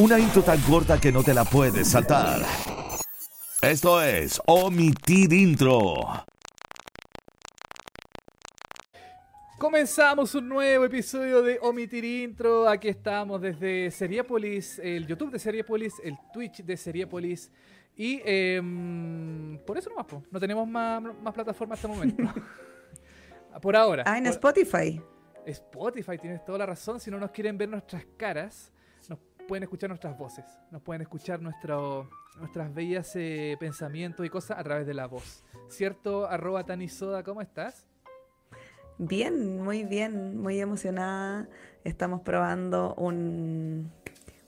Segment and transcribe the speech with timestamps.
[0.00, 2.40] Una intro tan corta que no te la puedes saltar.
[3.60, 5.94] Esto es Omitir Intro.
[9.58, 12.66] Comenzamos un nuevo episodio de Omitir Intro.
[12.66, 17.50] Aquí estamos desde Seriepolis, el YouTube de Seriepolis, el Twitch de Seriepolis.
[17.94, 20.22] Y em, por eso nomás, po.
[20.30, 22.40] no tenemos más, más plataformas hasta el momento.
[23.60, 24.04] por ahora.
[24.06, 24.98] Ah, en Por- Spotify.
[25.44, 26.98] Spotify, tienes toda la razón.
[27.00, 28.72] Si no nos quieren ver nuestras caras,
[29.50, 30.44] pueden escuchar nuestras voces.
[30.70, 32.08] Nos pueden escuchar nuestro,
[32.38, 35.42] nuestras bellas eh, pensamientos y cosas a través de la voz.
[35.68, 36.28] ¿Cierto?
[36.28, 37.84] Arroba Tanisoda, ¿cómo estás?
[38.98, 41.48] Bien, muy bien, muy emocionada.
[41.82, 43.90] Estamos probando un,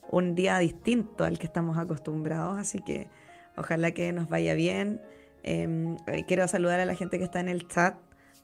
[0.08, 3.08] un día distinto al que estamos acostumbrados, así que
[3.56, 5.00] ojalá que nos vaya bien.
[5.42, 7.96] Eh, eh, quiero saludar a la gente que está en el chat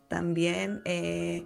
[0.08, 0.82] también.
[0.86, 1.44] eh,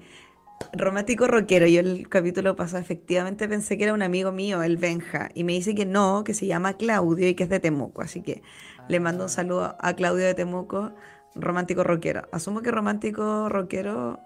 [0.73, 5.31] romántico rockero, yo el capítulo pasado efectivamente pensé que era un amigo mío, el Benja,
[5.35, 8.23] y me dice que no, que se llama Claudio y que es de Temuco, así
[8.23, 8.43] que
[8.89, 10.93] le mando un saludo a Claudio de Temuco,
[11.35, 12.29] romántico rockero.
[12.33, 14.21] Asumo que romántico rockero,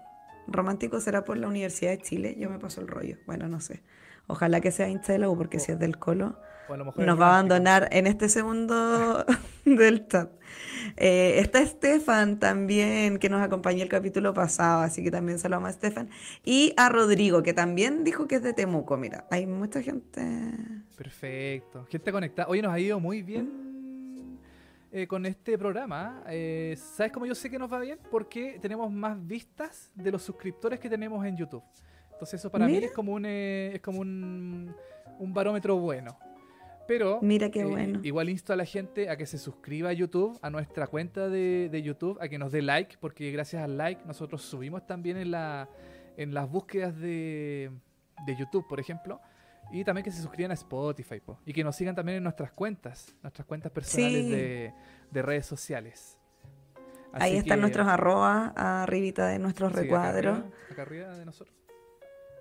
[0.47, 3.83] romántico será por la Universidad de Chile, yo me paso el rollo, bueno, no sé.
[4.27, 6.39] Ojalá que sea U, porque si es del Colo,
[6.69, 9.25] O a lo mejor es nos va a abandonar en este segundo
[9.65, 10.29] del chat.
[10.95, 15.71] Eh, está Estefan también, que nos acompañó el capítulo pasado, así que también saludamos a
[15.71, 16.09] Estefan.
[16.43, 18.97] Y a Rodrigo, que también dijo que es de Temuco.
[18.97, 20.21] Mira, hay mucha gente.
[20.95, 21.85] Perfecto.
[21.89, 22.47] Gente conectada.
[22.49, 24.39] Hoy nos ha ido muy bien
[24.91, 26.23] eh, con este programa.
[26.27, 27.99] Eh, ¿Sabes cómo yo sé que nos va bien?
[28.09, 31.63] Porque tenemos más vistas de los suscriptores que tenemos en YouTube.
[32.11, 34.73] Entonces eso para mí es como un es como un,
[35.19, 36.17] un barómetro bueno.
[36.87, 37.99] Pero Mira qué eh, bueno.
[38.03, 41.67] igual insto a la gente a que se suscriba a YouTube, a nuestra cuenta de,
[41.69, 45.31] de YouTube, a que nos dé like, porque gracias al like nosotros subimos también en,
[45.31, 45.67] la,
[46.15, 47.71] en las búsquedas de,
[48.25, 49.19] de YouTube, por ejemplo.
[49.69, 52.53] Y también que se suscriban a Spotify po, y que nos sigan también en nuestras
[52.53, 54.31] cuentas, nuestras cuentas personales Sí.
[54.31, 54.73] de,
[55.11, 56.17] de redes sociales.
[57.11, 60.37] Ahí están que- nuestros arrobas, arribita de nuestros sí, acá recuadros.
[60.39, 61.53] arriba- Acá arriba de nosotros.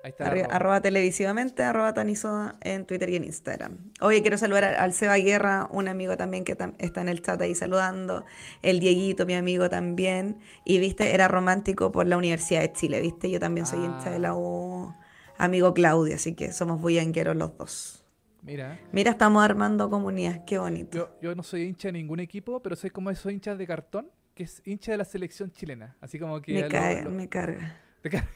[0.07, 0.27] Ahí está.
[0.29, 0.47] Arroba.
[0.55, 3.79] arroba televisivamente, arroba tanisoda en Twitter y en Instagram.
[4.01, 7.41] Oye, quiero saludar al, Seba Guerra, un amigo también que tam- está en el chat
[7.41, 8.25] ahí saludando.
[8.63, 10.39] El Dieguito, mi amigo también.
[10.65, 13.29] Y viste, era romántico por la Universidad de Chile, viste.
[13.31, 14.95] Yo también soy hincha de la U,
[15.39, 18.05] amigo Claudio, así que somos bullangueros los dos.
[18.43, 20.97] Mira, Mira, estamos armando comunidad, qué bonito.
[20.97, 24.09] yo, yo no soy hincha de ningún equipo, pero soy como esos hinchas de cartón,
[24.37, 25.97] que es hincha de la selección chilena.
[26.01, 26.53] Así como que...
[26.55, 27.81] Me, lo- cae- lo- me carga.
[28.03, 28.29] te ca-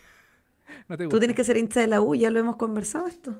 [0.88, 1.18] no te Tú gusta.
[1.20, 3.34] tienes que ser hincha de la U, ya lo hemos conversado esto.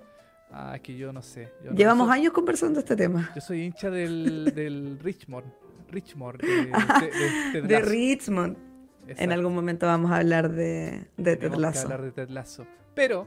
[0.52, 1.52] Ah, es que yo no sé.
[1.64, 3.30] yo no Llevamos soy- años conversando este tema.
[3.34, 5.46] Yo soy hincha del, del Richmond.
[5.90, 6.40] Richmond.
[6.42, 7.90] De, de, de Ted De Lasso.
[7.90, 8.56] Richmond.
[9.04, 9.34] En Exacto.
[9.34, 11.82] algún momento vamos a hablar de, de Ted Lasso.
[11.82, 12.66] hablar de Ted Lasso.
[12.94, 13.26] Pero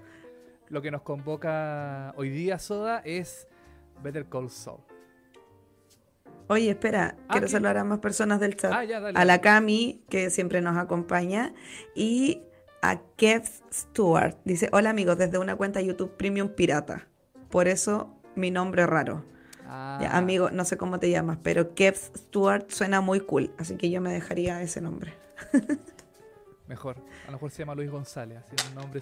[0.70, 3.48] lo que nos convoca hoy día, Soda, es
[4.02, 4.80] Better Call Saul.
[6.48, 7.52] Oye, espera, Ah, quiero ¿qué?
[7.52, 8.72] saludar a más personas del chat.
[8.74, 9.18] Ah, ya, dale.
[9.18, 11.54] a la Cami, que siempre nos acompaña,
[11.96, 12.42] y
[12.84, 14.36] a Kev Stewart.
[14.44, 17.08] Dice, hola amigos, desde una cuenta YouTube Premium Pirata.
[17.50, 19.24] Por eso mi nombre es raro.
[19.66, 23.78] Ah, Ya, amigo, no sé cómo te llamas, pero Kev Stewart suena muy cool, así
[23.78, 25.14] que yo me dejaría ese nombre.
[26.68, 26.98] Mejor.
[27.24, 28.40] A lo mejor se llama Luis González.
[28.40, 29.00] Así, un nombre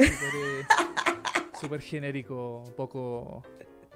[1.60, 3.44] súper eh, genérico, poco,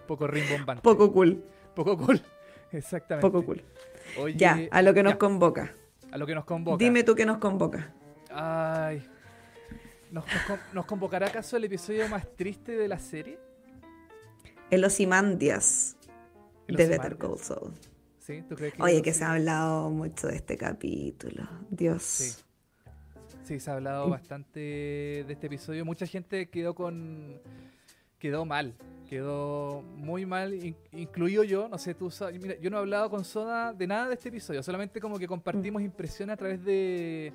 [0.07, 0.81] poco rimbombante.
[0.81, 1.43] Poco cool,
[1.75, 2.21] Poco cool.
[2.71, 3.27] Exactamente.
[3.27, 3.63] poco cool.
[4.19, 5.73] Oye, Ya, a lo que nos ya, convoca.
[6.11, 6.77] a lo que nos convoca.
[6.83, 7.93] Dime tú qué nos convoca.
[8.31, 9.07] Ay.
[10.15, 13.37] ¿Nos, nos ¿Nos convocará acaso el episodio más triste de la serie?
[14.71, 15.97] El Ozymandias
[16.67, 17.17] El de Better.
[17.17, 17.73] Call Saul.
[18.19, 18.41] ¿Sí?
[18.47, 21.47] ¿Tú crees que Oye, que se ha hablado mucho de este capítulo.
[21.69, 22.01] Dios.
[22.01, 22.41] Sí.
[23.43, 25.83] Sí, se ha hablado bastante de este episodio.
[25.85, 27.39] Mucha gente quedó con.
[28.17, 28.73] quedó mal.
[29.09, 31.67] Quedó muy mal, in- incluido yo.
[31.67, 32.41] No sé, tú sabes.
[32.41, 34.63] Mira, yo no he hablado con Soda de nada de este episodio.
[34.63, 37.31] Solamente como que compartimos impresiones a través de,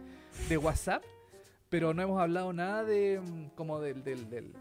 [0.49, 1.05] de WhatsApp.
[1.70, 3.20] Pero no hemos hablado nada de.
[3.20, 4.04] mm, como del.
[4.04, 4.53] del, del,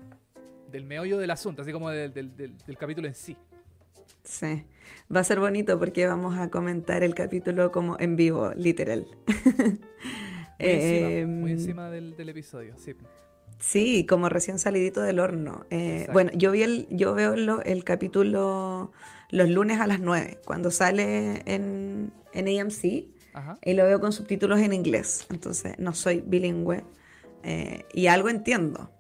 [0.72, 3.36] del meollo del asunto, así como del, del, capítulo en sí.
[4.24, 4.64] Sí,
[5.14, 9.08] va a ser bonito porque vamos a comentar el capítulo como en vivo, literal.
[9.26, 12.94] Muy encima, Eh, muy encima del, del episodio, sí.
[13.58, 15.66] Sí, como recién salidito del horno.
[15.72, 18.92] Eh, bueno, yo vi el, yo veo lo- el capítulo
[19.32, 23.58] los lunes a las 9, cuando sale en, en AMC, Ajá.
[23.64, 25.26] y lo veo con subtítulos en inglés.
[25.32, 26.84] Entonces, no soy bilingüe
[27.44, 28.92] eh, y algo entiendo.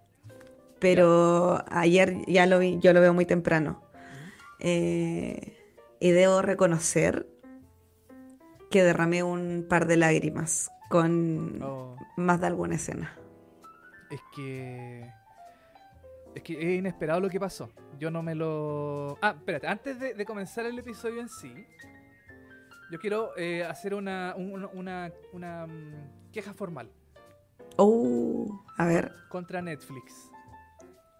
[0.80, 3.84] Pero ayer ya lo vi, yo lo veo muy temprano.
[4.60, 5.58] Eh,
[6.00, 7.28] y debo reconocer
[8.72, 11.96] que derramé un par de lágrimas con Oh.
[12.18, 13.14] más de alguna escena.
[14.10, 15.10] Es que
[16.36, 17.70] Es que es inesperado lo que pasó.
[18.00, 19.18] Yo no me lo.
[19.22, 21.54] Ah, espérate, antes de, de comenzar el episodio en sí,
[22.92, 26.90] yo quiero eh, hacer una, un- una, una, mm, queja formal
[27.82, 29.14] Oh, a ver.
[29.30, 30.30] contra Netflix.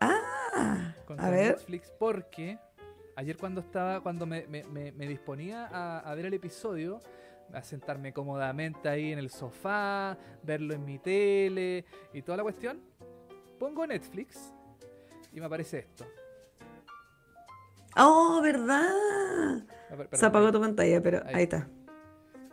[0.02, 1.52] Ah, Contra a ver.
[1.56, 2.60] Netflix porque
[3.16, 7.00] ayer cuando estaba, cuando me, me- me- me disponía a, a ver el episodio,
[7.54, 12.82] a sentarme cómodamente ahí en el sofá, verlo en mi tele y toda la cuestión,
[13.58, 14.54] pongo Netflix
[15.32, 16.06] y me aparece esto.
[17.98, 19.64] Oh, ¿verdad?
[20.12, 20.52] Se apagó ahí.
[20.52, 21.36] tu pantalla, pero Ahí.
[21.36, 21.68] ahí está.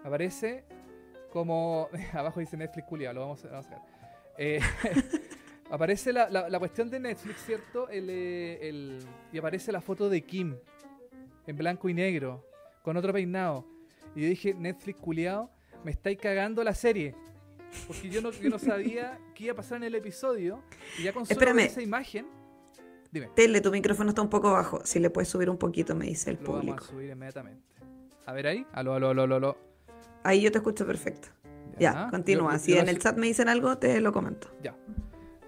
[0.04, 0.64] Aparece
[1.30, 1.88] como.
[2.14, 3.82] Abajo dice Netflix culiado, lo vamos a sacar.
[4.38, 4.60] Eh,
[5.70, 7.88] aparece la, la- la cuestión de Netflix, ¿cierto?
[7.88, 8.98] El, eh, el-
[9.32, 10.56] y aparece la foto de Kim
[11.46, 12.44] en blanco y negro,
[12.82, 13.64] con otro peinado.
[14.14, 15.50] Y yo dije, Netflix culiado,
[15.84, 17.14] me estáis cagando la serie.
[17.86, 20.62] Porque yo no, yo no sabía qué iba a pasar en el episodio.
[20.98, 22.26] Y ya con solo esa imagen.
[23.10, 24.84] Dime, Tele, tu micrófono está un poco bajo.
[24.84, 26.84] Si le puedes subir un poquito, me dice el lo vamos público.
[26.84, 27.62] a subir inmediatamente.
[28.26, 28.66] A ver ahí.
[28.72, 29.58] Aló, aló, aló, aló.
[30.24, 31.28] Ahí yo te escucho perfecto.
[31.78, 32.52] Ya, continúa.
[32.55, 34.49] Yo- si yo en el chat me dicen algo, te lo comento.
[34.62, 34.75] Ya.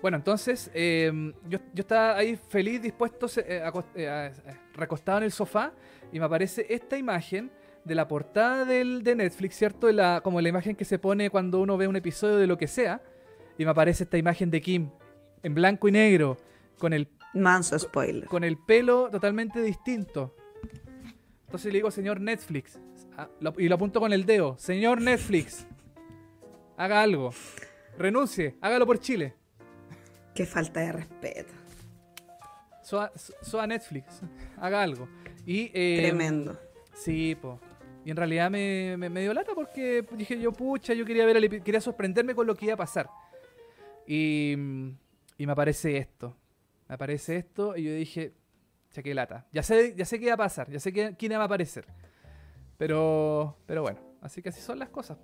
[0.01, 4.33] Bueno, entonces eh, yo, yo estaba ahí feliz, dispuesto, eh, eh, eh,
[4.75, 5.73] recostado en el sofá
[6.13, 7.51] y me aparece esta imagen
[7.85, 9.91] de la portada del, de Netflix, ¿cierto?
[9.91, 12.69] La, como la imagen que se pone cuando uno ve un episodio de lo que
[12.69, 13.03] sea.
[13.57, 14.91] Y me aparece esta imagen de Kim
[15.43, 16.37] en blanco y negro,
[16.79, 18.27] con el, Manso spoiler.
[18.27, 20.35] con el pelo totalmente distinto.
[21.47, 22.79] Entonces le digo, señor Netflix,
[23.17, 25.67] ah, y lo apunto con el dedo, señor Netflix,
[26.79, 27.35] haga algo,
[27.99, 29.35] renuncie, hágalo por Chile.
[30.35, 31.53] Qué falta de respeto.
[32.83, 34.23] Soa, soa Netflix,
[34.57, 35.09] haga algo.
[35.45, 36.59] Y, eh, Tremendo.
[36.95, 37.61] Sí, po.
[38.05, 41.37] Y en realidad me, me, me dio lata porque dije yo, pucha, yo quería ver
[41.37, 43.11] el quería sorprenderme con lo que iba a pasar.
[44.07, 44.53] Y,
[45.37, 46.35] y me aparece esto.
[46.89, 48.33] Me aparece esto y yo dije,
[48.93, 49.47] ya qué lata.
[49.53, 51.85] Ya sé, ya sé qué va a pasar, ya sé que, quién va a aparecer.
[52.79, 55.19] Pero, pero bueno, así que así son las cosas.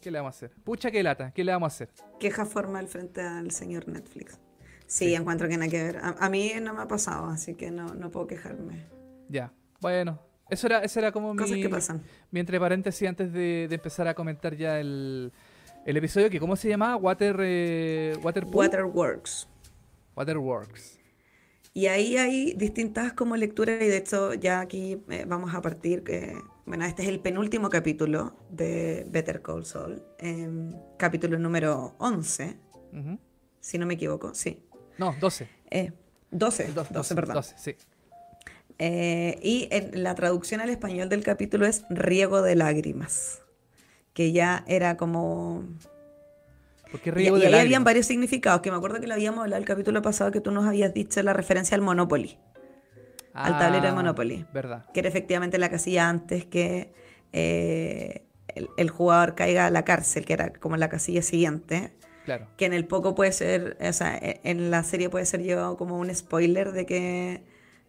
[0.00, 0.50] ¿Qué le vamos a hacer?
[0.62, 1.88] Pucha, qué lata, ¿qué le vamos a hacer?
[2.20, 4.38] Queja formal frente al señor Netflix.
[4.86, 5.14] Sí, Sí.
[5.14, 5.96] encuentro que nada que ver.
[5.98, 8.86] A, a mí no me ha pasado, así que no, no puedo quejarme.
[9.28, 10.20] Ya, bueno.
[10.48, 12.02] Eso era, eso era como mi, Cosas que pasan.
[12.30, 15.32] mi entre paréntesis antes de, de empezar a comentar ya el,
[15.84, 16.94] el episodio que, ¿cómo se llamaba?
[16.94, 18.54] Water, eh, Waterpool?
[18.54, 19.48] Waterworks.
[20.14, 21.00] Waterworks.
[21.74, 26.04] Y ahí hay distintas como lecturas y de hecho ya aquí eh, vamos a partir
[26.04, 32.56] que, bueno, este es el penúltimo capítulo de Better Call Saul, em, capítulo número 11,
[32.92, 33.18] Ujú.
[33.60, 34.62] si no me equivoco, sí.
[34.98, 35.48] No, 12.
[35.70, 35.92] Eh,
[36.30, 37.34] 12, Do- 12, perdón.
[37.36, 37.76] 12, sí.
[38.78, 43.42] Eh, y en la traducción al español del capítulo es riego de lágrimas,
[44.12, 45.64] que ya era como...
[46.90, 49.40] Porque Y, río y de ahí habían varios significados, que me acuerdo que lo habíamos
[49.42, 52.38] hablado el capítulo pasado, que tú nos habías dicho la referencia al Monopoly.
[53.36, 54.46] Al tablero de Ah, Monopoly.
[54.52, 54.84] Verdad.
[54.92, 56.92] que era efectivamente la casilla antes que
[57.32, 58.22] eh,
[58.54, 61.92] el, el jugador caiga a la cárcel, que era como la casilla siguiente,
[62.24, 62.48] Claro.
[62.56, 65.76] que en el poco puede ser, o sea, e- en la serie puede ser yo
[65.76, 67.32] como un spoiler de que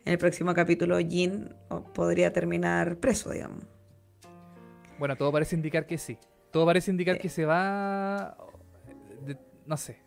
[0.05, 1.53] en el próximo capítulo Jin
[1.93, 3.63] podría terminar preso, digamos.
[4.99, 6.17] Bueno, todo parece indicar que sí.
[6.51, 7.19] Todo parece indicar Eh.
[7.19, 8.37] que se va...
[9.25, 9.97] de- no sé.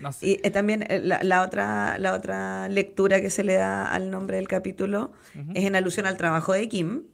[0.00, 0.26] No sé.
[0.26, 4.10] Y eh, también eh, la, la otra, la otra lectura que se le da al
[4.10, 5.12] nombre del capítulo
[5.54, 7.04] es en alusión al trabajo de Kim,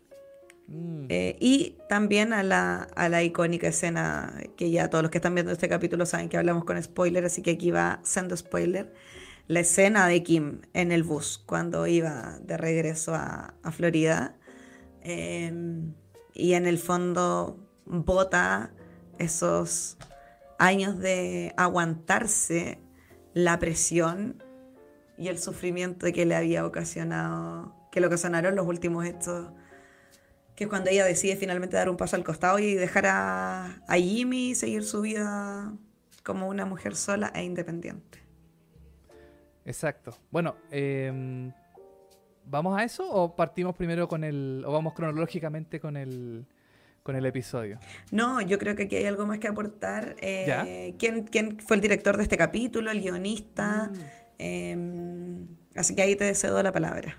[0.72, 5.18] Mm, Eh, y también a la, a la icónica escena que ya todos los que
[5.18, 8.94] están viendo este capítulo saben que hablamos con spoiler, así que aquí va siendo spoiler.
[9.48, 14.36] La escena de Kim en el bus cuando iba de regreso a, a Florida.
[15.02, 15.52] eh,
[16.34, 18.70] y en el fondo bota
[19.18, 19.96] esos
[20.60, 22.78] años de aguantarse
[23.34, 24.42] la presión
[25.16, 29.48] y el sufrimiento que le había ocasionado, que le ocasionaron los últimos hechos
[30.54, 33.96] que es cuando ella decide finalmente dar un paso al costado y dejar a, a
[33.96, 35.72] Jimmy seguir su vida
[36.22, 38.18] como una mujer sola e independiente.
[39.64, 40.14] Exacto.
[40.30, 41.50] Bueno, em,
[42.44, 44.62] ¿vamos a eso o partimos primero con el...
[44.66, 46.46] o vamos cronológicamente con el,
[47.02, 47.78] con el episodio?
[48.10, 50.16] No, yo creo que aquí hay algo más que aportar.
[50.20, 50.94] Eh.
[50.98, 53.90] ¿quién, quién fue el director de este capítulo, el guionista?
[54.38, 54.76] Eh,
[55.74, 57.18] así que ahí te cedo la palabra.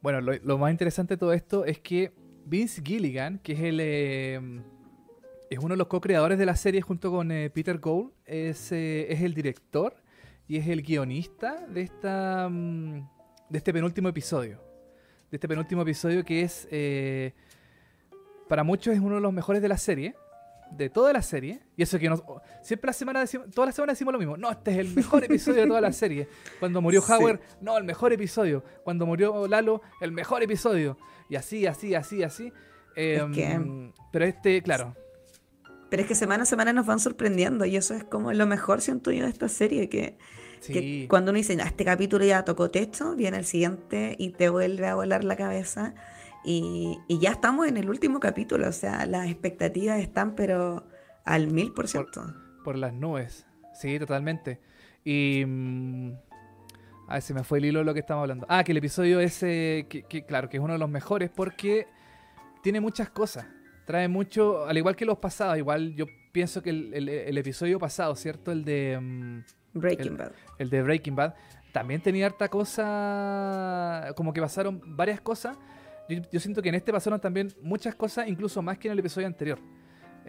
[0.00, 2.12] Bueno, lo, lo más interesante de todo esto es que
[2.44, 4.62] Vince Gilligan, que es el em,
[5.50, 9.12] es uno de los co-creadores de la serie junto con eh, Peter Gould, es, eh,
[9.12, 9.94] es el director
[10.48, 13.08] y es el guionista de esta mm,
[13.48, 14.58] de este penúltimo episodio.
[15.30, 17.34] De este penúltimo episodio que es eh,
[18.52, 20.14] para muchos es uno de los mejores de la serie.
[20.72, 22.22] de toda la serie, y eso que nos,
[22.60, 25.24] siempre la semana decimos, toda la semana decimos lo mismo, no, este es el mejor
[25.24, 26.28] episodio de toda la serie.
[26.60, 28.62] Cuando murió Howard, no, el mejor episodio.
[28.84, 30.98] Cuando murió Lalo, el mejor episodio.
[31.30, 32.52] Y así, así, así, así.
[32.94, 34.94] Em, pero este, claro.
[35.88, 38.82] Pero es que semana a semana nos van sorprendiendo y eso es como lo mejor,
[38.82, 40.18] siento yo, de esta serie, que,
[41.08, 44.94] cuando uno dice, este capítulo ya tocó texto, viene el siguiente y te vuelve a
[44.94, 45.94] volar la cabeza.
[46.44, 50.86] Y, ya estamos en el último capítulo, o sea, las expectativas están pero
[51.24, 52.34] al mil por ciento.
[52.64, 54.60] Por las nubes, sí, totalmente.
[55.04, 55.44] Y...
[55.46, 56.12] Mm,
[57.08, 58.46] a ver, se me fue el hilo de lo que estamos hablando.
[58.48, 61.86] Ah, que el episodio ese, que, claro, que es uno de los mejores porque
[62.62, 63.46] tiene muchas cosas.
[63.84, 68.50] Trae mucho, al igual que los pasados, igual yo pienso que el, episodio pasado, ¿cierto?
[68.50, 68.98] El de...
[68.98, 69.44] Mm,
[69.74, 70.32] Breaking Bad.
[70.58, 71.34] El de Breaking Bad.
[71.72, 75.58] También tenía harta cosa, como que pasaron varias cosas
[76.30, 79.26] yo, siento que en este pasaron también muchas cosas, incluso más que en el episodio
[79.26, 79.58] anterior.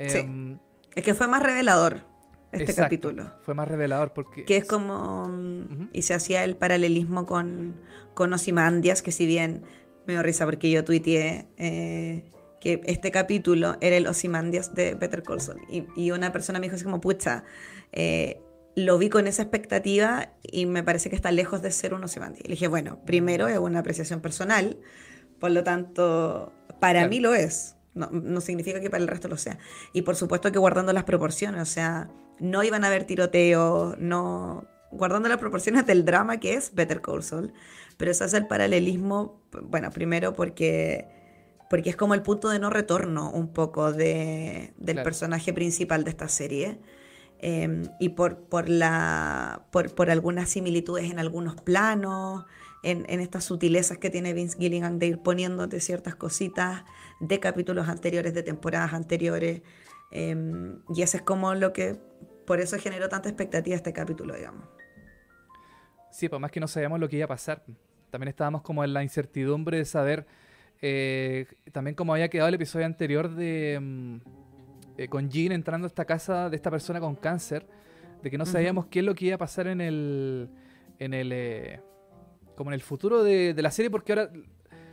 [0.08, 0.20] sí.
[0.20, 0.60] Em,
[0.96, 2.02] es que fue más revelador
[2.54, 3.32] este capítulo.
[3.42, 4.46] Fue más revelador porque...
[4.46, 5.30] Que es como...
[5.92, 7.76] Y se hacía el paralelismo con,
[8.14, 9.64] con Osimandias, que si bien
[10.06, 15.24] me dio risa porque yo tuiteé eh, que este capítulo era el Osimandias de Peter
[15.24, 15.62] Colson.
[15.70, 17.44] Y, y, una persona me dijo así como, pucha,
[17.92, 18.42] eh,
[18.76, 22.46] lo vi con esa expectativa y me parece que está lejos de ser un Osimandias.
[22.46, 24.78] Y le dije, bueno, primero es una apreciación personal,
[25.44, 27.76] por lo tanto, para mí lo es.
[27.96, 29.58] No, significa que para el resto lo sea.
[29.92, 32.10] Y por supuesto que guardando las proporciones, o sea,
[32.40, 37.24] no iban a haber tiroteos, no guardando las proporciones del drama que es Better Call
[37.24, 37.52] Saul,
[37.98, 41.10] pero eso hace el paralelismo, bueno, primero porque
[41.70, 46.12] porque es como el punto de no retorno un poco de, del personaje principal de
[46.12, 46.80] esta serie.
[47.40, 52.46] Em, y por, por, la, por, por algunas similitudes en algunos planos,
[52.84, 56.84] en, estas sutilezas que tiene Vince Gilligan de ir poniéndote ciertas cositas
[57.20, 59.62] de capítulos anteriores, de temporadas anteriores.
[60.12, 61.98] Em, y eso es como lo que,
[62.46, 64.68] por eso generó tanta expectativa este capítulo, digamos.
[66.12, 67.64] Sí, pues más que no sabíamos lo que iba a pasar.
[68.12, 70.28] También estábamos como en la incertidumbre de saber
[70.82, 74.20] eh, también cómo había quedado el episodio anterior de em,
[74.98, 77.66] eh, con Jean entrando a esta casa de esta persona con cáncer,
[78.22, 80.50] de que no sabíamos qué es lo que iba a pasar en el
[81.00, 81.82] en el eh,
[82.56, 84.32] como en el futuro de, la serie, porque ahora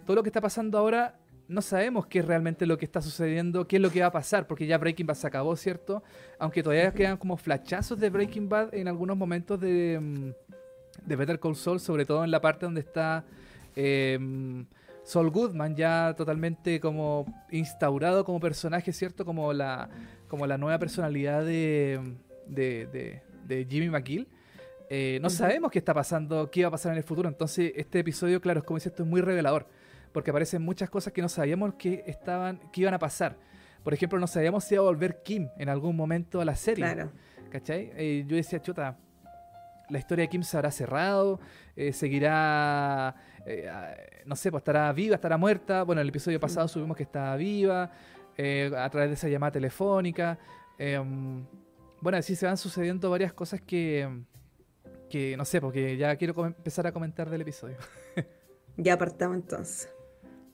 [0.05, 3.67] todo lo que está pasando ahora no sabemos qué es realmente lo que está sucediendo,
[3.67, 6.03] qué es lo que va a pasar, porque ya Breaking Bad se acabó, ¿cierto?
[6.39, 11.41] Aunque todavía quedan como flachazos de Breaking Bad en algunos momentos de, mm, de Better
[11.41, 13.25] Call Saul, sobre todo en la parte donde está
[13.75, 14.19] eh,
[15.03, 19.25] Saul Goodman ya totalmente como instaurado como personaje, ¿cierto?
[19.25, 19.89] Como la,
[20.29, 22.01] como la nueva personalidad de,
[22.47, 24.29] de, de Jimmy McGill.
[24.93, 27.29] Eh, no sabemos qué está pasando, qué va a pasar en el futuro.
[27.29, 29.69] Entonces, este episodio, claro, es como dice esto, es muy revelador.
[30.13, 33.37] Porque aparecen muchas cosas que no sabíamos que estaban, que iban a pasar.
[33.85, 36.85] Por ejemplo, no sabíamos si iba a volver Kim en algún momento a la serie.
[36.85, 37.13] Claro.
[37.51, 37.93] ¿Cachai?
[37.95, 38.99] Eh, yo decía, chuta,
[39.89, 41.39] la historia de Kim se habrá cerrado,
[41.77, 43.15] eh, seguirá,
[44.27, 45.85] no sé, pues estará viva, estará muerta.
[45.85, 50.37] Bueno, en el episodio pasado subimos que estaba viva, a través de esa llamada telefónica.
[50.79, 51.45] Em,
[52.01, 54.09] bueno, así se van sucediendo varias cosas que,
[55.11, 57.77] que no sé, porque ya quiero empezar a comentar del episodio.
[58.79, 59.91] ya partamos entonces.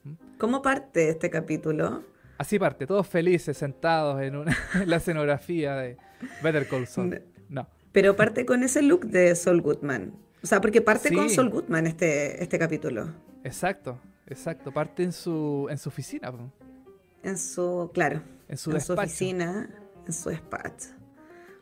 [0.03, 0.15] ¿Mm?
[0.39, 2.03] ¿Cómo parte este capítulo?
[2.39, 5.97] Así parte, todos felices, sentados en, una, la escenografía de
[6.43, 7.23] Better Call Saul.
[7.49, 7.69] No.
[7.93, 10.13] Pero parte con ese look de Saul Goodman.
[10.43, 13.13] O sea, porque parte con Saul Goodman este, este capítulo.
[13.45, 14.73] Exacto, exacto.
[14.73, 16.33] Parte en su, en su oficina.
[17.23, 18.23] En su, claro.
[18.49, 19.71] En su, en su oficina,
[20.07, 20.91] en su despacho.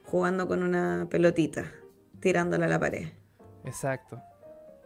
[0.04, 1.72] Jugando con una pelotita
[2.24, 3.08] tirándola a la pared.
[3.66, 4.18] Exacto.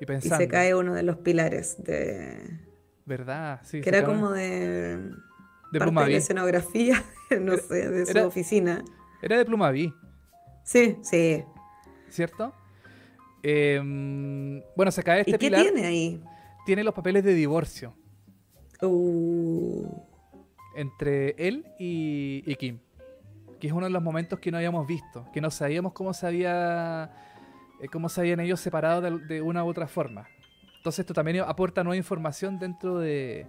[0.00, 2.58] Y, pensando, y se cae uno de los pilares de...
[3.06, 3.60] ¿Verdad?
[3.62, 3.80] Sí.
[3.80, 4.98] Que era como de...
[5.70, 7.04] De parte de escenografía,
[7.40, 8.82] no sé, de su oficina.
[9.22, 9.94] Era de Plumaví.
[10.64, 11.44] Sí, sí.
[12.08, 12.52] ¿Cierto?
[13.44, 16.24] Em, bueno, se cae este ¿Y qué tiene ahí?
[16.66, 17.94] Tiene los papeles de divorcio.
[18.82, 19.86] Uh.
[20.74, 22.80] Entre él y, y Kim
[23.58, 26.26] que es uno de los momentos que no habíamos visto, que no sabíamos cómo se
[26.26, 27.10] había
[27.80, 30.28] eh, cómo se habían ellos separado de, una u otra forma.
[30.76, 33.46] Entonces esto también aporta nueva información dentro de,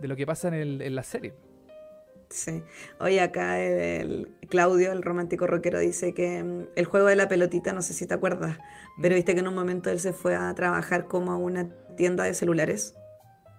[0.00, 1.34] de lo que pasa en, en, la serie.
[2.28, 2.62] Sí.
[2.98, 7.72] Hoy acá el Claudio, el romántico rockero, dice que mm, el juego de la pelotita,
[7.72, 8.58] no sé si te acuerdas,
[9.00, 9.16] pero mm.
[9.16, 12.34] viste que en un momento él se fue a trabajar como a una tienda de
[12.34, 12.94] celulares.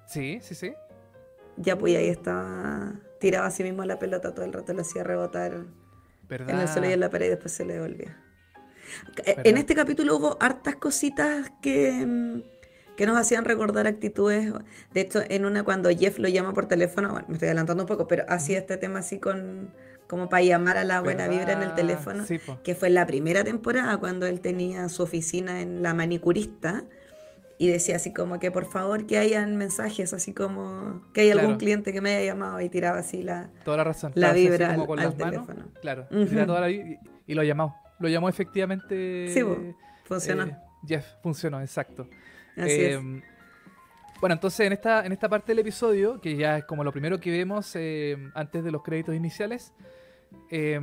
[0.08, 0.74] Sí, sí, sí.
[1.56, 5.04] Ya pues ahí estaba tiraba a sí mismo la pelota todo el rato, lo hacía
[5.04, 5.66] rebotar
[6.30, 8.18] en el suelo y en la pared y después se le devolvía.
[9.26, 12.42] En este capítulo hubo hartas cositas que, mm,
[12.96, 14.52] que nos hacían recordar actitudes.
[14.94, 17.88] De hecho, en una cuando Jeff lo llama por teléfono, bueno, me estoy adelantando un
[17.88, 19.70] poco, pero hacía este tema así con,
[20.08, 23.06] como para llamar a la buena vibra en el teléfono, Sí, que fue en la
[23.06, 26.86] primera temporada cuando él tenía su oficina en la manicurista
[27.60, 31.46] y decía así como que por favor que hayan mensajes, así como que hay algún
[31.46, 31.58] Claro.
[31.58, 33.50] cliente que me haya llamado y tiraba así la...
[33.66, 34.12] Toda la razón.
[34.16, 35.48] La así vibra como al- con al las manos.
[35.48, 35.72] teléfono.
[35.82, 36.08] Claro.
[36.46, 37.76] Toda la y, y lo llamó.
[38.00, 39.28] Lo llamó efectivamente.
[39.34, 39.42] Sí,
[40.04, 40.44] funcionó.
[40.44, 42.08] eh, Jeff, funcionó, exacto.
[42.56, 43.02] Así Eh, es.
[44.20, 47.20] Bueno, entonces en esta, en esta parte del episodio, que ya es como lo primero
[47.20, 49.74] que vemos eh, antes de los créditos iniciales,
[50.50, 50.80] eh,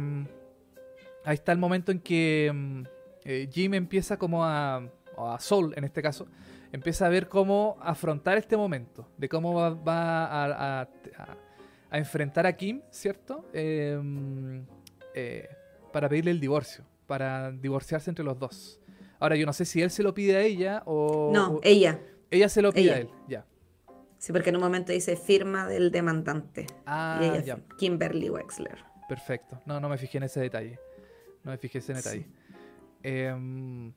[1.25, 2.85] ahí está el momento en que
[3.25, 6.29] eh, Jim empieza como a, o a Soul en este caso,
[6.71, 11.37] empieza a ver cómo afrontar este momento, de cómo va, va a, a- a-
[11.91, 13.49] a enfrentar a Kim, ¿cierto?
[13.53, 14.01] Eh,
[15.15, 15.49] eh,
[15.93, 18.81] para pedirle el divorcio, para divorciarse entre los dos.
[19.21, 21.31] Ahora, yo no sé si él se lo pide a ella o...
[21.33, 22.01] no, ella.
[22.31, 22.95] ella se lo pide ella.
[22.95, 23.47] a él, ya.
[24.19, 26.67] Sí, porque en un momento dice firma del demandante.
[26.87, 27.59] Ah, y ella, ya.
[27.79, 28.79] Kimberly Wexler.
[29.09, 29.61] Perfecto.
[29.67, 30.79] No, no me fijé en ese detalle.
[31.43, 32.27] No me fijé en ese detalle.
[33.03, 33.93] Em,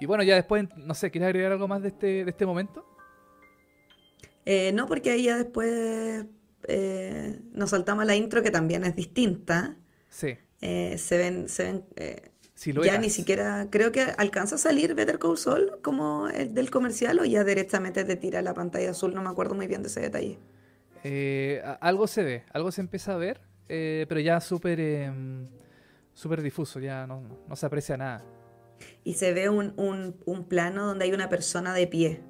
[0.00, 2.86] y bueno, ya después, no sé, ¿quieres agregar algo más de este, de este momento?
[4.46, 6.26] Eh, no, porque ahí ya después
[6.66, 9.76] eh, nos saltamos a la intro que también es distinta.
[10.08, 10.36] Sí.
[10.66, 12.94] Eh, se ven, se ven eh, Siluetas.
[12.94, 17.18] ya ni siquiera, creo que alcanza a salir Better Call Saul como el del comercial
[17.20, 20.00] o ya directamente te tira la pantalla azul, no me acuerdo muy bien de ese
[20.00, 20.38] detalle.
[21.02, 25.48] Eh, algo se ve, algo se empieza a ver, eh, pero ya súper em,
[26.14, 28.22] súper difuso, ya no, no se aprecia nada.
[29.04, 32.20] Y se ve un, un- un plano donde hay una persona de pie.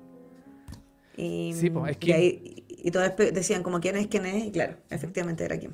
[1.16, 2.14] Y, Sí, po, es y, Kim.
[2.16, 5.70] ahí- y todos decían como quién es, quién es, y claro, efectivamente era Kim.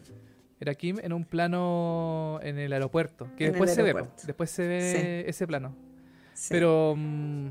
[0.60, 4.66] Era Kim en un plano en el aeropuerto, que En después se ve, después se
[4.68, 5.74] ve ese plano.
[6.34, 6.48] Sí.
[6.50, 7.48] Pero mm,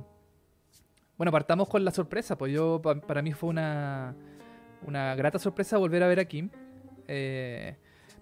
[1.17, 4.15] bueno, partamos con la sorpresa, pues yo pa- para mí fue una
[4.85, 6.49] una grata sorpresa volver a ver a Kim
[7.07, 7.75] eh,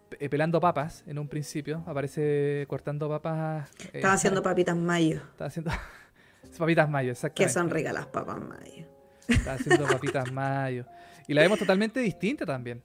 [0.09, 3.69] pe- pelando papas en un principio, aparece cortando papas.
[3.85, 5.17] eh, Estaba haciendo papitas mayo.
[5.31, 5.71] estaba haciendo
[6.57, 7.53] papitas mayo, Que exactamente.
[7.53, 8.85] son ricas las papas mayo.
[9.27, 10.85] Estaba haciendo papitas mayo.
[11.27, 12.81] Y la vemos totalmente distinta también.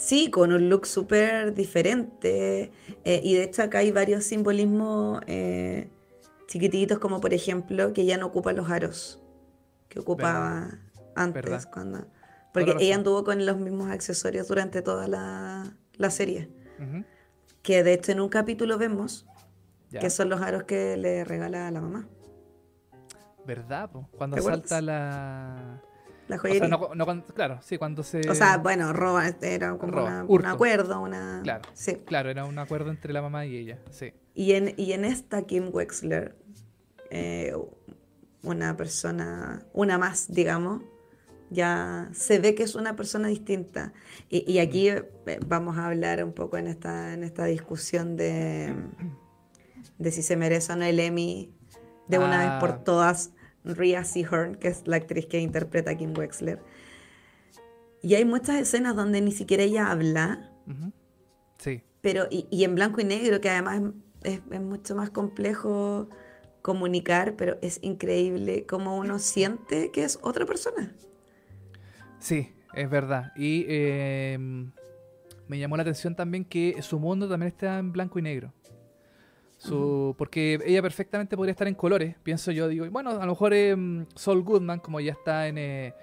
[0.00, 2.72] Sí, con un look súper diferente.
[3.04, 5.90] eh, y de hecho acá hay varios simbolismos eh,
[6.46, 9.22] chiquititos, como por ejemplo que ya no ocupa los aros
[9.90, 10.70] que ocupaba
[11.14, 11.42] antes.
[11.44, 11.70] verdad.
[11.70, 12.06] cuando
[12.54, 16.48] Porque ella anduvo con los mismos accesorios durante toda la, la serie.
[17.62, 19.26] Que de hecho en un capítulo vemos
[19.90, 20.00] ya.
[20.00, 22.08] que son los aros que le regala a la mamá.
[23.46, 23.90] ¿Verdad?
[23.90, 24.08] po?
[24.16, 25.82] Cuando salta la...
[26.30, 26.68] La O joyería.
[26.68, 28.20] sea, no, no claro, sí, cuando se...
[28.30, 31.40] O sea, bueno, roba, era como Roba, una- un acuerdo, una...
[31.42, 31.62] Claro.
[31.74, 31.96] Sí.
[32.06, 34.12] Claro, era un acuerdo entre la mamá y ella, sí.
[34.34, 36.36] Y en, y en esta Kim Wexler,
[37.10, 37.52] eh,
[38.42, 40.82] una persona, una más, digamos,
[41.50, 43.92] ya se ve que es una persona distinta.
[44.28, 45.02] Y, y aquí eh,
[45.46, 48.72] vamos a hablar un poco en esta, en esta discusión de,
[49.98, 51.52] de si se merece o no el Emmy
[52.06, 52.50] de una Ah.
[52.52, 53.32] vez por todas
[53.64, 56.60] Rhea Seahorn, que es la actriz que interpreta a Kim Wexler.
[58.02, 60.50] Y hay muchas escenas donde ni siquiera ella habla.
[61.58, 63.92] Sí, pero y, y en blanco y negro, que además
[64.22, 66.08] es, es mucho más complejo
[66.62, 70.94] comunicar, pero es increíble cómo uno siente que es otra persona.
[72.18, 73.32] sí, es verdad.
[73.36, 74.38] Y eh,
[75.48, 78.52] me llamó la atención también que su mundo también está en blanco y negro.
[79.60, 82.66] Su, Porque ella perfectamente podría estar en colores, pienso yo.
[82.66, 83.76] Digo, bueno, a lo mejor eh,
[84.14, 85.58] Saul Goodman, como ya está en...
[85.58, 85.94] eh,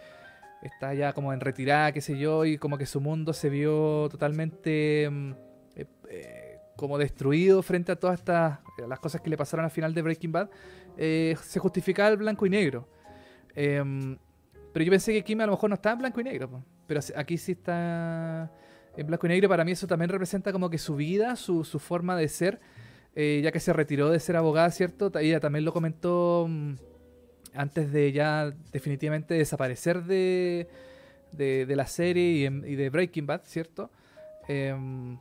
[0.62, 4.08] está ya como en retirada, qué sé yo, y como que su mundo se vio
[4.10, 5.32] totalmente mm,
[5.76, 9.72] eh, eh, como destruido frente a todas estas eh, las cosas que le pasaron al
[9.72, 10.50] final de Breaking Bad,
[10.98, 12.88] eh, se justificaba el blanco y negro.
[13.56, 14.18] Em,
[14.74, 17.00] pero yo pensé que Kim a lo mejor no estaba en blanco y negro, pero
[17.16, 18.52] aquí sí está
[18.96, 19.50] en blanco y negro.
[19.50, 22.60] Para mí eso también representa como que su vida, su, su forma de ser,
[23.20, 25.12] eh, ya que se retiró de ser abogada, ¿cierto?
[25.18, 26.76] Ella también lo comentó mm,
[27.56, 30.68] antes de ya definitivamente desaparecer de,
[31.32, 33.90] de, de la serie y, de Breaking Bad, ¿cierto?
[34.48, 35.18] Em,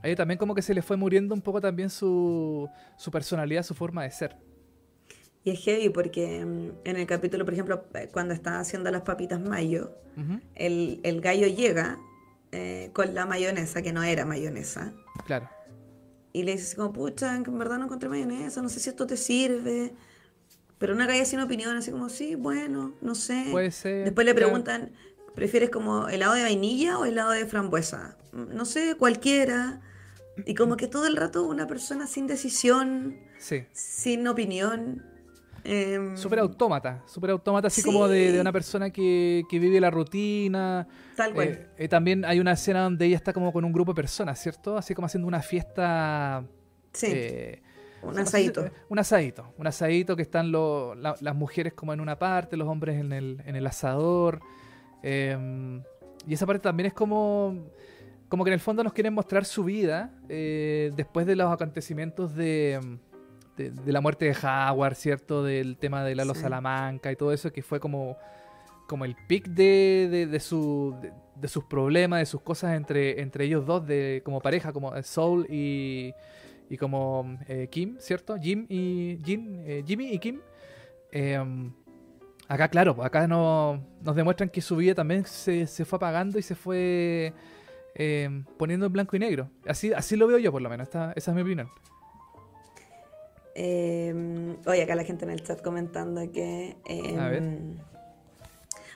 [0.00, 3.64] a ella también como que se le fue muriendo un poco también su, su personalidad,
[3.64, 4.36] su forma de ser.
[5.42, 9.02] Y es heavy porque mm, en el capítulo, por ejemplo, eh, cuando está haciendo las
[9.02, 9.90] papitas mayo,
[10.54, 11.98] el, el gallo llega
[12.52, 14.94] eh, con la mayonesa, que no era mayonesa,
[15.26, 15.55] Claro.
[16.38, 19.06] Y le dice así como, pucha, en verdad no encontré mayonesa, no sé si esto
[19.06, 19.94] te sirve.
[20.78, 23.46] Pero una galla sin opinión, así como, sí, bueno, no sé.
[23.50, 24.04] Puede ser.
[24.04, 24.48] Después le claro.
[24.48, 24.92] preguntan,
[25.34, 28.18] ¿prefieres como helado de vainilla o helado de frambuesa?
[28.32, 29.80] "Mm, No sé, cualquiera.
[30.44, 33.64] Y como que todo el rato una persona sin decisión, Sí.
[33.72, 35.02] sin opinión.
[35.68, 40.86] Em, Súper autómata, súper autómata, así como de, una persona que, que vive la rutina.
[41.16, 41.48] Tal cual.
[41.48, 44.40] Eh, eh, también hay una escena donde ella está como con un grupo de personas,
[44.40, 44.76] ¿cierto?
[44.76, 46.44] Así como haciendo una fiesta.
[46.92, 47.62] sí, eh,
[48.02, 48.70] un ¿cómo se asadito.
[48.88, 49.54] Un asadito.
[49.58, 53.12] Un asadito que están lo- la- las mujeres como en una parte, los hombres en
[53.12, 54.40] el, en el asador.
[55.02, 55.82] eh,
[56.28, 57.70] y esa parte también es como.
[58.28, 62.34] Como que en el fondo nos quieren mostrar su vida eh, después de los acontecimientos
[62.34, 62.98] de,
[63.56, 65.42] de, de la muerte de Howard, ¿cierto?
[65.42, 66.40] Del tema de Lalo Sí.
[66.42, 68.16] Salamanca y todo eso, que fue como,
[68.86, 70.94] como el pic de, de, de su,
[71.36, 75.46] de, sus problemas, de sus cosas entre, entre ellos dos, de, como pareja, como Soul
[75.50, 76.12] y,
[76.68, 78.36] y como eh, Kim, ¿cierto?
[78.38, 80.40] Jim y Jim, eh, Jimmy y Kim.
[81.12, 81.42] Eh,
[82.48, 86.42] acá, claro, acá no, nos demuestran que su vida también se, se fue apagando y
[86.42, 87.32] se fue
[87.94, 89.48] eh, poniendo en blanco y negro.
[89.66, 90.86] Así, así lo veo yo, por lo menos.
[90.88, 91.68] Esta- esa es mi opinión.
[93.58, 96.76] Eh, oye, acá la gente en el chat comentando que.
[96.84, 97.42] eh, A ver.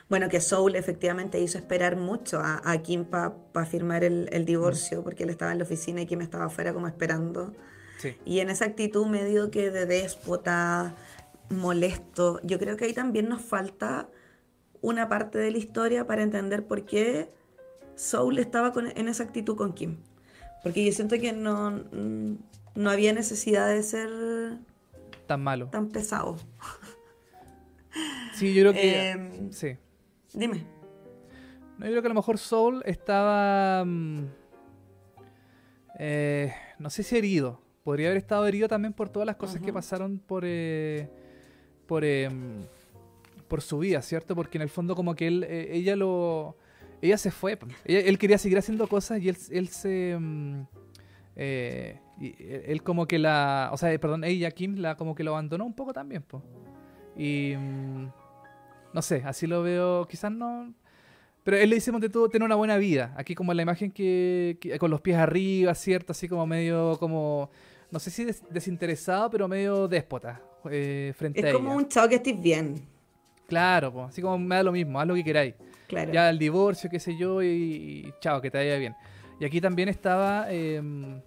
[0.07, 3.33] Bueno, que Soul efectivamente hizo esperar mucho a, a Kim para
[3.65, 6.87] firmar el, el divorcio, porque él estaba en la oficina y Kim estaba afuera como
[6.87, 7.53] esperando.
[7.97, 8.15] Sí.
[8.25, 10.95] Y en esa actitud medio que de déspota,
[11.49, 14.09] molesto, yo creo que ahí también nos falta
[14.81, 17.29] una parte de la historia para entender por qué
[17.95, 19.97] Soul estaba con- en esa actitud con Kim.
[20.61, 22.35] Porque yo siento que no, mm,
[22.75, 24.09] no había necesidad de ser
[25.27, 25.67] Tan malo.
[25.67, 26.37] tan pesado.
[28.33, 29.09] Sí, yo creo que.
[29.11, 29.77] Em, sí.
[30.33, 30.63] Dime.
[31.77, 33.83] No, yo creo que a lo mejor Soul estaba.
[33.85, 34.25] mm,
[35.99, 37.61] eh, no sé si herido.
[37.83, 40.43] Podría haber estado herido también por todas las cosas que pasaron por.
[40.45, 41.09] eh,
[41.87, 42.03] por.
[42.05, 42.65] em,
[43.47, 44.33] por su vida, ¿cierto?
[44.35, 45.43] Porque en el fondo, como que él.
[45.47, 46.55] eh, ella lo.
[47.01, 47.57] Ella se fue.
[47.85, 50.17] Ella- él quería seguir haciendo cosas y él, él se.
[51.35, 53.69] Eh, y él como que la.
[53.73, 56.41] O sea, perdón, ella, Kim, la como que lo abandonó un poco también, po.
[57.17, 57.53] Y.
[57.57, 58.07] mm,
[58.93, 60.05] no sé, así lo veo.
[60.07, 60.73] Quizás no.
[61.43, 63.13] Pero él le dice, de todo, tener una buena vida.
[63.17, 66.11] Aquí como la imagen que, que- con los pies arriba, ¿cierto?
[66.11, 67.49] Así como medio como,
[67.89, 70.39] no sé si des- desinteresado, pero medio déspota
[70.69, 71.77] eh, frente Es a como ella.
[71.77, 72.75] un chao que estés bien.
[73.47, 75.55] Claro, po, así como me da lo mismo, haz lo que queráis.
[75.87, 76.11] Claro.
[76.13, 78.95] Ya el divorcio, qué sé yo, y, y chao, que te vaya bien.
[79.41, 81.19] Y aquí también estaba em,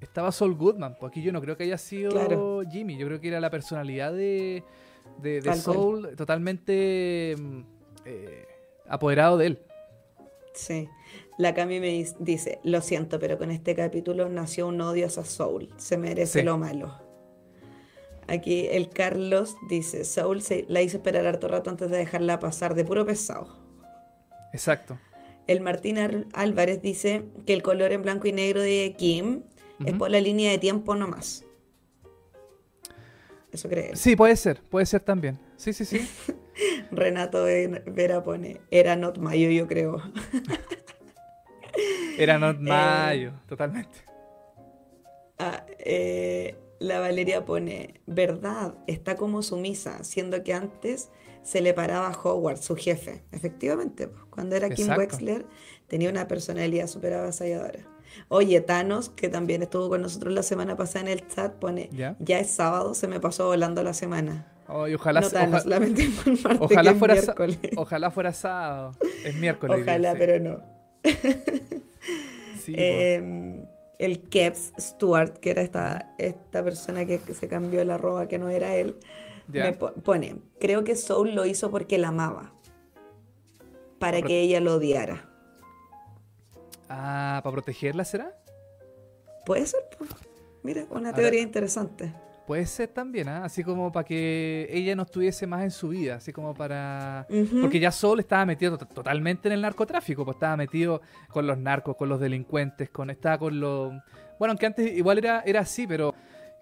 [0.00, 0.96] estaba Saul Goodman.
[0.98, 2.62] Pues aquí yo no creo que haya sido Claro.
[2.70, 2.96] Jimmy.
[2.96, 4.64] Yo creo que era la personalidad de,
[5.20, 5.42] de.
[5.54, 7.66] Saul totalmente em,
[8.06, 8.46] eh,
[8.88, 9.58] apoderado de él.
[10.54, 10.88] Sí.
[11.36, 15.68] La Cami me dice, lo siento, pero con este capítulo nació un odio hacia Soul.
[15.76, 16.44] Se merece Sí.
[16.46, 16.98] lo malo.
[18.26, 22.74] Aquí el Carlos dice, Soul se la hizo esperar harto rato antes de dejarla pasar
[22.74, 23.54] de puro pesado.
[24.54, 24.98] Exacto.
[25.46, 29.42] El Martín Ar- Álvarez dice que el color en blanco y negro de Kim
[29.84, 31.44] es por la línea de tiempo nomás.
[33.52, 33.96] Eso cree él.
[33.96, 35.38] Sí, puede ser, puede ser también.
[35.56, 36.00] Sí, sí, sí.
[36.90, 40.02] Renato Ve- Vera pone, era not mayo, yo creo.
[42.16, 43.98] Era Not Eh, Mayo, totalmente.
[45.38, 51.10] Ah, eh, la Valeria pone, verdad, está como sumisa, siendo que antes
[51.44, 53.22] se le paraba a Howard, su jefe.
[53.30, 54.88] Efectivamente, cuando era Kim.
[54.96, 55.46] Wexler
[55.86, 57.80] tenía una personalidad súper avasalladora.
[58.28, 62.16] Oye, Thanos, que también estuvo con nosotros la semana pasada en el chat, pone, Ya.
[62.18, 64.50] ya es sábado, se me pasó volando la semana.
[64.68, 67.58] Oh, ojalá, no Thanos, oja- ojalá fuera miércoles.
[67.76, 68.92] ojalá fuera sábado.
[69.24, 69.80] Es miércoles.
[69.82, 70.16] Ojalá, sí.
[70.18, 70.62] pero no.
[72.64, 72.74] Sí.
[72.78, 73.62] Eh,
[73.98, 78.38] el Kevs Stewart, que era esta, esta persona que, que se cambió la ropa que
[78.38, 78.96] no era él,
[79.48, 82.52] Me po- pone, creo que Soul lo hizo porque la amaba,
[83.98, 85.28] para que ella lo odiara.
[86.88, 88.36] Ah, ¿para protegerla será?
[89.46, 90.10] Puede ser, pues.
[90.62, 92.12] Mira, una teoría interesante.
[92.46, 93.44] Puede ser también, ¿ah?
[93.44, 97.26] Así como para que ella no estuviese más en su vida, así como para...
[97.60, 101.56] Porque ya Sol estaba metido to- totalmente en el narcotráfico, pues estaba metido con los
[101.56, 103.92] narcos, con los delincuentes, con estaba con los...
[104.38, 106.14] Bueno, aunque antes igual era, era así, pero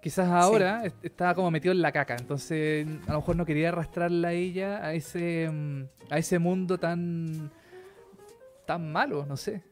[0.03, 3.69] quizás ahora est- estaba como metido en la caca, entonces a lo mejor no quería
[3.69, 7.51] arrastrarla a ella a ese, mm, a ese mundo tan,
[8.67, 9.63] tan malo, no sé.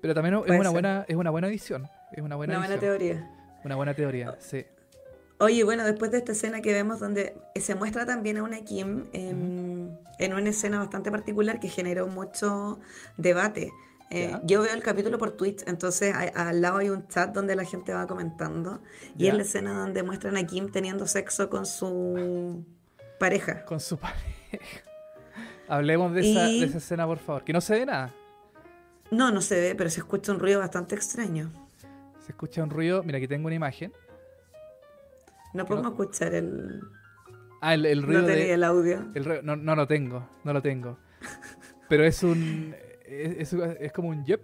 [0.00, 0.70] Pero también es una, ser.
[0.72, 3.30] buena, es una buena edición, es una buena, una buena teoría.
[3.64, 4.64] una buena teoría, sí.
[5.40, 9.04] Oye, bueno, después de esta escena que vemos donde se muestra también a una Kim
[9.12, 12.78] en una escena bastante particular que generó mucho
[13.16, 13.72] debate.
[14.10, 17.64] Eh, yo veo el capítulo por Twitch, entonces al lado hay un chat donde la
[17.64, 18.80] gente va comentando.
[19.18, 22.64] Y es la escena donde muestran a Kim teniendo sexo con su
[23.18, 23.64] pareja.
[23.64, 24.22] con su pareja.
[25.68, 27.42] Hablemos de esa, Y- de esa escena, por favor.
[27.44, 28.12] Que no se ve nada.
[29.10, 31.50] No, no se ve, pero se escucha un ruido bastante extraño.
[32.24, 33.02] Se escucha un ruido.
[33.02, 33.92] Mira, aquí tengo una imagen.
[35.54, 36.80] No podemos escuchar el...
[37.60, 38.52] Ah, el, el ruido no tenía de...
[38.54, 39.06] el audio.
[39.14, 40.98] el ruido- no, no lo tengo, no lo tengo.
[41.88, 42.74] Pero es un...
[43.04, 44.42] Es, es- es como un yep,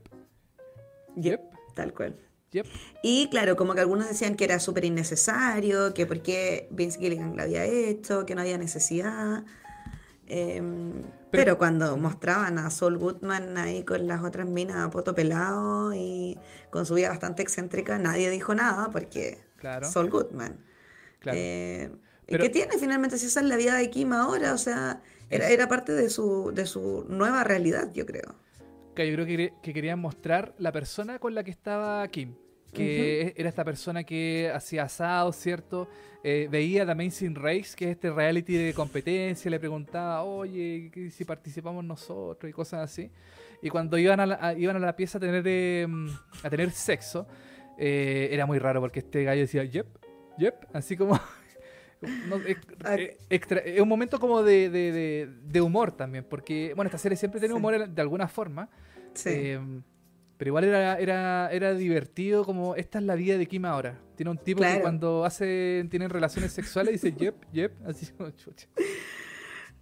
[1.16, 1.40] Yep,
[1.74, 2.16] tal cual.
[2.52, 2.66] yep.
[3.02, 7.36] Y claro, como que algunos decían que era súper innecesario, que por qué Vince Gilligan
[7.36, 9.44] lo había hecho, que no había necesidad.
[10.26, 15.14] Em, Pero- pero, cuando mostraban a Saul Goodman ahí con las otras minas a poto
[15.14, 16.38] pelado y
[16.70, 19.90] con su vida bastante excéntrica, nadie dijo nada porque Claro.
[19.90, 20.64] Saul Goodman.
[21.18, 21.38] Claro.
[21.40, 21.90] Eh,
[22.28, 24.52] ¿y Pero- ¿Qué tiene finalmente si esa es la vida de Kim ahora?
[24.54, 28.34] O sea, era, era parte de su, de su nueva realidad, yo creo.
[28.94, 32.34] Que yo creo que, quería- que querían mostrar la persona con la que estaba Kim.
[32.72, 35.88] Que era esta persona que hacía asados, ¿cierto?
[36.22, 41.10] Eh, veía The Amazing Race, que es este reality de competencia, le preguntaba, oye, ¿qué
[41.10, 42.48] si participamos nosotros?
[42.48, 43.10] y cosas así.
[43.60, 45.84] Y cuando iban a la, a- iban a la pieza a tener, eh,
[46.44, 47.26] a tener sexo,
[47.76, 49.86] eh, era muy raro porque este gallo decía, yep,
[50.38, 51.18] yep, así como...
[52.28, 52.96] no, es, Ah.
[52.96, 56.98] eh, extra- es un momento como de, de- de- de humor también, porque, bueno, esta
[56.98, 57.58] serie siempre tiene Sí.
[57.58, 58.68] humor de alguna forma,
[59.14, 59.28] Sí.
[59.32, 59.60] eh,
[60.36, 63.98] pero igual era, era, era divertido como esta es la vida de Kim ahora.
[64.16, 68.66] Tiene un tipo que cuando hace, tienen relaciones sexuales dice yep, yep, así como chucha.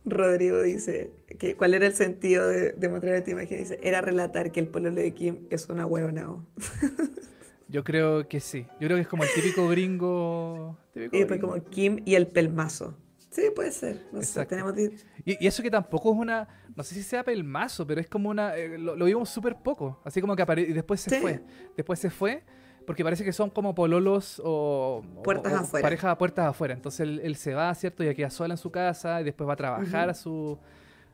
[0.05, 3.59] Rodrigo dice que cuál era el sentido de, de mostrar esta imagen.
[3.59, 6.47] Dice, era relatar que el pololo de Kim es una huevonao.
[7.69, 8.67] Yo creo que sí.
[8.81, 10.77] Yo creo que es como el típico gringo.
[10.93, 11.55] típico Y después gringo.
[11.57, 12.97] como Kim y el pelmazo.
[13.31, 14.07] Sí, puede ser.
[14.11, 14.93] No sé, tenemos Y,
[15.45, 16.49] y eso que tampoco es una.
[16.75, 18.57] No sé si sea pelmazo, pero es como una.
[18.57, 20.01] eh, lo, lo vimos súper poco.
[20.05, 20.71] Así como que aparece.
[20.71, 21.17] Y después se Sí.
[21.21, 21.43] fue.
[21.77, 22.43] Después se fue.
[22.87, 25.03] Porque parece que son como pololos o.
[25.23, 25.83] Puertas o afuera.
[25.85, 26.73] Parejas a puertas afuera.
[26.73, 28.03] Entonces él, él se va, ¿cierto?
[28.03, 29.21] Y queda sola en su casa.
[29.21, 30.59] Y después va a trabajar a su.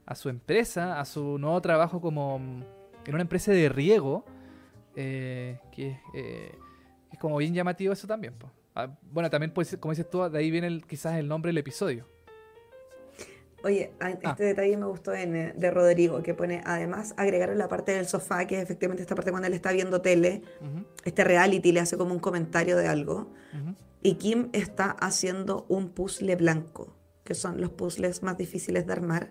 [0.07, 1.01] A su empresa.
[1.01, 2.38] A su nuevo trabajo como.
[2.38, 2.62] mm,
[3.07, 4.25] En una empresa de riego.
[4.97, 6.53] Eh, que eh,
[7.13, 8.35] es como bien llamativo eso también.
[8.35, 8.51] po.
[8.75, 11.59] Ah, bueno, también, pues, como dices tú, de ahí viene el- quizás el nombre del
[11.59, 12.07] episodio.
[13.63, 14.35] Oye, a- este Ah.
[14.37, 18.47] detalle me gustó en, eh, de Rodrigo, que pone, además, agregaron la parte del sofá,
[18.47, 21.97] que es efectivamente esta parte cuando él está viendo tele, Ujú, este reality le hace
[21.97, 23.75] como un comentario de algo, ujú.
[24.03, 29.31] y Kim está haciendo un puzzle blanco, que son los puzzles más difíciles de armar.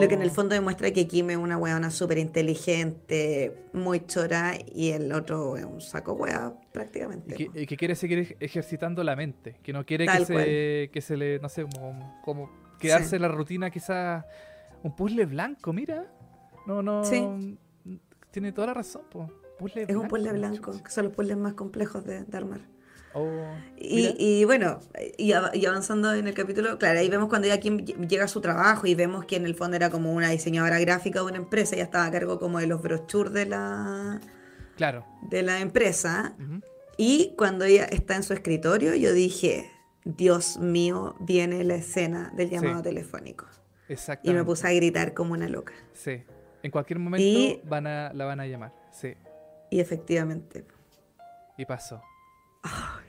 [0.00, 4.54] Lo que en el fondo demuestra que Kim es una weona súper inteligente, muy chora,
[4.74, 7.34] y el otro es un saco wea prácticamente.
[7.34, 10.90] Y que, y que quiere seguir ej- ejercitando la mente, que no quiere que se,
[10.92, 13.16] que se le, no sé, como, como quedarse Sí.
[13.16, 14.24] en la rutina quizás
[14.82, 16.06] un puzzle blanco, mira.
[16.66, 17.04] No, no.
[17.04, 17.58] Sí.
[18.30, 19.30] Tiene toda la razón, po.
[19.58, 22.60] Puzzle Es un puzzle blanco, que son los puzzles más complejos de, de armar.
[23.14, 23.30] Oh,
[23.76, 24.80] Y, y bueno,
[25.16, 28.24] y, av- y avanzando en el capítulo, claro, ahí vemos cuando ya Kim ll- llega
[28.24, 31.26] a su trabajo y vemos que en el fondo era como una diseñadora gráfica de
[31.26, 34.20] una empresa, ella estaba a cargo como de los brochures de la,
[34.76, 35.06] Claro.
[35.30, 36.34] de la empresa.
[36.96, 39.70] Y cuando ella está en su escritorio, yo dije,
[40.04, 42.82] Dios mío, viene la escena del llamado Sí.
[42.84, 43.46] telefónico.
[43.88, 44.38] Y Exactamente.
[44.40, 45.72] me puse a gritar como una loca.
[45.92, 46.22] Sí.
[46.62, 48.72] En cualquier momento Y- van a, la van a llamar.
[48.92, 49.14] Sí.
[49.70, 50.64] Y efectivamente.
[51.58, 52.00] Y pasó.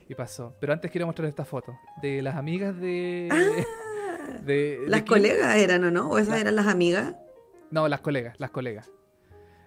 [0.07, 0.55] Y pasó.
[0.59, 3.29] Pero antes quiero mostrar esta foto de las amigas de.
[3.31, 6.09] Ah, de- las colegas eran, ¿o no?
[6.09, 7.15] ¿O esas La- eran las amigas?
[7.71, 8.91] No, las colegas, las colegas.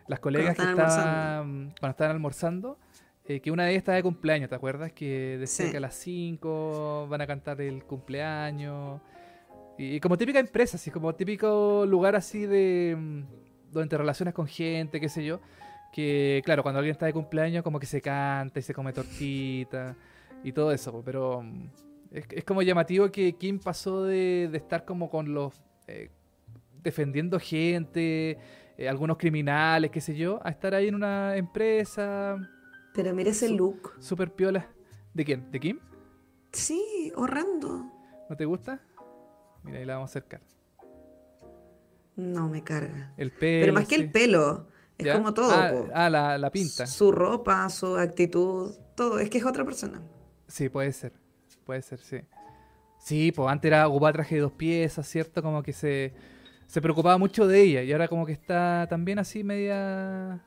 [0.06, 2.78] Las colegas que estaban cuando estaban almorzando,
[3.24, 4.92] eh, que una de ellas estaba de cumpleaños, ¿te acuerdas?
[4.92, 5.70] Que decía Sí.
[5.72, 9.00] que a las 5 van a cantar el cumpleaños.
[9.76, 14.34] Y, y como típica empresa, así como típico lugar así de mm, donde te relacionas
[14.34, 15.40] con gente, qué sé yo.
[15.92, 19.96] Que claro, cuando alguien está de cumpleaños como que se canta y se come tortita
[20.44, 21.70] y todo eso, pero mm,
[22.12, 25.64] es, es como llamativo que Kim pasó de, de estar como con los...
[25.86, 26.10] eh,
[26.82, 28.38] defendiendo gente,
[28.76, 32.36] eh, algunos criminales, qué sé yo, a estar ahí en una empresa
[32.94, 33.94] Pero mira ese Su- look.
[33.98, 34.68] super piola.
[35.14, 35.50] ¿De quién?
[35.50, 35.80] ¿De Kim?
[36.52, 37.90] Sí, horrendo.
[38.30, 38.80] ¿No te gusta?
[39.64, 40.40] Mira, ahí la vamos a acercar.
[42.16, 43.12] No me carga.
[43.16, 43.60] El pelo.
[43.62, 44.00] Pero más que sí.
[44.02, 44.68] el pelo,
[44.98, 45.14] es ¿Ya?
[45.14, 45.50] como todo.
[45.52, 46.86] Ah, ah, la, la pinta.
[46.86, 49.18] Su ropa, su actitud, todo.
[49.18, 50.02] Es que es otra persona.
[50.46, 51.12] Sí, puede ser.
[51.64, 52.18] Puede ser, sí.
[52.98, 55.42] Sí, pues antes era ocupar traje de dos piezas, ¿cierto?
[55.42, 56.12] Como que se,
[56.66, 60.42] se preocupaba mucho de ella y ahora como que está también así media...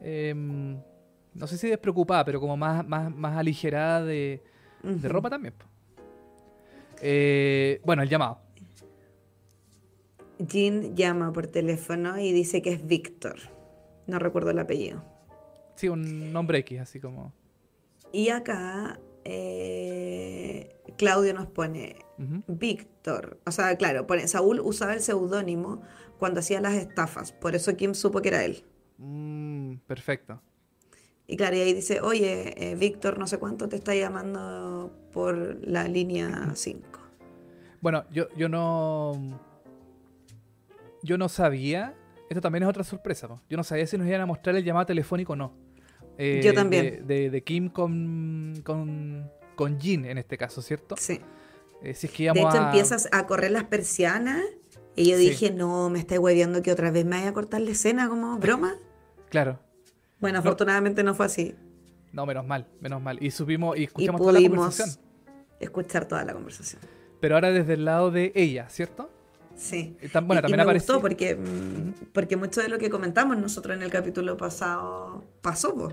[0.00, 0.78] em,
[1.34, 4.42] no sé si despreocupada, pero como más, más, más aligerada de,
[4.82, 5.54] de ropa también.
[7.00, 8.38] Eh, bueno, el llamado.
[10.38, 13.36] Jean llama por teléfono y dice que es Víctor.
[14.10, 15.04] No recuerdo el apellido.
[15.76, 17.32] Sí, un nombre X, así como...
[18.12, 21.96] Y acá eh, Claudio nos pone.
[22.48, 23.38] Víctor.
[23.46, 25.80] O sea, claro, pone Saúl usaba el seudónimo
[26.18, 27.32] cuando hacía las estafas.
[27.32, 28.64] Por eso Kim supo que era él.
[28.98, 30.42] Mm, perfecto.
[31.26, 35.66] Y claro, y ahí dice, oye, eh, Víctor, no sé cuánto te está llamando por
[35.66, 37.00] la línea 5.
[37.80, 39.40] Bueno, yo, yo no.
[41.02, 41.94] Yo no sabía.
[42.30, 43.26] Esto también es otra sorpresa.
[43.28, 43.42] po.
[43.50, 45.52] Yo no sabía si nos iban a mostrar el llamado telefónico o no.
[46.16, 47.04] Eh, Yo también.
[47.06, 50.94] De, de- de Kim con, con, con Jin en este caso, ¿cierto?
[50.96, 51.20] Sí.
[51.82, 54.40] Eh, si es que De hecho, a- empiezas a correr las persianas
[54.94, 55.30] y yo Sí.
[55.30, 58.38] dije, no, me estáis hueviando que otra vez me vaya a cortar la escena como
[58.38, 58.74] broma.
[59.28, 59.58] Claro.
[60.20, 60.40] Bueno, No.
[60.40, 61.54] afortunadamente no fue así.
[62.12, 63.18] No, menos mal, menos mal.
[63.20, 65.04] Y supimos y Y escuchamos toda la conversación.
[65.58, 66.80] escuchar toda la conversación.
[67.20, 69.10] Pero ahora desde el lado de ella, ¿cierto?
[69.60, 69.94] Sí.
[70.00, 70.94] Eh, tam- bueno, y, y también me apareció.
[70.94, 71.36] gustó porque,
[72.14, 75.92] porque mucho de lo que comentamos nosotros en el capítulo pasado pasó.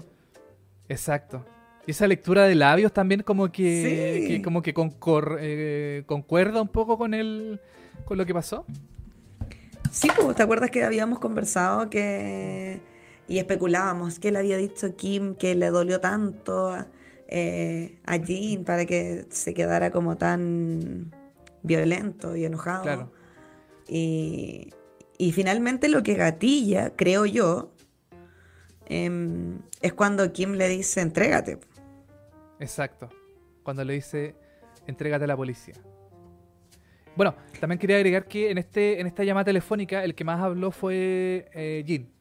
[0.87, 1.45] Exacto.
[1.85, 4.27] Y esa lectura de labios también como que, Sí.
[4.27, 7.59] que como que concor- eh, concuerda un poco con el
[8.05, 8.65] con lo que pasó.
[9.91, 12.79] Sí, pues, ¿te acuerdas que habíamos conversado que
[13.27, 16.87] y especulábamos que le había dicho Kim que le dolió tanto a,
[17.27, 21.11] eh, a Jean para que se quedara como tan
[21.63, 22.83] violento y enojado?
[22.83, 23.11] Claro.
[23.87, 24.71] Y,
[25.17, 27.71] y finalmente lo que gatilla, creo yo,
[28.85, 31.59] em, es cuando Kim le dice, entrégate.
[32.59, 33.09] Exacto.
[33.63, 34.35] Cuando le dice,
[34.87, 35.75] entrégate a la policía.
[37.15, 40.69] Bueno, también quería agregar que en este en esta llamada telefónica el que más habló
[40.71, 42.11] fue eh, Jin.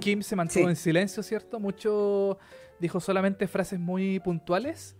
[0.00, 0.70] Kim se mantuvo Sí.
[0.70, 1.58] en silencio, ¿cierto?
[1.58, 2.38] Mucho
[2.78, 4.94] dijo solamente frases muy puntuales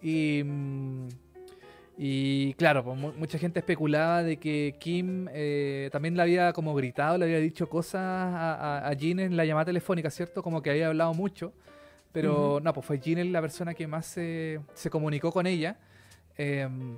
[0.00, 1.08] y mm,
[1.96, 6.74] y claro, pues, mu- mucha gente especulaba de que Kim eh, también le había como
[6.74, 8.54] gritado, le había dicho cosas a,
[8.84, 10.42] a, a Jin en la llamada telefónica, ¿cierto?
[10.42, 11.52] Como que había hablado mucho,
[12.12, 15.76] pero no, pues fue Jin la persona que más se, se comunicó con ella
[16.36, 16.96] em,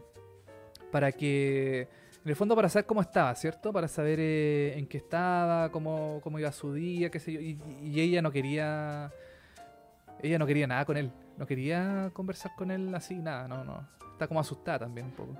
[0.90, 1.88] para que,
[2.24, 3.72] en el fondo para saber cómo estaba, ¿cierto?
[3.72, 7.58] Para saber eh, en qué estaba, cómo, cómo iba su día, qué sé yo, y,
[7.82, 9.12] y ella no quería,
[10.22, 13.86] ella no quería nada con él, no quería conversar con él así, nada, no, no.
[14.12, 15.34] Está como asustada también un poco.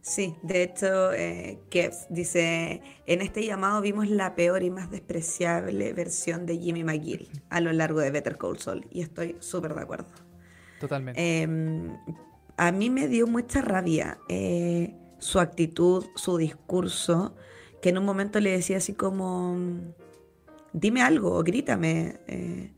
[0.00, 5.92] Sí, de hecho, eh, Kevs dice, en este llamado vimos la peor y más despreciable
[5.92, 9.82] versión de Jimmy McGill a lo largo de Better Call Saul, y estoy súper de
[9.82, 10.06] acuerdo.
[10.78, 11.20] Totalmente.
[11.20, 11.48] Eh,
[12.56, 17.34] a mí me dio mucha rabia eh, su actitud, su discurso,
[17.82, 19.56] que en un momento le decía así como,
[20.72, 22.20] dime algo, grítame.
[22.28, 22.72] eh,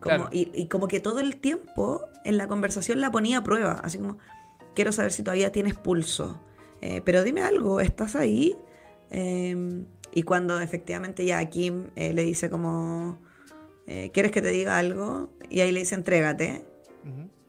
[0.00, 0.28] como- Claro.
[0.32, 3.98] y, y como que todo el tiempo en la conversación la ponía a prueba, así
[3.98, 4.18] como,
[4.74, 6.40] quiero saber si todavía tienes pulso,
[6.80, 8.56] eh, pero dime algo, ¿estás ahí?
[9.10, 13.18] Eh, y cuando efectivamente ya Kim eh, le dice como,
[13.86, 15.30] eh, ¿quieres que te diga algo?
[15.50, 16.64] Y ahí le dice, entrégate.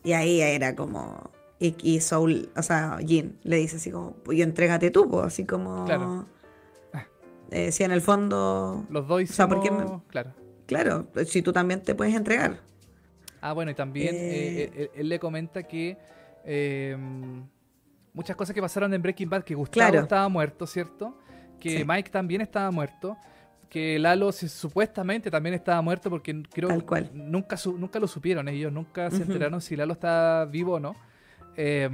[0.03, 1.31] Y ahí era como.
[1.59, 5.25] Y, y Soul, o sea, Jin le dice así como, pues yo entrégate tú, pues,
[5.25, 5.83] así como.
[5.85, 6.25] Claro.
[7.49, 8.85] Eh, si en el fondo.
[8.89, 10.31] Los dos O sea, ¿por qué hicimos- me- Claro.
[10.67, 12.59] Claro, si tú también te puedes entregar.
[13.41, 14.19] Ah, bueno, y también Eh.
[14.63, 15.97] eh, él, él le comenta que
[16.45, 16.95] eh,
[18.13, 20.03] muchas cosas que pasaron en Breaking Bad, que Gustavo Claro.
[20.03, 21.17] estaba muerto, ¿cierto?
[21.59, 21.85] Que Sí.
[21.85, 23.17] Mike también estaba muerto,
[23.69, 27.09] que Lalo supuestamente también estaba muerto porque creo Tal cual.
[27.13, 30.95] nunca su- nunca lo supieron ellos, nunca se enteraron si Lalo está vivo o no.
[31.57, 31.89] Eh,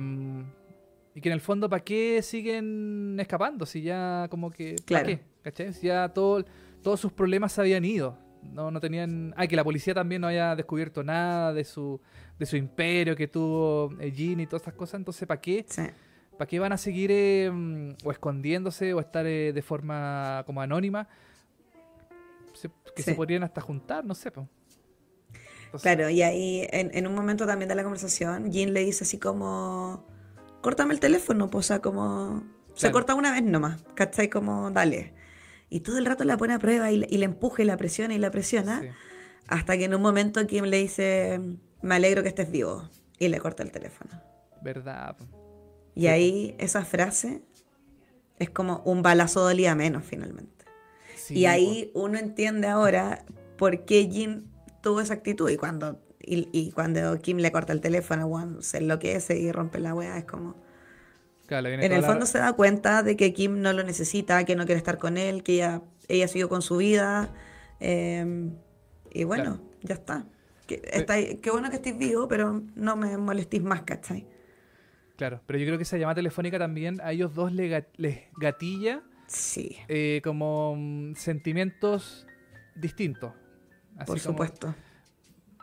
[1.15, 3.65] y que en el fondo, ¿para qué siguen escapando?
[3.65, 4.75] Si ya como que...
[4.75, 5.05] ¿Para Claro.
[5.07, 5.19] qué?
[5.43, 5.73] ¿Cachai?
[5.73, 6.43] Si ya todo,
[6.81, 8.17] todos sus problemas se habían ido.
[8.51, 9.33] No, no tenían...
[9.37, 11.99] Ah, que la policía también no haya descubierto nada de su,
[12.37, 14.95] de su imperio que tuvo eh, Jean y todas estas cosas.
[14.99, 15.65] Entonces, ¿para qué?
[15.67, 15.83] Sí.
[16.37, 20.61] ¿Para qué van a seguir eh, mm, o escondiéndose o estar eh, de forma como
[20.61, 21.07] anónima?
[22.53, 24.29] Se- que se podrían hasta juntar, no sé.
[24.29, 24.49] Entonces,
[25.81, 29.17] Claro, y ahí en, en un momento también de la conversación, Jin le dice así
[29.17, 30.05] como.
[30.61, 32.43] Córtame el teléfono, pues, o sea, como.
[32.75, 34.29] Se corta una vez nomás, ¿cachai?
[34.29, 35.13] Como, dale.
[35.73, 37.77] Y todo el rato la pone a prueba y, le- y le empuja y la
[37.77, 38.81] presiona y la presiona.
[38.81, 38.87] sí.
[39.47, 41.39] Hasta que en un momento Kim le dice,
[41.81, 42.89] me alegro que estés vivo.
[43.19, 44.11] Y le corta el teléfono.
[44.61, 45.15] Verdad.
[45.95, 47.41] Y Sí, ahí esa frase
[48.39, 50.65] es como un balazo dolía menos finalmente.
[51.15, 53.25] Sí, y ahí uno entiende ahora
[53.57, 54.49] por qué Jin
[54.81, 55.49] tuvo esa actitud.
[55.49, 59.79] Y cuando, y, y cuando Kim le corta el teléfono, weón, se enloquece y rompe
[59.79, 60.55] la weá, es como...
[61.61, 64.43] Claro, viene En el la- fondo se da cuenta de que Kim no lo necesita,
[64.43, 67.31] que no quiere estar con él, que ella, ella siguió con su vida.
[67.79, 68.49] eh,
[69.11, 70.25] y bueno, ya está.
[70.65, 74.25] Que, está qué bueno que estés vivo, pero no me molestís más, ¿cachai?
[75.15, 77.83] Claro, pero yo creo que esa llamada telefónica también a ellos dos les
[78.37, 82.25] gatilla Sí, eh, como mm, sentimientos
[82.75, 83.33] distintos.
[83.97, 84.73] Así por como- supuesto.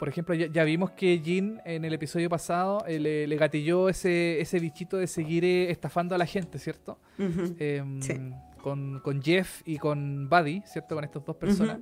[0.00, 3.88] Por ejemplo, ya, ya vimos que Jin en el episodio pasado eh, le, le gatilló
[3.88, 6.98] ese, ese bichito de seguir eh, estafando a la gente, ¿cierto?
[7.18, 8.14] Em, Sí.
[8.62, 10.94] con, con Jeff y con Buddy, ¿cierto?
[10.96, 11.78] Con estas dos personas.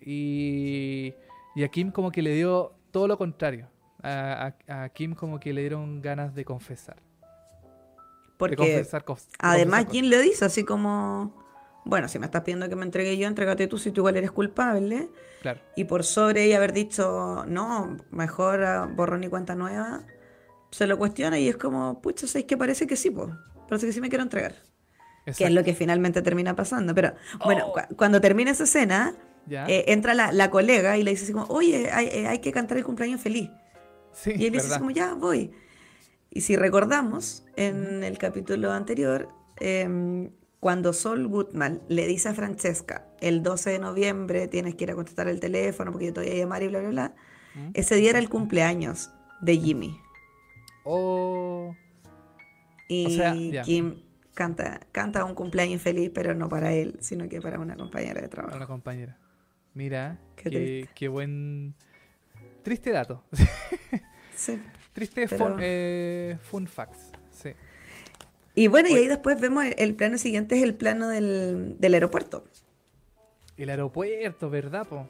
[0.00, 1.12] Y,
[1.54, 3.68] y a Kim como que le dio todo lo contrario.
[4.02, 6.96] A, a- a Kim como que le dieron ganas de confesar.
[8.36, 11.34] Porque confesar de además, confesar ¿quién le dice así como,
[11.88, 14.30] bueno, si me estás pidiendo que me entregue yo, entrégate tú si tú igual eres
[14.30, 15.08] culpable?
[15.42, 15.60] Claro.
[15.74, 20.02] Y por sobre ella haber dicho, no, mejor ah, borrón y cuenta nueva,
[20.70, 23.30] se lo cuestiona y es como, pucha, ¿sabes que parece que sí, pues?
[23.68, 24.54] Parece que sí me quiero entregar.
[25.36, 26.94] Que es lo que finalmente termina pasando.
[26.94, 27.12] Pero
[27.44, 27.72] bueno, Oh.
[27.72, 29.14] cu- cuando termina esa escena,
[29.50, 32.50] eh, entra la, la colega y le dice así como, oye, hay, eh, hay que
[32.52, 33.50] cantar el cumpleaños feliz.
[34.12, 35.52] sí, Y él dice así como, ya, voy.
[36.30, 39.28] Y si recordamos, en el capítulo anterior,
[39.60, 40.30] em,
[40.60, 44.94] cuando Sol Goodman le dice a Francesca, el 12 de noviembre tienes que ir a
[44.94, 47.14] contestar el teléfono porque yo te voy a llamar y bla, bla, bla,
[47.54, 47.70] ¿Mm?
[47.74, 49.98] ese día era el cumpleaños de Jimmy.
[50.84, 51.74] Oh,
[52.88, 53.62] Y O sea, ya.
[53.62, 54.02] Kim
[54.34, 58.28] canta, canta un cumpleaños feliz, pero no para él, sino que para una compañera de
[58.28, 58.56] trabajo.
[58.56, 59.16] una compañera.
[59.74, 61.74] Mira, Qué qué, qué buen...
[62.62, 63.22] Triste dato.
[64.34, 64.60] Sí.
[64.92, 67.07] Triste Pero- fun, eh, fun facts.
[68.58, 71.94] Y bueno, y ahí después vemos el, el plano siguiente, es el plano del, del
[71.94, 72.44] aeropuerto.
[73.56, 75.08] El aeropuerto, ¿verdad, po?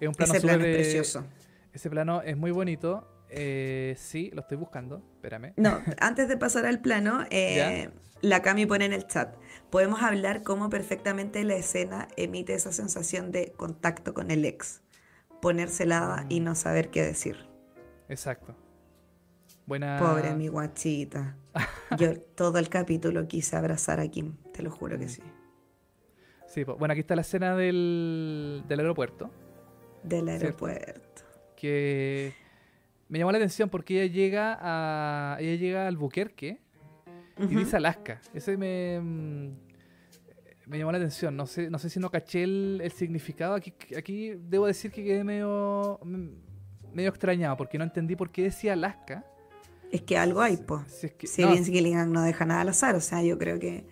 [0.00, 1.24] Es un plano Ese plano es eh, precioso.
[1.72, 3.06] Ese plano es muy bonito.
[3.28, 5.04] Eh, sí, lo estoy buscando.
[5.14, 5.52] Espérame.
[5.56, 7.90] No, antes de pasar al plano, eh,
[8.22, 9.36] la Cami pone en el chat.
[9.70, 14.82] Podemos hablar cómo perfectamente la escena emite esa sensación de contacto con el ex.
[15.40, 17.36] Ponerse helada y no saber qué decir.
[18.08, 18.56] Exacto.
[19.64, 19.96] Buena.
[20.00, 21.36] Pobre mi guachita.
[21.98, 25.22] Yo todo el capítulo quise abrazar a Kim, te lo juro que sí.
[26.46, 29.30] Sí, bueno, aquí está la escena del, del aeropuerto.
[30.02, 30.66] Del Cierto.
[30.66, 31.22] aeropuerto.
[31.56, 32.32] Que
[33.08, 35.36] me llamó la atención porque ella llega a.
[35.40, 36.60] Ella llega al Buquerque
[37.38, 38.20] y dice Alaska.
[38.34, 39.00] Ese me.
[40.66, 41.36] Me llamó la atención.
[41.36, 43.54] No sé, no sé si no caché el, el significado.
[43.54, 46.00] Aquí, aquí debo decir que quedé medio.
[46.92, 49.24] medio extrañado porque no entendí por qué decía Alaska.
[49.92, 50.84] Es que algo hay, po.
[50.88, 53.58] Si es que- Si no, Gilligan no deja nada al azar, o sea, yo creo
[53.58, 53.84] que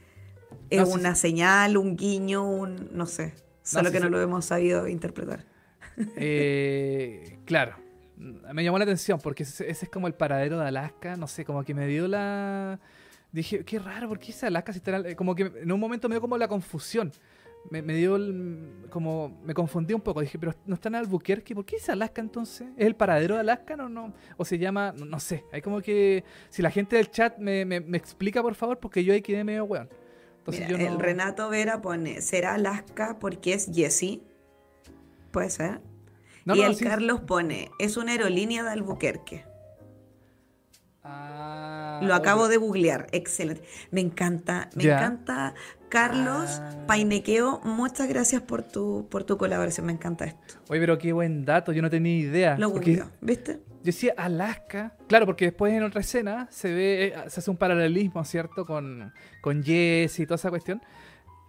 [0.70, 3.34] es No, una señal, un guiño, un no sé.
[3.62, 5.44] Solo que no lo hemos sabido interpretar.
[6.16, 7.74] Eh, claro,
[8.16, 11.44] me llamó la atención porque ese, ese es como el paradero de Alaska, no sé,
[11.44, 12.78] como que me dio la...
[13.32, 16.14] Dije, qué raro, ¿por qué dice Alaska si está Como que en un momento me
[16.14, 17.12] dio como la confusión.
[17.70, 19.38] Me, me dio el- como...
[19.44, 20.20] Me confundí un poco.
[20.20, 22.68] Dije, pero no está en Albuquerque, ¿por qué dice Alaska entonces?
[22.76, 23.76] ¿Es el paradero de Alaska?
[23.76, 24.12] No, no.
[24.36, 24.92] O se llama...
[24.96, 25.44] No, no sé.
[25.52, 26.24] Hay como que...
[26.48, 29.44] Si la gente del chat me, me- me explica, por favor, porque yo ahí quedé
[29.44, 29.88] medio weón.
[30.38, 30.92] Entonces Mira, yo no...
[30.94, 34.22] El Renato Vera pone, ¿será Alaska porque es Jessie?
[35.30, 35.80] Puede ser.
[36.46, 36.84] No, y el sí.
[36.84, 39.44] Carlos pone, es una aerolínea de Albuquerque.
[41.10, 43.06] Ah, Lo acabo de googlear.
[43.12, 43.62] Excelente.
[43.90, 45.54] Me encanta, me encanta.
[45.88, 46.84] Carlos Ah.
[46.86, 49.86] Painequeo, muchas gracias por tu, por tu colaboración.
[49.86, 50.54] Me encanta esto.
[50.68, 52.58] Oye, pero qué buen dato, yo no tenía idea.
[52.58, 53.60] Lo googleo, ¿viste?
[53.78, 54.94] yo decía Alaska.
[55.08, 58.66] Claro, porque después en otra escena se ve, eh, se hace un paralelismo, ¿cierto?
[58.66, 60.82] Con, con Jesse y toda esa cuestión.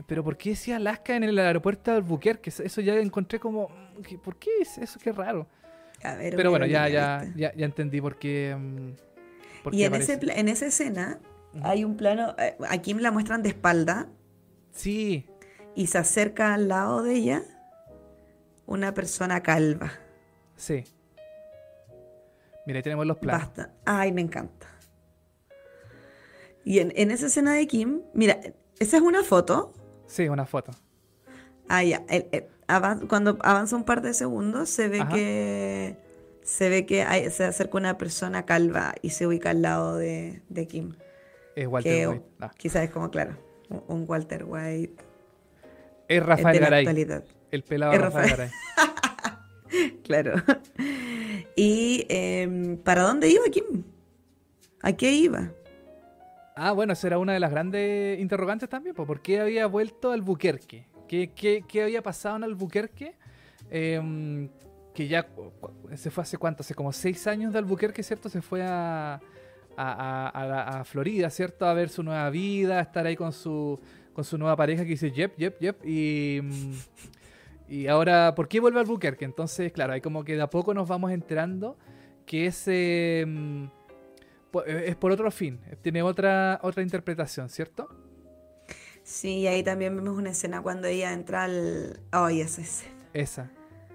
[0.07, 2.49] Pero ¿por qué decía Alaska en el aeropuerto de Albuquerque?
[2.49, 3.67] Eso- Eso ya encontré como.
[3.67, 4.97] mm, ¿qué- ¿Por qué es eso?
[5.03, 5.47] Qué raro.
[6.01, 8.55] A ver, Pero bueno, ya, ya, ya, ya entendí por qué.
[8.57, 8.91] mm,
[9.71, 10.39] Y en, ese, aparece.
[10.39, 11.19] en esa escena
[11.63, 14.07] hay un plano, eh, a Kim la muestran de espalda
[14.71, 15.25] Sí,
[15.75, 17.43] y se acerca al lado de ella
[18.65, 19.91] una persona calva.
[20.55, 20.83] sí.
[22.65, 23.47] Mira, ahí tenemos los planos.
[23.47, 23.73] Basta.
[23.85, 24.67] Ay, me encanta.
[26.63, 28.39] Y en, en esa escena de Kim, mira,
[28.79, 29.73] esa es una foto.
[30.05, 30.71] Sí, una foto.
[31.67, 32.03] Ah, ya.
[32.09, 35.09] el- el- avan- cuando avanza un par de segundos, se ve Ajá.
[35.15, 35.97] que
[36.49, 40.41] se ve que hay- se acerca una persona calva y se ubica al lado de,
[40.49, 40.95] de Kim.
[41.55, 42.25] Es Walter Que White.
[42.39, 43.37] Ah, quizás es como, claro,
[43.87, 44.93] un, Walter White
[46.07, 46.79] Es eh, Rafael de la Garay.
[46.85, 47.23] actualidad.
[47.51, 48.51] El pelado Es Rafael Rafael.
[48.75, 49.99] Garay.
[50.03, 50.33] Claro.
[51.55, 53.83] ¿Y em, para dónde iba Kim?
[54.81, 55.51] ¿A qué iba?
[56.55, 60.09] Ah, bueno, esa era una de las grandes interrogantes también, pues, ¿por qué había vuelto
[60.09, 60.87] a Albuquerque?
[61.07, 63.13] ¿Qué, qué, qué había pasado en Albuquerque?
[63.69, 64.49] Em,
[64.99, 65.25] que ya
[65.95, 68.27] se fue hace cuánto, hace como seis años de Albuquerque, ¿cierto?
[68.27, 69.21] Se fue a,
[69.77, 71.65] a, a- Florida, ¿cierto?
[71.65, 73.79] A ver su nueva vida, a estar ahí con su,
[74.11, 75.85] con su nueva pareja que dice Yep, Yep, Yep.
[75.85, 76.73] Y, mm,
[77.69, 79.23] y ahora, ¿por qué vuelve a Albuquerque?
[79.23, 81.77] Entonces, claro, ahí como que de a poco nos vamos enterando
[82.25, 83.23] que ese...
[83.25, 83.65] mm,
[84.51, 87.87] po- es por otro fin, tiene otra, otra interpretación, ¿cierto?
[89.03, 92.01] Sí, y ahí también vemos una escena cuando ella entra al...
[92.11, 92.93] Ay, esa escena.
[93.13, 93.49] Esa.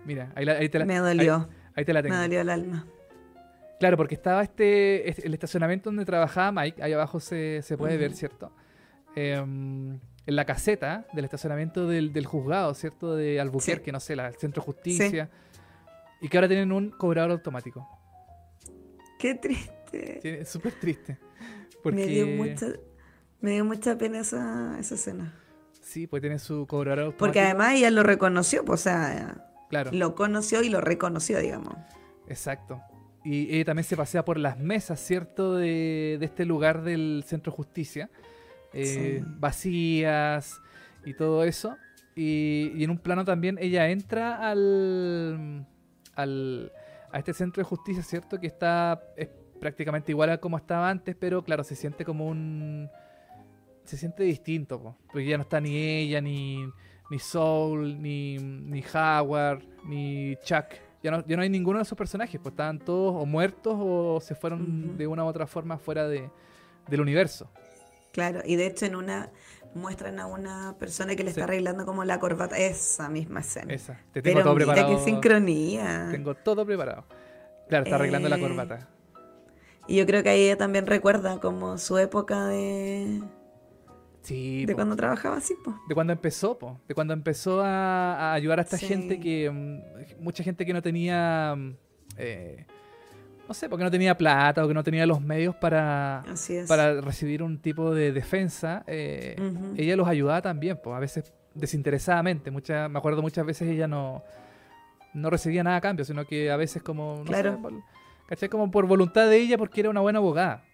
[0.04, 2.20] Mira, ahí, la- ahí te la, Me dolió, Ahí, ahí te la me tengo.
[2.22, 2.86] dolió el alma.
[3.80, 7.96] Claro, porque estaba este, este- el estacionamiento donde trabajaba Mike, ahí abajo se, se puede
[7.96, 8.12] ver.
[8.14, 8.52] ¿cierto?
[9.16, 13.14] Em, en la caseta del estacionamiento del, del juzgado, ¿cierto?
[13.14, 15.28] De Albuquerque, no sé, la, el centro de justicia.
[16.20, 17.86] Y que ahora tienen un cobrador automático.
[19.18, 20.44] Qué triste.
[20.44, 21.18] Súper triste.
[21.82, 21.96] Porque...
[21.96, 22.66] Me dio mucha,
[23.40, 25.34] Me dio mucha pena esa, esa escena.
[25.82, 27.18] Sí, pues tiene su cobrador automático.
[27.26, 31.74] Porque además ella lo reconoció, pues, o sea, Claro, lo conoció y lo reconoció, digamos.
[32.28, 32.80] exacto.
[33.26, 35.54] Y ella también se pasea por las mesas, ¿cierto?
[35.56, 38.10] De, de este lugar del Centro de Justicia.
[38.74, 39.24] eh, Sí.
[39.38, 40.60] Vacías
[41.06, 41.76] y todo eso.
[42.14, 45.66] Y, y en un plano también ella entra al,
[46.14, 46.70] al
[47.10, 48.38] a este centro de justicia, ¿cierto?
[48.38, 52.90] Que está es prácticamente igual a como estaba antes, pero claro, se siente como un...
[53.84, 56.64] Se siente distinto, po, porque ya no está ni ella, ni,
[57.10, 60.66] ni Soul, ni, ni Howard, ni Chuck.
[61.02, 64.20] Ya no, ya no hay ninguno de esos personajes, pues estaban todos o muertos o
[64.22, 66.30] se fueron de una u otra forma fuera de,
[66.88, 67.50] del universo.
[68.12, 69.30] Claro, y de hecho en una
[69.74, 71.40] muestran a una persona que le Sí.
[71.40, 73.74] está arreglando como la corbata, esa misma escena.
[73.74, 74.00] Esa.
[74.12, 74.96] Te tengo Pero todo mira preparado.
[74.98, 76.08] qué sincronía.
[76.12, 77.04] Tengo todo preparado.
[77.68, 78.88] Claro, está arreglando la Eh, corbata.
[79.88, 83.20] Y yo creo que ahí ella también recuerda como su época de,
[84.24, 84.78] Sí, de po.
[84.78, 85.76] cuando trabajaba así, pues.
[85.88, 86.80] de cuando empezó, po.
[86.88, 88.86] de cuando empezó a, a ayudar a esta Sí.
[88.86, 91.76] gente que mm, mucha gente que no tenía mm,
[92.16, 92.66] eh,
[93.46, 96.24] no sé, porque no tenía plata o que no tenía los medios para,
[96.66, 99.36] para recibir un tipo de defensa, eh,
[99.76, 102.50] ella los ayudaba también, pues a veces desinteresadamente.
[102.50, 104.22] Muchas, me acuerdo muchas veces ella no,
[105.12, 107.52] no recibía nada a cambio, sino que a veces como, no Claro.
[107.52, 107.72] sé, por-
[108.28, 108.48] ¿cachai?
[108.48, 110.64] Como por voluntad de ella porque era una buena abogada.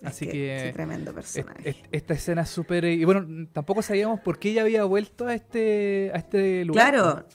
[0.00, 1.68] Es Así que, que, tremendo personaje.
[1.70, 2.84] es- esta escena es súper...
[2.86, 6.90] Y bueno, tampoco sabíamos por qué ella había vuelto a este, a este lugar.
[6.92, 7.26] Claro,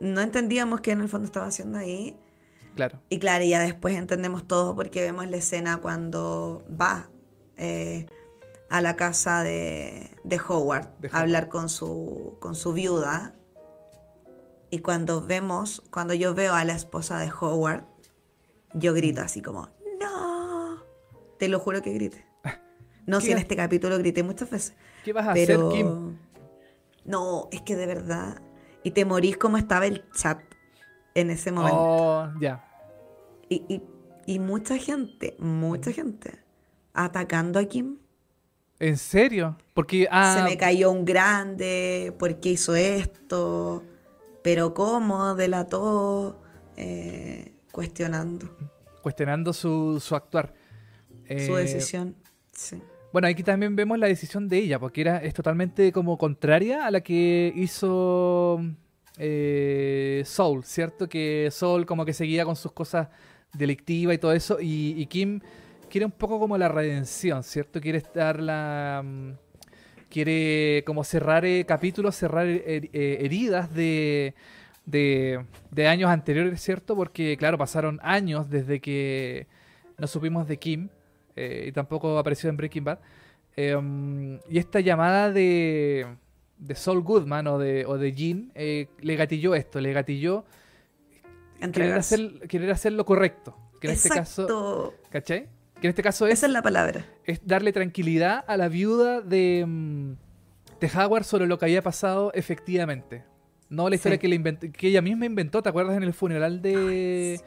[0.00, 2.16] no entendíamos qué en el fondo estaba haciendo ahí.
[2.76, 3.00] Claro.
[3.08, 7.10] Y claro, ya después entendemos todo porque vemos la escena cuando va
[7.56, 8.06] eh,
[8.70, 13.34] a la casa de, de Howard De a hablar con su, con su viuda.
[14.70, 17.84] Y cuando vemos, cuando yo veo a la esposa de Howard,
[18.72, 19.68] yo grito así como,
[20.00, 20.31] ¡No!
[21.42, 22.24] Te lo juro que grité.
[23.04, 23.32] No sé, ¿Qué?
[23.32, 24.76] en este capítulo grité muchas veces.
[25.04, 25.70] ¿Qué vas a Pero...
[25.70, 26.16] hacer, Kim?
[27.04, 28.40] No, es que de verdad.
[28.84, 30.38] Y te morís como estaba el chat
[31.16, 31.80] en ese momento.
[31.80, 32.64] Oh, ya.
[33.48, 33.82] Y, y-
[34.24, 36.38] y mucha gente, mucha gente,
[36.94, 37.98] atacando a Kim.
[38.78, 39.58] ¿En serio?
[39.74, 40.06] Porque...
[40.12, 43.82] Ah, Se me cayó un grande, ¿por qué hizo esto?
[44.44, 46.40] Pero cómo, delató,
[46.76, 48.48] eh, cuestionando
[49.02, 50.54] cuestionando su, su actuar.
[51.26, 52.14] Su Eh, decisión.
[52.52, 52.80] Sí.
[53.12, 56.90] Bueno, aquí también vemos la decisión de ella, porque era, es totalmente como contraria a
[56.90, 58.60] la que hizo
[59.18, 61.08] eh, Soul, ¿cierto?
[61.08, 63.08] Que Soul como que seguía con sus cosas
[63.52, 65.40] delictivas y todo eso, y, y Kim
[65.90, 67.80] quiere un poco como la redención, ¿cierto?
[67.80, 69.02] Quiere estar la...
[69.04, 69.30] mm,
[70.08, 74.34] Quiere como cerrar eh, capítulos, cerrar her- eh, heridas de,
[74.84, 76.94] de, de años anteriores, ¿cierto?
[76.94, 79.46] Porque, claro, pasaron años desde que
[79.96, 80.88] no supimos de Kim
[81.36, 82.98] eh, y tampoco apareció en Breaking Bad.
[83.56, 86.06] Eh, um, y esta llamada de,
[86.58, 90.44] de Saul Goodman o de, o de Jean eh, le gatilló esto, le gatilló
[91.72, 93.56] querer hacer, querer hacer lo correcto.
[93.80, 94.94] Que en este caso.
[95.10, 95.48] ¿cachai?
[95.80, 97.04] Que en este caso es, Esa es la palabra.
[97.24, 100.12] es darle tranquilidad a la viuda de, mm,
[100.80, 103.24] de Howard sobre lo que había pasado efectivamente.
[103.68, 104.20] No la historia Sí.
[104.20, 107.40] que, le inventó- que ella misma inventó, ¿te acuerdas en el funeral de,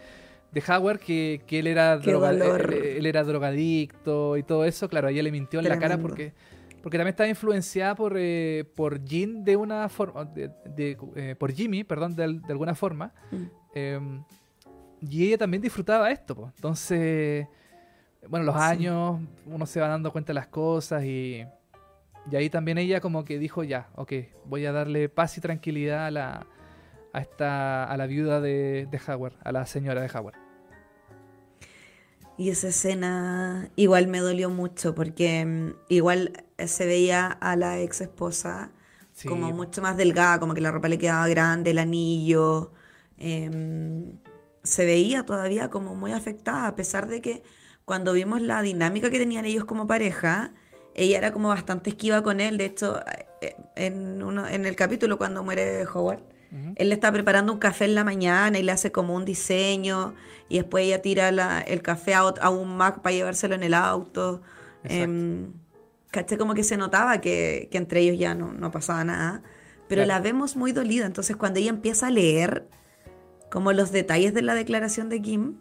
[0.56, 0.97] de Howard?
[0.99, 4.89] Que, que él, era droga- él, él era drogadicto y todo eso.
[4.89, 6.34] Claro, ella le mintió en la cara porque,
[6.82, 11.51] porque también estaba influenciada por, eh, por Jean de una forma, de- de- eh, por
[11.51, 13.14] Jimmy, perdón, de, de alguna forma.
[13.32, 13.43] Mm.
[13.76, 13.99] Eh,
[15.01, 16.51] y ella también disfrutaba esto, pues.
[16.56, 17.45] Entonces,
[18.28, 18.62] bueno, los Sí.
[18.62, 21.43] años, uno se va dando cuenta de las cosas y,
[22.32, 24.14] y ahí también ella como que dijo, ya, ok,
[24.45, 26.47] voy a darle paz y tranquilidad a la,
[27.14, 30.36] a esta, a la viuda de, de Howard, a la señora de Howard.
[32.38, 37.79] Y esa escena igual me dolió mucho porque mm, igual eh, se veía a la
[37.79, 38.71] ex esposa
[39.13, 42.73] Sí, como mucho más delgada, como que la ropa le quedaba grande, el anillo.
[43.17, 44.19] em,
[44.63, 47.43] se veía todavía como muy afectada, a pesar de que
[47.86, 50.53] cuando vimos la dinámica que tenían ellos como pareja,
[50.95, 52.57] ella era como bastante esquiva con él.
[52.57, 52.99] De hecho,
[53.41, 56.23] eh, en, uno, en el capítulo cuando muere Howard,
[56.76, 60.14] Él le está preparando un café en la mañana y le hace como un diseño
[60.48, 64.41] y después ella tira la- el café a, un Mac para llevárselo en el auto.
[64.84, 65.52] Em,
[66.12, 69.41] caché como que se notaba que, que entre ellos ya no, no pasaba nada,
[69.89, 70.20] pero Claro.
[70.20, 71.06] la vemos muy dolida.
[71.06, 72.68] Entonces cuando ella empieza a leer
[73.52, 75.60] como los detalles de la declaración de Kim,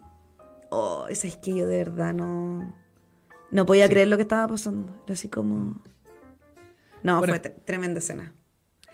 [0.69, 2.73] oh, esa es que yo de verdad no,
[3.51, 3.91] no podía Sí.
[3.91, 4.93] creer lo que estaba pasando.
[5.05, 5.81] Era así como...
[7.03, 7.33] No, Bueno.
[7.33, 8.33] fue tre- tremenda escena.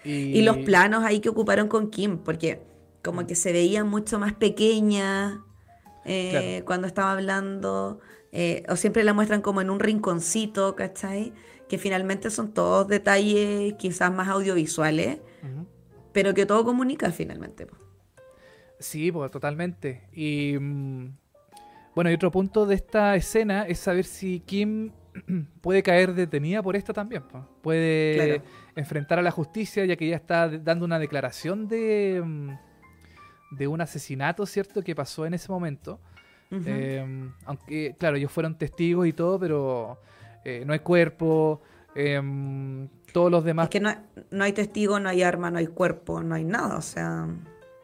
[0.04, 2.62] Y, Y los planos ahí que ocuparon con Kim, porque
[3.04, 5.44] como que se veía mucho más pequeña
[6.06, 6.66] eh, Claro.
[6.66, 8.00] cuando estaba hablando.
[8.34, 11.34] eh, o siempre la muestran como en un rinconcito, ¿cachai?
[11.68, 15.20] Que finalmente son todos detalles quizás más audiovisuales,
[16.14, 17.68] pero que todo comunica finalmente.
[18.80, 20.08] Sí, pues totalmente.
[20.14, 21.14] Y mm,
[21.94, 24.92] bueno, y otro punto de esta escena es saber si Kim
[25.62, 27.24] puede caer detenida por esto también.
[27.62, 28.42] Puede
[28.76, 32.50] enfrentar a la justicia, ya que ella está dando una declaración de, mm,
[33.52, 36.00] de un asesinato, ¿cierto?, que pasó en ese momento.
[36.52, 40.00] Em, aunque, claro, ellos fueron testigos y todo, pero
[40.44, 41.62] eh, no hay cuerpo.
[41.96, 43.66] Em, todos los demás.
[43.66, 43.98] Es que no hay,
[44.32, 47.28] no hay testigo, no hay arma, no hay cuerpo, no hay nada, o sea.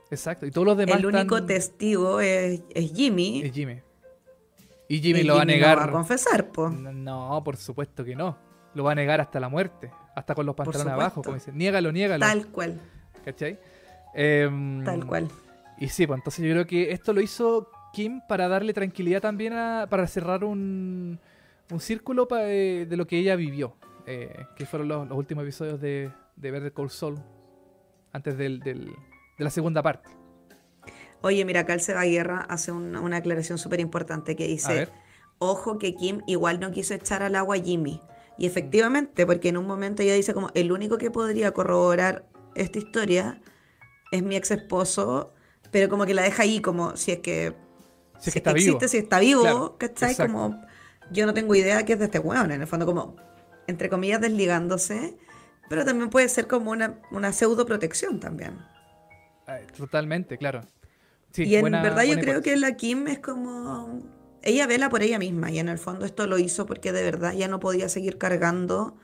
[0.09, 0.99] Exacto, y todos los demás.
[0.99, 2.61] El único testigo es,
[2.93, 3.41] Jimmy.
[3.43, 3.81] Es Jimmy.
[4.89, 5.79] Y Jimmy lo va a negar.
[5.79, 6.71] va a confesar, pues.
[6.73, 8.38] No, por supuesto que no.
[8.73, 9.91] Lo va a negar hasta la muerte.
[10.18, 11.55] Hasta con los pantalones abajo, como dicen.
[11.55, 12.26] Niégalo, niégalo.
[12.26, 12.82] Tal cual.
[13.24, 13.59] ¿Cachai?
[14.15, 15.28] Em, Tal cual.
[15.78, 19.53] Y sí, pues entonces yo creo que esto lo hizo Kim para darle tranquilidad también
[19.53, 21.20] a, para cerrar un,
[21.70, 23.76] un círculo eh, de, lo que ella vivió.
[24.07, 27.20] Eh, que fueron los, últimos episodios de, de Verde Cold Soul.
[28.11, 28.86] Antes del, del,
[29.38, 30.09] de la segunda parte.
[31.22, 34.88] Oye, mira, acá el Seba Guerra hace una aclaración súper importante que dice,
[35.38, 38.01] ojo que Kim igual no quiso echar al agua a Jimmy.
[38.38, 42.25] Y efectivamente, porque en un momento ella dice como, el único que podría corroborar
[42.55, 43.41] esta historia
[44.11, 45.33] es mi ex esposo,
[45.71, 47.53] pero como que la deja ahí como si es que,
[48.19, 50.15] si, es que está existe, si está vivo, ¿cachai?
[50.15, 50.61] Como
[51.11, 53.15] yo no tengo idea que es de este weón, en el fondo como,
[53.67, 55.17] entre comillas, desligándose,
[55.69, 58.57] pero también puede ser como una, una pseudo protección también.
[59.77, 60.61] Totalmente, claro
[61.35, 64.16] y en verdad yo creo que la Kim es como...
[64.47, 67.33] Ella vela por ella misma y en el fondo esto lo hizo porque de verdad
[67.33, 68.95] ya no podía seguir cargando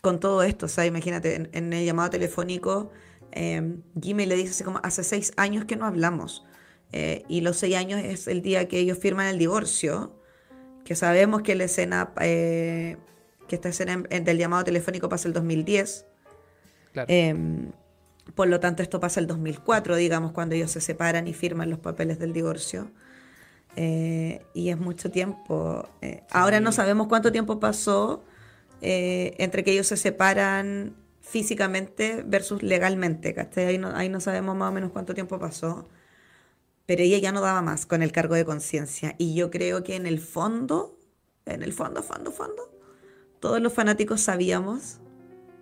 [0.00, 0.64] con todo esto.
[0.64, 2.90] O sea, imagínate, en, el llamado telefónico,
[3.32, 6.46] eh, Jimmy le dice así como, hace seis años que no hablamos.
[6.90, 10.18] Eh, y los seis años es el día que ellos firman el divorcio,
[10.86, 12.96] que sabemos que la escena, eh,
[13.48, 16.06] que esta escena del llamado telefónico pasa el 2010.
[16.94, 17.06] Claro.
[17.10, 17.72] Em,
[18.34, 21.78] por lo tanto, esto pasa el 2004, digamos, cuando ellos se separan y firman los
[21.78, 22.90] papeles del divorcio.
[23.76, 25.88] Eh, y es mucho tiempo.
[26.00, 28.22] Eh, ahora no sabemos cuánto tiempo pasó
[28.80, 33.34] eh, entre que ellos se separan físicamente versus legalmente.
[33.56, 35.88] Ahí no, ahí no sabemos más o menos cuánto tiempo pasó.
[36.86, 39.14] Pero ella ya no daba más con el cargo de conciencia.
[39.18, 40.98] Y yo creo que en el fondo,
[41.46, 42.70] en el fondo, fondo, fondo,
[43.40, 44.98] todos los fanáticos sabíamos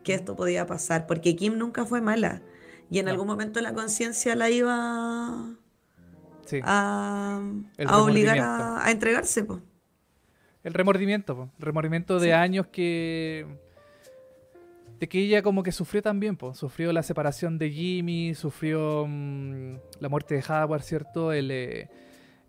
[0.03, 2.43] que esto podía pasar, porque Kim nunca fue mala.
[2.91, 5.57] Y en algún momento la conciencia la iba
[6.65, 7.41] a,
[7.93, 9.47] obligar a, entregarse.
[10.63, 13.47] El remordimiento, el remordimiento de años que...
[14.99, 16.37] De que ella como que sufrió también.
[16.53, 21.33] Sufrió la separación de Jimmy, sufrió mm, la muerte de Howard, ¿cierto?
[21.33, 21.89] El, eh,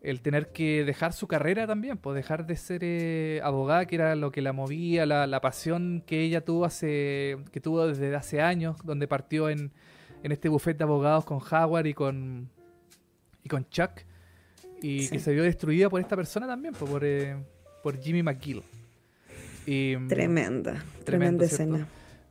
[0.02, 4.16] el tener que dejar su carrera también, pues dejar de ser eh, abogada, que era
[4.16, 8.42] lo que la movía, la, la, pasión que ella tuvo hace, que tuvo desde hace
[8.42, 9.72] años, donde partió en,
[10.24, 12.50] en este bufete de abogados con Howard y con,
[13.44, 13.92] y con Chuck.
[14.82, 17.36] Y que se vio destruida por esta persona también, por, eh,
[17.84, 18.64] por Jimmy McGill.
[19.66, 21.88] Y, tremenda, tremenda escena.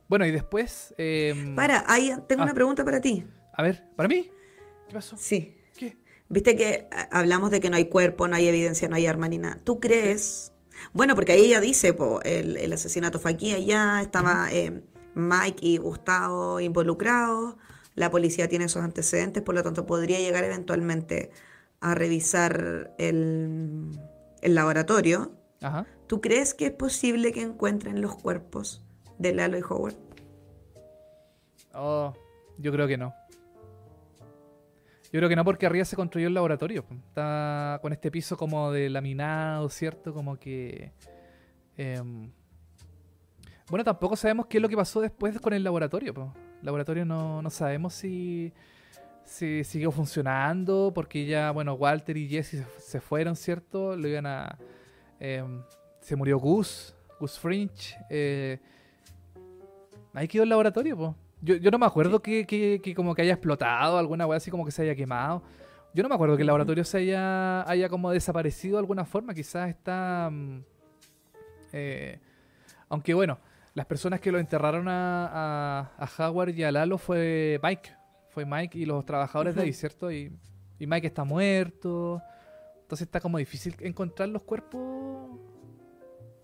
[0.09, 0.93] Bueno, y después...
[0.97, 2.55] Em, para, ahí tengo una ah.
[2.55, 3.23] pregunta para ti.
[3.53, 4.29] A ver, ¿para mí?
[4.87, 5.15] ¿Qué pasó?
[5.15, 5.55] Sí.
[5.77, 5.95] ¿Qué?
[6.27, 9.37] Viste que hablamos de que no hay cuerpo, no hay evidencia, no hay arma ni
[9.37, 9.57] nada.
[9.63, 10.51] ¿Tú crees?
[10.91, 14.81] Bueno, porque ahí ella dice, po, el, asesinato fue aquí, allá, estaba eh,
[15.15, 17.55] Mike y Gustavo involucrados
[17.95, 21.31] la policía tiene esos antecedentes, por lo tanto podría llegar eventualmente
[21.79, 23.99] a revisar el,
[24.41, 25.31] laboratorio.
[26.07, 28.83] ¿Tú crees que es posible que encuentren los cuerpos
[29.19, 29.95] de Lalo y Howard?
[31.73, 32.13] Oh,
[32.57, 33.13] yo creo que no.
[35.11, 36.85] Yo creo que no, porque arriba se construyó el laboratorio.
[37.07, 40.13] Está con este piso como de laminado, ¿cierto?
[40.13, 40.93] Como que.
[41.75, 42.31] Em,
[43.69, 46.13] bueno, tampoco sabemos qué es lo que pasó después con el laboratorio.
[46.13, 46.29] pues
[46.61, 48.53] laboratorio no, sabemos si,
[49.25, 53.95] si siguió funcionando, porque ya, bueno, Walter y Jesse se, fueron, ¿cierto?
[53.95, 54.57] Lo iban a...
[55.19, 55.61] Em,
[55.99, 57.95] se murió Gus, Gus Fringe.
[58.09, 58.59] Eh,
[60.13, 61.11] ahí quedó el laboratorio, pues.
[61.43, 64.63] Yo, yo no me acuerdo que, que, como que haya explotado alguna wea así como
[64.63, 65.41] que se haya quemado.
[65.93, 69.33] Yo no me acuerdo que el laboratorio se haya, haya como desaparecido de alguna forma.
[69.33, 70.29] Quizás está...
[70.31, 70.63] Mm,
[71.73, 72.19] eh,
[72.89, 73.39] aunque bueno,
[73.73, 77.95] las personas que lo enterraron a, a, Howard y a Lalo fue Mike.
[78.29, 80.11] Fue Mike y los trabajadores de ahí, ¿cierto?
[80.11, 80.31] Y,
[80.79, 82.21] y, Mike está muerto.
[82.81, 85.39] Entonces está como difícil encontrar los cuerpos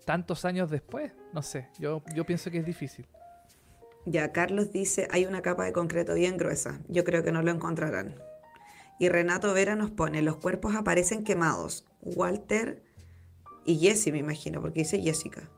[0.04, 1.12] tantos años después.
[1.32, 3.06] No sé, yo, yo pienso que es difícil.
[4.06, 6.80] Ya, Carlos dice, hay una capa de concreto bien gruesa.
[6.88, 8.14] Yo creo que no lo encontrarán.
[8.98, 11.86] Y Renato Vera nos pone, los cuerpos aparecen quemados.
[12.00, 12.82] Walter
[13.66, 15.48] y Jesse, me imagino, porque dice Jessica.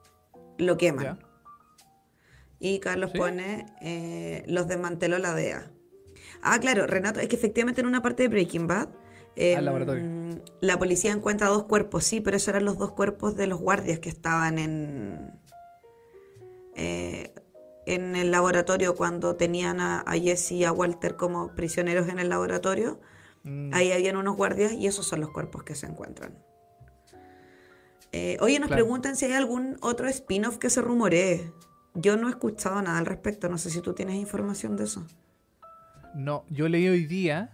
[0.58, 1.04] Lo queman.
[1.04, 1.29] ¿Ya?
[2.60, 3.18] Y Carlos ¿Sí?
[3.18, 5.70] pone, eh, los desmanteló la DEA.
[6.42, 8.90] Ah, claro, Renato, es que efectivamente en una parte de Breaking Bad,
[9.36, 10.04] eh, Al laboratorio.
[10.60, 13.98] la policía encuentra dos cuerpos, sí, pero esos eran los dos cuerpos de los guardias
[13.98, 15.32] que estaban en,
[16.76, 17.34] eh,
[17.86, 22.28] en el laboratorio cuando tenían a, a Jesse y a Walter como prisioneros en el
[22.28, 23.00] laboratorio.
[23.42, 26.38] Mm, Ahí habían unos guardias y esos son los cuerpos que se encuentran.
[28.12, 28.82] Eh, oye, nos Claro.
[28.84, 31.52] preguntan si hay algún otro spin-off que se rumoree.
[31.94, 35.06] Yo no he escuchado nada al respecto, no sé si tú tienes información de eso.
[36.14, 37.50] No, yo leí hoy día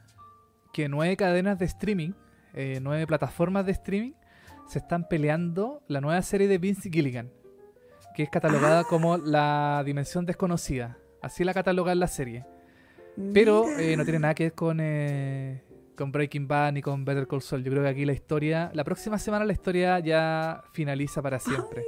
[0.73, 2.13] que nueve cadenas de streaming,
[2.55, 4.13] eh, nueve plataformas de streaming,
[4.69, 7.31] se están peleando la nueva serie de Vince Gilligan,
[8.15, 10.99] que es catalogada como la dimensión desconocida.
[11.23, 12.45] Así la catalogan la serie.
[13.33, 15.63] Pero eh, no tiene nada que ver con, eh,
[15.97, 17.65] con Breaking Bad ni con Better Call Saul.
[17.65, 21.83] Yo creo que aquí la historia, la próxima semana la historia ya finaliza para siempre.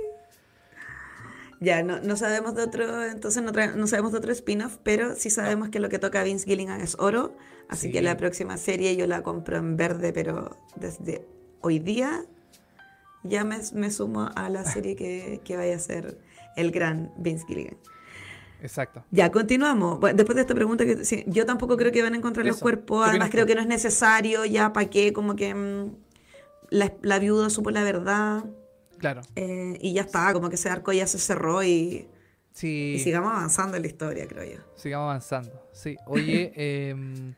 [1.61, 5.29] Ya, no, no sabemos de otro, entonces no, no sabemos de otro spin-off, pero sí
[5.31, 7.37] sabemos que lo que toca a Vince Gilligan es oro,
[7.69, 7.93] así Sí.
[7.93, 11.27] que la próxima serie yo la compro en verde, pero desde
[11.61, 12.25] hoy día
[13.25, 16.19] ya me, me sumo a la serie que, que vaya a ser
[16.57, 17.77] el gran Vince Gilligan.
[18.63, 19.05] Exacto.
[19.11, 20.01] Ya, continuamos.
[20.01, 22.59] Bueno, después de esta pregunta, que sí, yo tampoco creo que van a encontrar los
[22.59, 23.49] cuerpos, ¿Qué además creo tú?
[23.49, 25.93] que no es necesario, ya para qué, como que mm,
[26.71, 28.45] la, la viuda supo la verdad
[28.99, 29.21] Claro.
[29.37, 32.09] eh, y ya está, como que ese arco ya se cerró y,
[32.53, 32.95] Sí.
[32.97, 34.61] y sigamos avanzando en la historia, creo yo.
[34.75, 35.69] Sigamos avanzando.
[35.73, 36.53] Sí, oye,
[36.91, 37.35] em,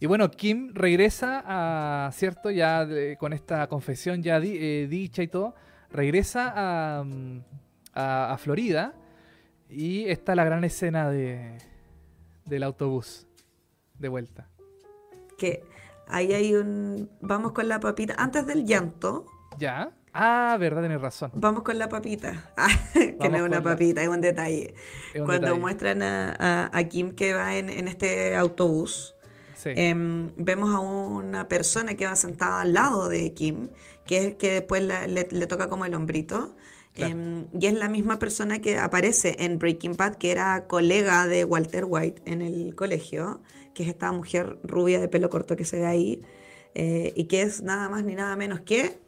[0.00, 2.50] y bueno, Kim regresa a, ¿cierto?
[2.50, 5.54] Ya de- con esta confesión ya di- eh, dicha y todo,
[5.90, 7.40] regresa a, mm,
[7.94, 8.94] a, a Florida
[9.68, 11.58] y está la gran escena de,
[12.44, 13.26] del autobús
[13.98, 14.48] de vuelta.
[15.38, 15.62] Que
[16.08, 17.10] ahí hay un...
[17.20, 18.14] Vamos con la papita.
[18.16, 19.26] Antes del llanto,
[19.58, 19.90] ¿Ya?
[20.18, 21.30] Ah, verdad, tienes razón.
[21.34, 22.50] vamos con la papita.
[22.56, 24.74] Ah, que no es una la- papita, es un detalle.
[25.12, 25.60] Es un Cuando detalle.
[25.60, 29.14] muestran a, a- a Kim que va en, en este autobús,
[29.56, 29.70] Sí.
[29.74, 33.68] em, vemos a una persona que va sentada al lado de Kim,
[34.06, 36.54] que es que después la- le, le toca como el hombrito.
[36.94, 37.12] Claro.
[37.12, 41.44] em, y es la misma persona que aparece en Breaking Bad, que era colega de
[41.44, 43.42] Walter White en el colegio,
[43.74, 46.22] que es esta mujer rubia de pelo corto que se ve ahí,
[46.74, 48.98] eh, y que es nada más ni nada menos que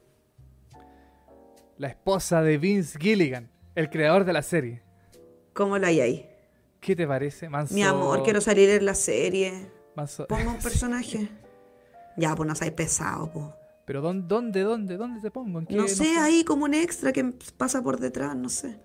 [1.79, 4.83] La esposa de Vince Gilligan, el creador de la serie.
[5.53, 6.31] ¿Cómo lo hay ahí?
[6.81, 7.49] ¿Qué te parece?
[7.49, 9.53] Manso, Mi amor, quiero salir en la serie.
[9.97, 11.29] manso- Ponga un personaje.
[12.17, 13.47] Ya, pues no seas pesado, pues.
[13.85, 15.61] Pero ¿dónde, dónde, dónde, dónde te pongo?
[15.61, 15.77] ¿En qué?
[15.77, 18.79] No sé, ahí como un extra que pasa por detrás, no sé.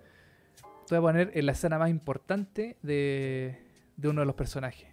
[0.87, 3.57] Te voy a poner en la escena más importante de,
[3.97, 4.87] de uno de los personajes.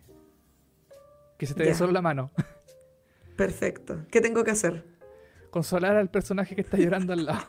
[1.38, 2.30] Que se te dé solo la mano.
[3.36, 4.04] Perfecto.
[4.10, 4.84] ¿Qué tengo que hacer?
[5.50, 7.44] Consolar al personaje que está llorando al lado.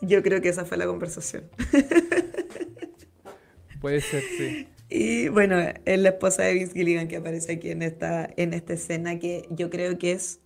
[0.00, 1.50] Yo creo que esa fue la conversación.
[3.80, 4.68] Puede ser, sí.
[4.88, 8.74] Y bueno, es la esposa de Vince Gilligan que aparece aquí en esta, en esta
[8.74, 10.40] escena que yo creo que es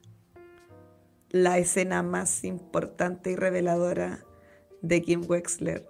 [1.30, 4.24] la escena más importante y reveladora
[4.82, 5.86] de Kim Wexler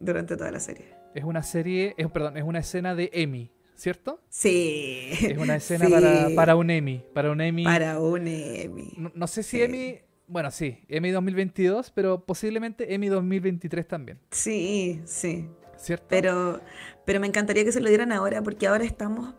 [0.00, 0.86] durante toda la serie.
[1.14, 4.20] Es una serie, es, perdón, es una escena de Emmy, ¿cierto?
[4.28, 5.10] Sí.
[5.22, 5.92] Es una escena Sí.
[5.92, 7.04] para, para un Emmy.
[7.14, 7.64] Para un Emmy.
[7.64, 8.92] Para un Emmy.
[8.96, 9.62] No, no sé si Sí.
[9.62, 10.00] Emmy.
[10.26, 15.48] Bueno, sí, Emmy 2022, pero posiblemente Emmy 2023 también, Sí, sí.
[15.76, 16.06] ¿cierto?
[16.08, 16.60] Pero,
[17.04, 19.34] pero me encantaría que se lo dieran ahora porque ahora estamos...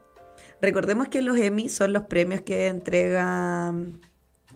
[0.62, 4.00] Recordemos que los Emmy son los premios que entregan...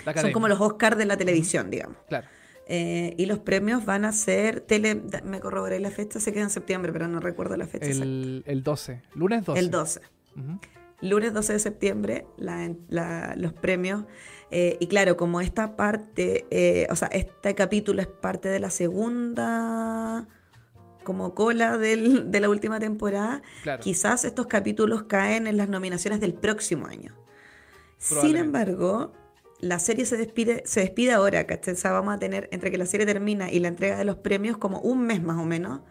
[0.06, 1.98] La Son como los Oscars de la televisión, digamos.
[2.08, 2.28] Claro.
[2.68, 4.62] Eh, y los premios van a ser...
[4.62, 8.04] Tele, me corroboré la fecha, se queda en septiembre, pero no recuerdo la fecha exacta.
[8.06, 9.02] El, el 12.
[9.16, 9.60] Lunes 12.
[9.60, 10.02] El 12.
[10.38, 10.60] Ujú.
[11.02, 14.06] Lunes 12 de septiembre, la- la- los premios.
[14.50, 18.70] Eh, y claro, como esta parte, eh, o sea, este capítulo es parte de la
[18.70, 20.28] segunda
[21.04, 23.82] como cola del- de la última temporada, Claro.
[23.82, 27.14] quizás estos capítulos caen en las nominaciones del próximo año.
[27.98, 29.14] Sin embargo,
[29.60, 31.74] la serie se despide, se despide ahora, ¿cachai?
[31.74, 34.18] O sea, vamos a tener entre que la serie termina y la entrega de los
[34.18, 35.82] premios como un mes más o menos.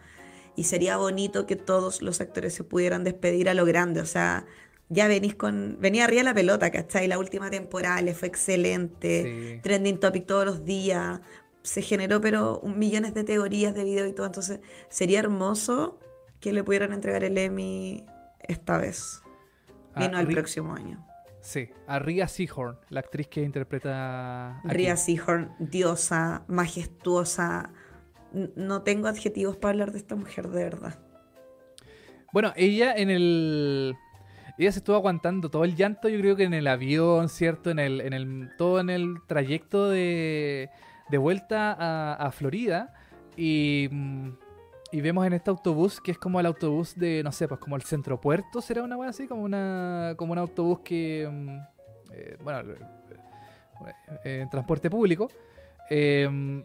[0.55, 4.01] Y sería bonito que todos los actores se pudieran despedir a lo grande.
[4.01, 4.45] O sea,
[4.89, 5.77] ya venís con.
[5.79, 7.07] Venía arriba la pelota, ¿cachai?
[7.07, 9.23] La última temporada le fue excelente.
[9.55, 9.59] Sí.
[9.61, 11.19] Trending topic todos los días.
[11.63, 14.25] Se generó, pero un- millones de teorías de video y todo.
[14.27, 14.59] Entonces,
[14.89, 15.99] sería hermoso
[16.39, 18.05] que le pudieran entregar el Emmy
[18.47, 19.21] esta vez.
[19.95, 21.03] Y no el próximo año.
[21.41, 24.59] Sí, a Ria Seahorn, la actriz que interpreta.
[24.59, 24.67] aquí.
[24.69, 27.71] Ria Seahorn, diosa, majestuosa.
[28.55, 30.99] No tengo adjetivos para hablar de esta mujer, de verdad.
[32.33, 33.95] Bueno, ella en el.
[34.57, 37.69] Ella se estuvo aguantando todo el llanto, yo creo que en el avión, ¿cierto?
[37.69, 40.69] En el, en el, todo en el trayecto de,
[41.09, 42.93] de vuelta a, Florida.
[43.35, 44.29] Y, mm,
[44.91, 47.75] y vemos en este autobús que es como el autobús de, no sé, pues como
[47.75, 51.59] el centro puerto, será una wea así, como una como un autobús que, mm,
[52.13, 52.73] eh, bueno,
[54.23, 55.29] eh, en transporte público,
[55.89, 56.63] eh,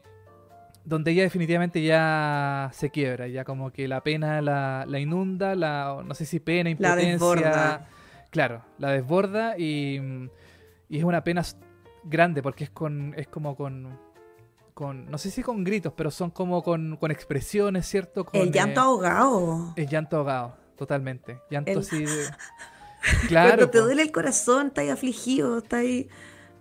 [0.85, 6.03] donde ella definitivamente ya se quiebra, ya como que la pena la, la inunda, la,
[6.05, 7.89] no sé si pena, La impotencia, desborda.
[8.31, 10.01] claro, la desborda y,
[10.89, 11.43] y es una pena
[12.05, 13.97] grande porque es con es como con
[14.75, 18.25] con no sé si con gritos, pero son como con, con expresiones, ¿cierto?
[18.25, 19.75] Con, El llanto eh, ahogado.
[19.77, 21.39] el llanto ahogado, totalmente.
[21.51, 22.25] Llanto El- así de...
[23.29, 23.49] Claro.
[23.57, 25.81] Cuando te duele el corazón, estás ahí afligido, estás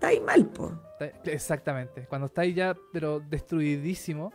[0.08, 0.72] ahí mal, po.
[1.26, 2.06] Exactamente.
[2.08, 4.32] Cuando está ahí ya, pero destruidísimo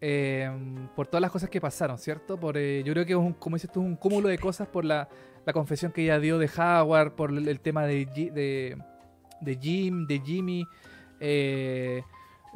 [0.00, 0.50] eh,
[0.94, 2.38] por todas las cosas que pasaron, ¿cierto?
[2.38, 4.84] Por, eh, yo creo que es un, como dices tú, un cúmulo de cosas por
[4.84, 5.08] la,
[5.44, 8.78] la confesión que ella dio de Howard, por el, el tema de, de,
[9.40, 10.64] de Jim, de Jimmy,
[11.20, 12.02] eh,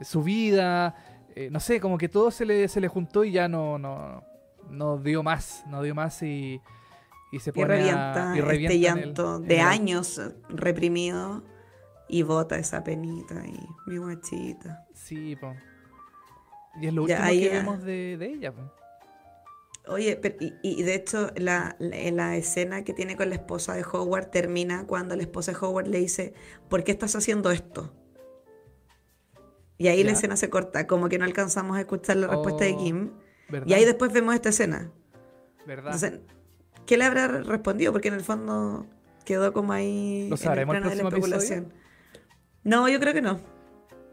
[0.02, 0.94] su vida,
[1.34, 4.22] eh, no sé, como que todo se le, se le juntó y ya no, no,
[4.70, 6.60] no dio más, no dio más y,
[7.32, 10.20] y se Y pone revienta, a, y revienta este en el- llanto de el- años
[10.48, 11.42] reprimido
[12.12, 14.86] y bota esa penita y mi guachita.
[14.92, 15.54] Sí, po.
[16.80, 17.52] Y es lo Ya, último que ya.
[17.54, 18.70] vemos de, de ella, po.
[19.88, 23.34] Oye, pero- y, y de hecho la, la, en la escena que tiene con la
[23.36, 26.34] esposa de Howard termina cuando la esposa de Howard le dice,
[26.68, 27.94] ¿por qué estás haciendo esto?
[29.78, 32.74] Y ahí la escena se corta, como que no alcanzamos a escuchar la respuesta de
[32.74, 33.10] Oh, Kim.
[33.48, 33.66] ¿Verdad?
[33.66, 34.92] Y ahí después vemos esta escena.
[35.66, 35.94] ¿Verdad?
[35.94, 36.20] Entonces,
[36.86, 37.90] ¿qué le habrá respondido?
[37.90, 38.86] Porque en el fondo
[39.24, 41.64] quedó como ahí ¿Lo en el plano de la episodio?
[42.64, 43.40] No, yo creo que no.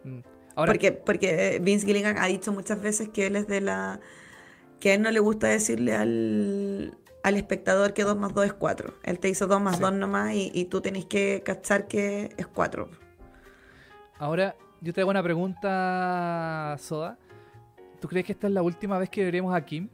[0.04, 0.20] Mm.
[0.56, 4.00] Ahora, Porque, porque Vince Gilligan ha dicho muchas veces que él es de la...
[4.80, 8.54] que a él no le gusta decirle al, al espectador que 2 más 2 es
[8.54, 8.94] 4.
[9.04, 9.82] Él te hizo 2 más Sí.
[9.82, 12.90] 2 nomás y, y tú tenés que cachar que es 4.
[14.18, 17.18] ahora yo te hago una pregunta, Soda.
[18.00, 19.90] ¿Tú crees que esta es la última vez que veremos a Kim?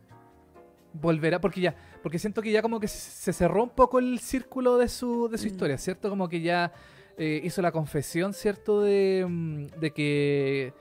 [0.94, 4.78] Volverá, porque ya, porque siento que ya como que se cerró un poco el círculo
[4.78, 5.48] de su, de su Mm.
[5.48, 6.10] historia, ¿cierto?
[6.10, 6.72] Como que ya
[7.18, 8.82] eh, hizo la confesión, ¿cierto?
[8.82, 10.74] De, mm, de que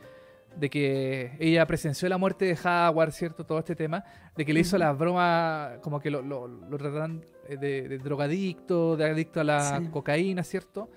[0.56, 3.44] de que ella presenció la muerte de Howard, ¿cierto?
[3.44, 4.04] Todo este tema,
[4.36, 4.84] de que le hizo Ujú.
[4.84, 9.80] la broma, como que lo, lo, lo tratan de, de drogadicto, de adicto a la
[9.82, 9.88] Sí.
[9.90, 10.88] cocaína, ¿cierto?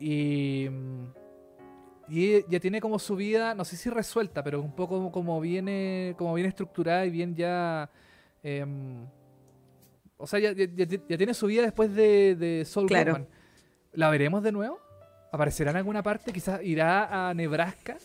[0.00, 1.04] Y, mm,
[2.08, 6.14] y ya tiene como su vida, no sé si resuelta, pero un poco como viene,
[6.16, 7.90] como bien estructurada y bien ya...
[8.42, 9.04] em,
[10.16, 13.26] o sea, ya, ya- ya- ya tiene su vida después de, de Soul Claro.
[13.96, 14.78] ¿La veremos de nuevo?
[15.32, 16.30] ¿Aparecerá en alguna parte?
[16.32, 17.96] Quizás irá a Nebraska.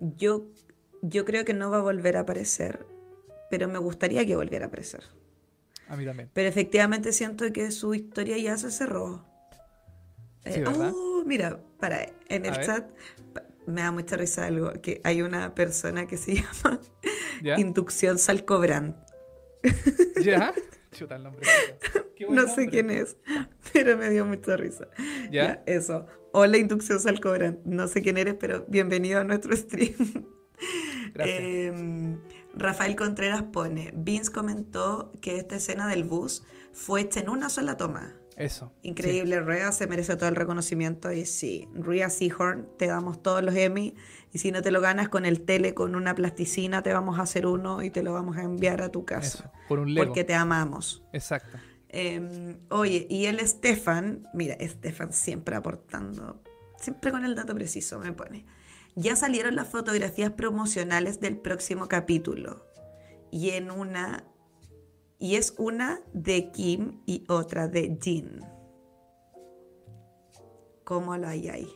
[0.00, 0.46] Yo,
[1.02, 2.86] yo creo que no va a volver a aparecer,
[3.50, 5.04] pero me gustaría que volviera a aparecer.
[5.88, 6.30] A mí también.
[6.32, 9.26] Pero efectivamente siento que su historia ya se cerró.
[10.44, 12.90] Sí, Eh, oh, mira, para, en el chat
[13.66, 16.80] me da mucha risa algo, que hay una persona que se llama
[17.42, 17.60] ¿Ya?
[17.60, 18.96] Inducción Salcobrand.
[20.24, 20.54] ¿Ya?
[20.92, 21.46] Chuta el nombre.
[22.16, 23.16] Qué buen No sé quién es,
[23.72, 24.88] pero me dio mucha risa.
[25.30, 25.62] ¿Ya?
[25.66, 26.06] eso.
[26.32, 27.64] Hola Inducción Salcobrand.
[27.64, 29.94] No sé quién eres, pero bienvenido a nuestro stream.
[31.14, 31.38] Gracias.
[31.40, 32.16] Eh,
[32.54, 37.76] Rafael Contreras pone, Vince comentó que esta escena del bus fue hecha en una sola
[37.76, 38.14] toma.
[38.42, 38.72] Eso.
[38.82, 43.54] Increíble, Rhea se merece todo el reconocimiento y sí, Rhea Seahorn, te damos todos los
[43.54, 43.94] Emmy
[44.32, 47.22] y si no te lo ganas con el tele, con una plasticina, te vamos a
[47.22, 49.38] hacer uno y te lo vamos a enviar a tu Sí, casa.
[49.38, 49.52] Eso.
[49.68, 50.06] Por un Lego.
[50.06, 51.04] Porque te amamos.
[51.12, 51.58] Exacto.
[51.88, 56.42] Eh, oye, y el Stefan, mira, Stefan siempre aportando,
[56.78, 58.46] siempre con el dato preciso me pone.
[58.94, 62.66] Ya salieron las fotografías promocionales del próximo capítulo.
[63.30, 64.24] Y en una.
[65.22, 68.40] Y es una de Kim y otra de Jin.
[70.82, 71.72] ¿Cómo lo hay ahí?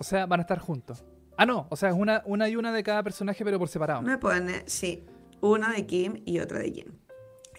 [0.00, 1.04] O sea, van a estar juntos.
[1.36, 1.68] Ah, no.
[1.70, 4.02] O sea, es una, una y una de cada personaje, pero por separado.
[4.02, 5.06] Me pone, sí,
[5.40, 7.00] una de Kim y otra de Jin.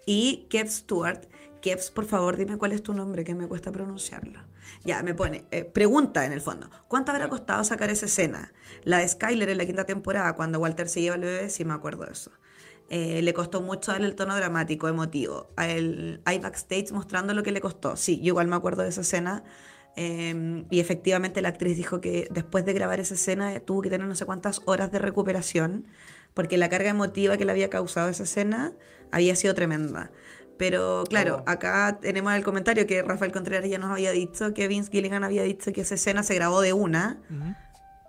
[0.05, 1.25] Y Kev Stewart.
[1.61, 4.41] Kevs, por favor, dime cuál es tu nombre, que me cuesta pronunciarlo.
[4.83, 8.53] Ya, me pone, eh, pregunta en el fondo, ¿cuánto habrá costado sacar esa escena?
[8.83, 11.73] La de Skyler en la quinta temporada, cuando Walter se lleva al bebé, sí me
[11.73, 12.31] acuerdo de eso.
[12.89, 15.51] Eh, le costó mucho darle el tono dramático, emotivo.
[15.55, 17.95] A él- hay backstage mostrando lo que le costó.
[17.95, 19.43] Sí, yo igual me acuerdo de esa escena.
[19.95, 23.89] eh, y efectivamente la actriz dijo que después de grabar esa escena eh, tuvo que
[23.89, 25.87] tener no sé cuántas horas de recuperación,
[26.33, 28.71] porque la carga emotiva que le había causado esa escena
[29.11, 30.11] había sido tremenda.
[30.57, 31.49] Pero claro, Oh.
[31.49, 35.43] acá tenemos el comentario que Rafael Contreras ya nos había dicho que Vince Gilligan había
[35.43, 37.19] dicho que esa escena se grabó de una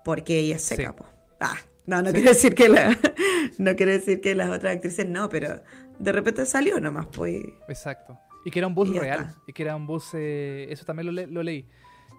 [0.05, 0.97] porque ella seca, Sí.
[0.97, 1.07] po.
[1.41, 1.57] Ah,
[1.91, 2.97] no, no quiere decir que la,
[3.59, 5.62] no quiere decir que las otras actrices no, pero
[5.99, 7.43] de repente salió nomás, pues.
[7.68, 8.18] Exacto.
[8.45, 9.20] Y que era un bus Y real.
[9.20, 9.43] está.
[9.47, 10.11] Y que era un bus.
[10.14, 11.66] eh, eso también lo, le- lo leí.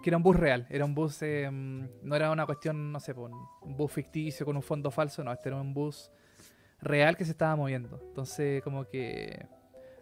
[0.02, 3.12] que era un bus real, era un bus, eh, no era una cuestión, no sé,
[3.12, 6.10] un, bus ficticio con un fondo falso, no, este era un bus
[6.80, 8.00] real que se estaba moviendo.
[8.08, 9.46] Entonces, como que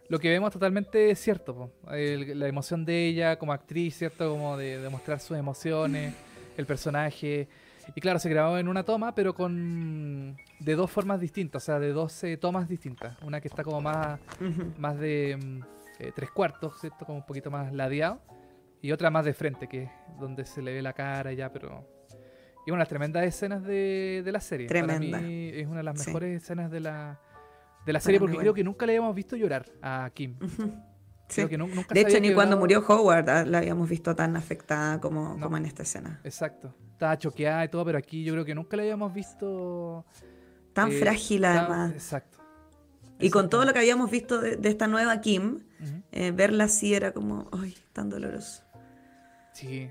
[0.09, 4.31] lo que vemos totalmente es cierto, la emoción de ella como actriz, ¿cierto?
[4.31, 6.15] Como de demostrar sus emociones,
[6.57, 7.49] el personaje.
[7.95, 11.79] Y claro, se grabó en una toma, pero con de dos formas distintas, o sea,
[11.79, 13.21] de dos tomas distintas.
[13.23, 14.21] Una que está como más,
[14.79, 15.61] más de mm,
[15.99, 17.05] eh, tres cuartos, ¿cierto?
[17.05, 18.21] Como un poquito más ladeado.
[18.83, 21.87] Y otra más de frente, que es donde se le ve la cara ya, pero...
[22.67, 24.67] Y una tremendas escenas de, de la serie.
[24.67, 25.19] Tremenda.
[25.19, 27.19] Para mí es una de las mejores escenas de la,
[27.85, 30.37] de la serie porque creo que nunca le habíamos visto llorar a Kim.
[31.37, 35.67] De hecho, ni cuando murió Howard ah, la habíamos visto tan afectada como, como en
[35.67, 36.21] esta escena.
[36.25, 36.75] Exacto.
[36.93, 40.05] Estaba choqueada y todo, pero aquí yo creo que nunca la habíamos visto.
[40.73, 41.93] Tan eh, frágil, además.
[41.93, 42.39] Exacto.
[43.19, 45.61] Y con todo lo que habíamos visto de, esta nueva Kim,
[46.13, 48.65] eh, verla así era como, ¡ay, tan doloroso!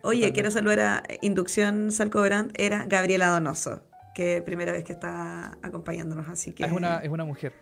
[0.04, 3.84] Oye, quiero saludar a Inducción Salcobrand, era Gabriela Donoso,
[4.16, 6.64] que primera vez que está acompañándonos, así que...
[6.64, 7.54] Es una, es una mujer.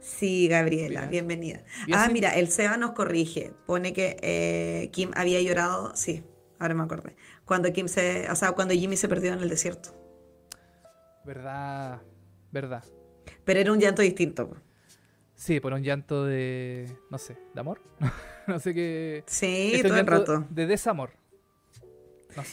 [0.00, 1.62] Sí, Gabriela, bienvenida.
[1.92, 6.24] Ah, mira, el Seba nos corrige, pone que eh, Kim había llorado, sí,
[6.58, 9.90] ahora me acordé, cuando Kim se, o sea, cuando Jimmy se perdió en el desierto.
[11.24, 12.00] Verdad,
[12.50, 12.82] verdad.
[13.44, 14.56] Pero era un llanto distinto.
[15.34, 17.80] Sí, por un llanto de, no sé, de amor.
[18.46, 19.22] no sé qué.
[19.26, 20.46] Sí, este todo el rato.
[20.50, 21.10] De desamor.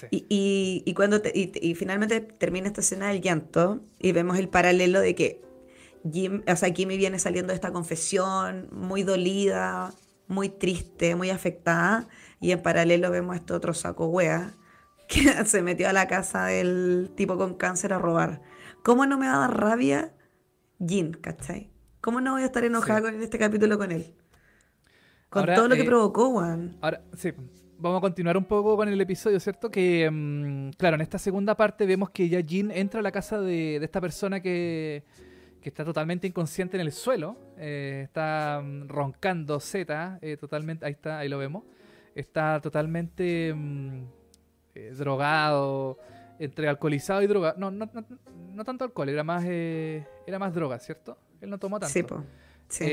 [0.10, 5.42] Y, cuando y, finalmente termina esta escena del llanto y vemos el paralelo de que
[6.12, 9.94] Jim, o sea, Kimmy viene saliendo de esta confesión muy dolida,
[10.28, 12.08] muy triste, muy afectada
[12.40, 14.56] y en paralelo vemos a este otro saco wea
[15.08, 18.42] que se metió a la casa del tipo con cáncer a robar.
[18.84, 20.14] ¿Cómo no me va a dar rabia
[20.86, 21.72] Jim, cachai?
[22.02, 24.16] ¿Cómo no voy a estar enojada en este capítulo con él?
[25.30, 26.78] Con todo lo que eh, provocó, Juan.
[26.82, 27.34] Ahora, sí,
[27.78, 29.70] vamos a continuar un poco con el episodio, ¿cierto?
[29.70, 33.40] Que, mm, claro, en esta segunda parte vemos que ya Jin entra a la casa
[33.40, 35.04] de, esta persona que,
[35.62, 37.38] está totalmente inconsciente en el suelo.
[37.58, 41.64] Eh, está mm, roncando Z, eh, totalmente, ahí está, ahí lo vemos.
[42.16, 44.04] Está totalmente mm,
[44.76, 46.00] eh, drogado,
[46.40, 47.56] entre alcoholizado y droga.
[47.58, 47.90] No, no,
[48.54, 51.18] no, tanto alcohol, era más, era más droga, ¿cierto?
[51.42, 51.94] Él no tomó tanto.
[51.94, 52.24] Sí, po.
[52.70, 52.86] Sí.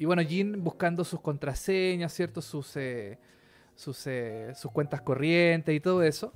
[0.00, 2.40] Y bueno, Jin buscando sus contraseñas, ¿cierto?
[2.40, 3.18] Sus, eh,
[3.74, 6.32] sus, eh, sus cuentas corrientes y todo eso.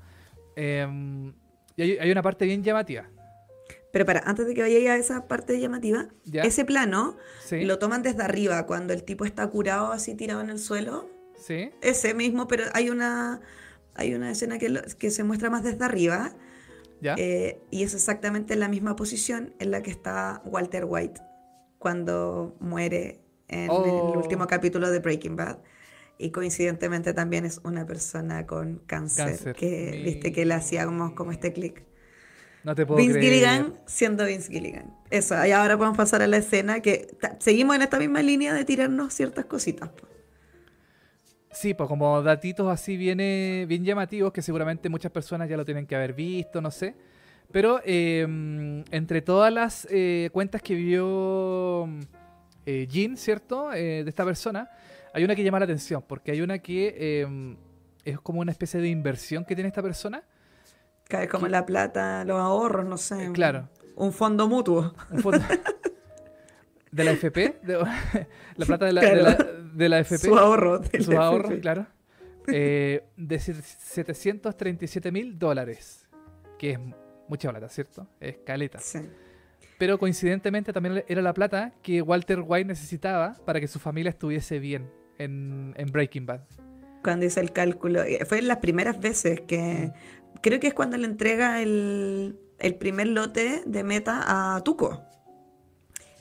[0.54, 1.32] Em,
[1.74, 3.08] y hay, una parte bien llamativa.
[3.94, 7.16] Pero para, antes de que vaya a esa parte llamativa, ese plano
[7.52, 11.08] lo toman desde arriba, cuando el tipo está curado así tirado en el suelo.
[11.36, 11.70] Sí.
[11.80, 13.40] Ese mismo, pero hay una,
[13.94, 16.32] hay una escena que, que se muestra más desde arriba.
[17.00, 17.14] ¿Ya?
[17.18, 21.20] Eh, y es exactamente la misma posición en la que está Walter White
[21.78, 24.18] cuando muere en el oh.
[24.18, 25.58] último capítulo de Breaking Bad.
[26.18, 31.30] Y coincidentemente también es una persona con cáncer, que viste que le hacía como, como
[31.30, 31.93] este clic.
[32.64, 34.94] No te puedo Vince Gilligan siendo Vince Gilligan.
[35.10, 37.06] Eso, y ahora podemos pasar a la escena que
[37.38, 39.90] seguimos en esta misma línea de tirarnos ciertas cositas.
[41.52, 45.86] Sí, pues como datitos así viene bien llamativos que seguramente muchas personas ya lo tienen
[45.86, 46.96] que haber visto, no sé.
[47.52, 51.88] Pero em, entre todas las eh, cuentas que vio
[52.66, 53.72] eh, Jean, ¿cierto?
[53.72, 54.68] Eh, de esta persona,
[55.12, 57.56] hay una que llama la atención, porque hay una que em,
[58.04, 60.24] es como una especie de inversión que tiene esta persona.
[61.14, 63.30] Cae como la plata, los ahorros, no sé.
[63.32, 63.68] claro.
[63.94, 64.92] Un fondo mutuo.
[65.12, 65.38] Un fondo.
[66.90, 67.60] ¿De la FP?
[68.56, 69.00] la plata de la,
[69.72, 70.26] de, la, FP.
[70.26, 70.80] Su ahorro.
[71.00, 71.86] Su ahorro, claro.
[72.48, 76.08] Eh, de 737 mil dólares.
[76.58, 76.80] Que es
[77.28, 78.08] mucha plata, ¿cierto?
[78.18, 78.80] Es caleta.
[78.80, 78.98] Sí.
[79.78, 84.58] Pero coincidentemente también era la plata que Walter White necesitaba para que su familia estuviese
[84.58, 86.40] bien en, Breaking Bad.
[87.04, 89.92] Cuando hizo el cálculo, eh, fue las primeras veces que
[90.44, 92.38] creo que es cuando le entrega el,
[92.78, 95.02] primer lote de meta a Tuco.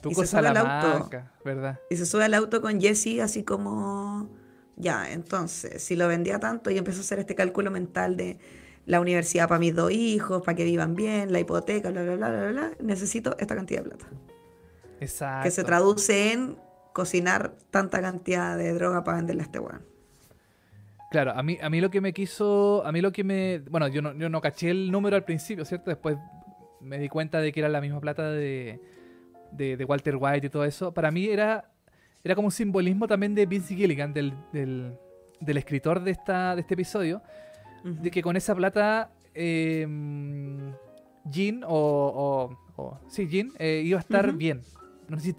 [0.00, 1.10] Tuco y se sube al auto,
[1.44, 1.78] ¿verdad?
[1.90, 4.30] Y se sube al auto con Jesse así como,
[4.76, 8.38] ya, entonces, si lo vendía tanto y empezó a hacer este cálculo mental de
[8.86, 12.30] la universidad para mis dos hijos, para que vivan bien, la hipoteca, bla, bla, bla,
[12.30, 14.06] bla, bla, necesito esta cantidad de plata.
[15.00, 15.44] Exacto.
[15.44, 16.56] Que se traduce en
[16.94, 19.93] cocinar tanta cantidad de droga para venderle a este weón.
[21.14, 23.86] Claro, a mí, a mí lo que me quiso, a mí lo que me, bueno,
[23.86, 25.90] yo no, yo no caché el número al principio, ¿cierto?
[25.90, 26.16] Después
[26.80, 28.80] me di cuenta de que era la misma plata de,
[29.52, 30.92] de, Walter White y todo eso.
[30.92, 31.70] Para mí era,
[32.24, 34.98] era como un simbolismo también de Vince Gilligan, del, del,
[35.38, 37.22] del escritor de, esta, de este episodio,
[37.84, 39.86] de que con esa plata eh,
[41.26, 44.62] Jean o, o, sí, Jean eh, iba a estar bien.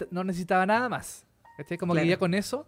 [0.09, 1.26] No, necesitaba nada más.
[1.78, 2.65] Como que ya con eso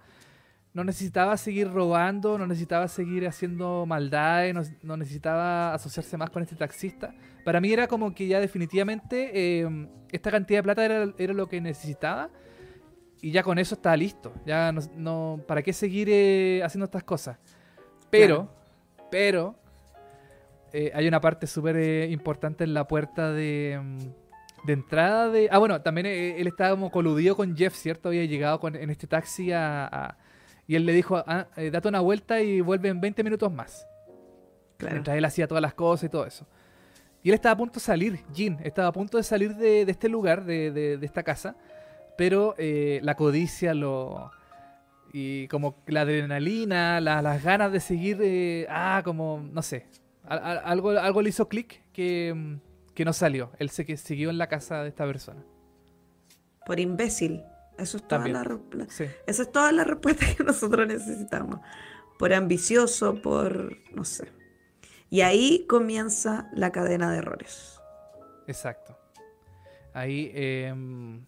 [0.78, 4.54] no necesitaba seguir robando, no necesitaba seguir haciendo maldades,
[4.84, 7.16] no, necesitaba asociarse más con este taxista.
[7.44, 11.50] Para mí era como que ya definitivamente em, esta cantidad de plata era, era, lo
[11.50, 12.30] que necesitaba
[13.24, 14.32] y ya con eso estaba listo.
[14.46, 17.40] Ya no, ¿para qué seguir eh, haciendo estas cosas?
[18.12, 18.48] Pero,
[19.10, 19.56] pero,
[20.74, 23.98] eh, hay una parte súper eh, importante en la puerta de, em,
[24.64, 25.50] de entrada de...
[25.52, 28.10] Ah, bueno, también él estaba como coludido con Jeff, ¿cierto?
[28.10, 30.16] Había llegado con, en este taxi a
[30.68, 33.88] y él le dijo, ah, eh, date una vuelta y vuelve en 20 minutos más.
[34.78, 34.96] Claro.
[34.96, 36.46] Mientras él hacía todas las cosas y todo eso.
[37.24, 40.10] Y él estaba a punto de salir, Jean, estaba a punto de salir de, este
[40.10, 41.56] lugar, de, esta casa,
[42.18, 44.32] pero eh, la codicia lo...
[45.14, 49.88] Y como la adrenalina, las ganas de seguir, eh, ah, como, no sé,
[50.26, 52.60] algo, algo le hizo clic que,
[52.94, 53.52] que no salió.
[53.58, 55.44] Él se que siguió en la casa de esta persona.
[56.66, 57.42] Por imbécil.
[57.78, 58.44] Eso es, toda la,
[59.28, 61.60] es toda la respuesta que nosotros necesitamos.
[62.18, 64.32] Por ambicioso, por, no sé.
[65.10, 67.80] Y ahí comienza la cadena de errores.
[68.48, 68.98] Exacto.
[69.94, 71.26] Ahí, em,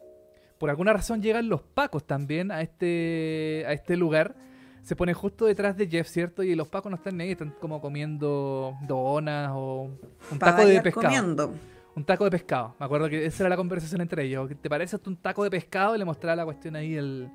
[0.57, 4.35] por alguna razón llegan los pacos también a este, a este lugar.
[4.81, 6.41] Se ponen justo detrás de Jeff, ¿cierto?
[6.41, 9.91] Y los pacos no están ahí, están como comiendo donas o
[10.31, 11.05] un taco de pescado.
[11.05, 11.53] Comiendo
[11.99, 12.75] un taco de pescado.
[12.79, 14.49] Me acuerdo que esa era la conversación entre ellos.
[14.61, 15.95] ¿Te parece hasta un taco de pescado?
[15.95, 17.29] Y le mostraba la cuestión ahí, el,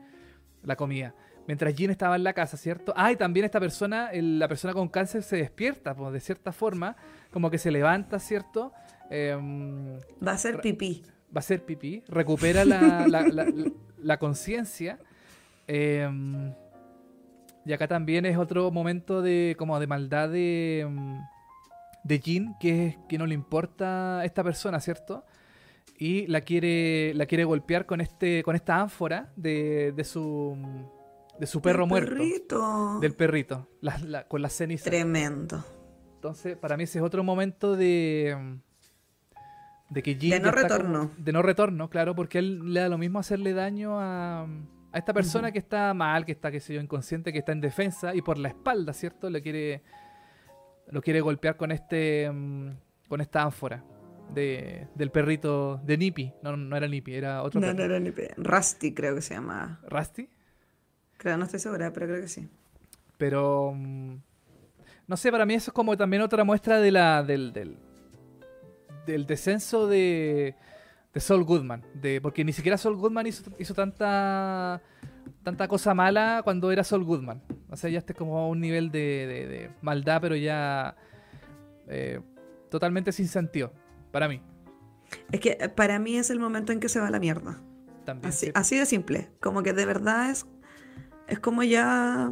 [0.63, 1.15] la comida.
[1.47, 2.95] Mientras Jean estaba en la casa, ¿cierto?
[2.97, 6.97] Ah, y también esta persona, la persona con cáncer se despierta, pues, de cierta forma,
[7.31, 8.73] como que se levanta, ¿cierto?
[9.11, 11.03] Em, va a ser pipí.
[11.35, 12.03] Va a ser pipí.
[12.09, 13.07] Recupera la,
[14.03, 14.99] la, conciencia.
[15.67, 16.55] Em,
[17.67, 21.19] y acá también es otro momento de como de maldad de, em,
[22.05, 25.25] de Jean, que es que no le importa a esta persona, ¿cierto?
[25.99, 30.57] Y la quiere, la quiere golpear con este, con esta ánfora de, de su
[31.39, 32.11] de su perro muerto.
[32.15, 32.99] Perrito.
[33.01, 33.69] Del perrito.
[34.29, 34.85] con la ceniza.
[34.85, 35.65] Tremendo.
[36.15, 38.59] Entonces, para mí ese es otro momento de.
[39.91, 40.43] De que Jean.
[40.43, 41.11] De no retorno.
[41.17, 45.13] de no retorno, claro, porque él le da lo mismo hacerle daño a, a esta
[45.13, 48.23] persona que está mal, que está, qué sé yo, inconsciente, que está en defensa y
[48.23, 49.29] por la espalda, ¿cierto?
[49.29, 49.83] Le quiere
[50.91, 52.71] lo quiere golpear con este mm,
[53.09, 53.85] con esta ánfora
[54.33, 56.33] de, del perrito de Nippy.
[56.43, 58.23] No, no era Nippy, era otro No, no era Nippy.
[58.37, 59.81] Rusty creo que se llama.
[59.89, 60.29] ¿Rusty?
[61.17, 62.49] Creo, no estoy segura, pero creo que sí.
[63.19, 64.17] Pero mm,
[65.07, 67.77] no sé, para mí eso es como también otra muestra de la del, del,
[69.07, 70.55] del descenso de,
[71.13, 74.81] de Saul Goodman, de porque ni siquiera Saul Goodman hizo, hizo tanta
[75.43, 77.43] tanta cosa mala cuando era Saul Goodman.
[77.71, 80.97] O sea, ya este como a un nivel de, maldad, pero ya
[81.89, 82.21] eh,
[82.71, 83.73] totalmente sin sentido,
[84.11, 84.41] para mí.
[85.33, 87.61] Es que eh, para mí es el momento en que se va la mierda.
[88.05, 88.33] También.
[88.55, 89.31] Así, de simple.
[89.41, 90.47] Como que de verdad es,
[91.29, 92.31] es como ya...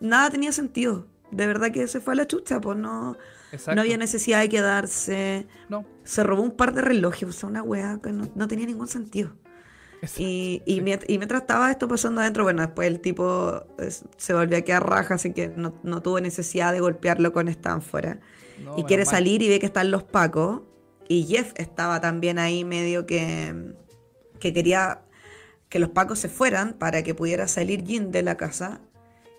[0.00, 1.06] Nada tenía sentido.
[1.30, 3.16] De verdad que se fue a la chucha, pues no,
[3.74, 5.46] no había necesidad de quedarse.
[5.68, 5.86] No.
[6.04, 9.32] Se robó un par de relojes, o sea, una weá que no tenía ningún sentido.
[10.18, 13.64] Y, y, mientras estaba esto pasando adentro, bueno, después el tipo
[14.16, 18.18] se volvió a quedar raja, así que no, tuvo necesidad de golpearlo con esta ánfora.
[18.76, 20.62] y quiere salir y ve que están los pacos.
[21.08, 23.74] Y Jeff estaba también ahí medio que,
[24.40, 25.02] que quería
[25.68, 28.80] que los pacos se fueran para que pudiera salir Jin de la casa.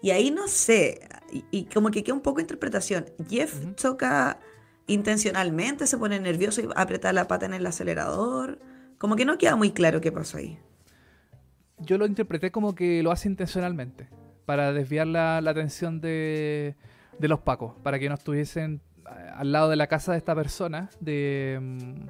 [0.02, 1.08] Y ahí no sé,
[1.52, 3.06] y, como que queda un poco de interpretación.
[3.30, 4.40] Jeff choca
[4.88, 8.60] intencionalmente, se pone nervioso y aprieta la pata en el acelerador
[9.04, 10.58] como que no queda muy claro qué pasó ahí.
[11.78, 14.08] Yo lo interpreté como que lo hace intencionalmente,
[14.46, 16.78] para desviar la, atención de,
[17.20, 20.90] los pacos, para que no estuviesen eh, al lado de la casa de esta persona,
[21.02, 21.60] de...
[21.62, 22.06] Mm,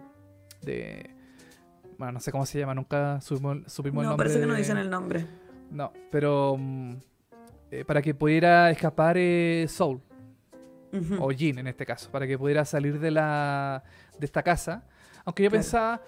[0.61, 1.09] de
[1.97, 4.03] bueno, no sé cómo se llama, nunca supimos, el nombre.
[4.03, 5.25] No, parece que no dicen el nombre.
[5.71, 6.91] No, pero mm,
[7.71, 9.99] eh, para que pudiera escapar eh, Soul,
[11.19, 13.83] o Jean en este caso, para que pudiera salir de, la,
[14.19, 14.83] de esta casa.
[15.25, 16.01] Aunque yo pensaba,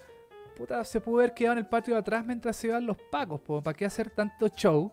[0.56, 3.42] puta, se pudo haber quedado en el patio de atrás mientras se iban los pacos,
[3.64, 4.92] ¿para qué hacer tanto show?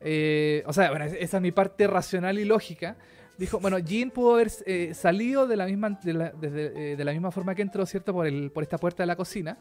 [0.00, 2.96] Eh, o sea, bueno, esa es mi parte racional y lógica.
[3.38, 7.12] Dijo, bueno, Jean pudo haber eh, salido de la misma de la, eh, de la,
[7.12, 8.12] misma forma que entró, ¿cierto?
[8.12, 9.58] Por, el, por esta puerta de la cocina.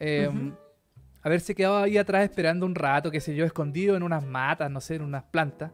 [0.00, 0.52] Uh
[1.22, 4.80] Haberse quedado ahí atrás esperando un rato, qué sé yo, escondido en unas matas, no
[4.80, 5.72] sé, en unas plantas.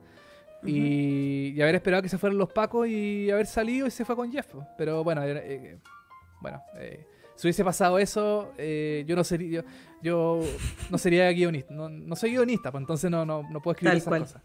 [0.64, 4.32] y, haber esperado que se fueran los pacos y haber salido y se fue con
[4.32, 4.46] Jeff.
[4.78, 5.20] Pero bueno,
[6.40, 6.62] bueno,
[7.34, 9.64] si hubiese pasado eso, eh, yo no sería
[10.02, 10.40] yo,
[10.90, 11.72] no sería guionista.
[11.72, 14.42] No, soy guionista, pues entonces no, no, no puedo escribir esas cosas.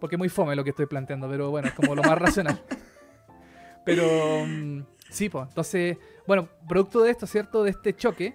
[0.00, 2.60] Porque es muy fome lo que estoy planteando, pero bueno, es como lo más racional.
[3.84, 5.96] Pero mm, sí, pues, entonces,
[6.26, 7.64] bueno, producto de esto, ¿cierto?
[7.64, 8.34] De este choque,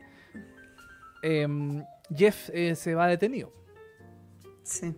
[1.21, 3.53] em, Jeff eh, se va detenido.
[4.63, 4.95] Sí.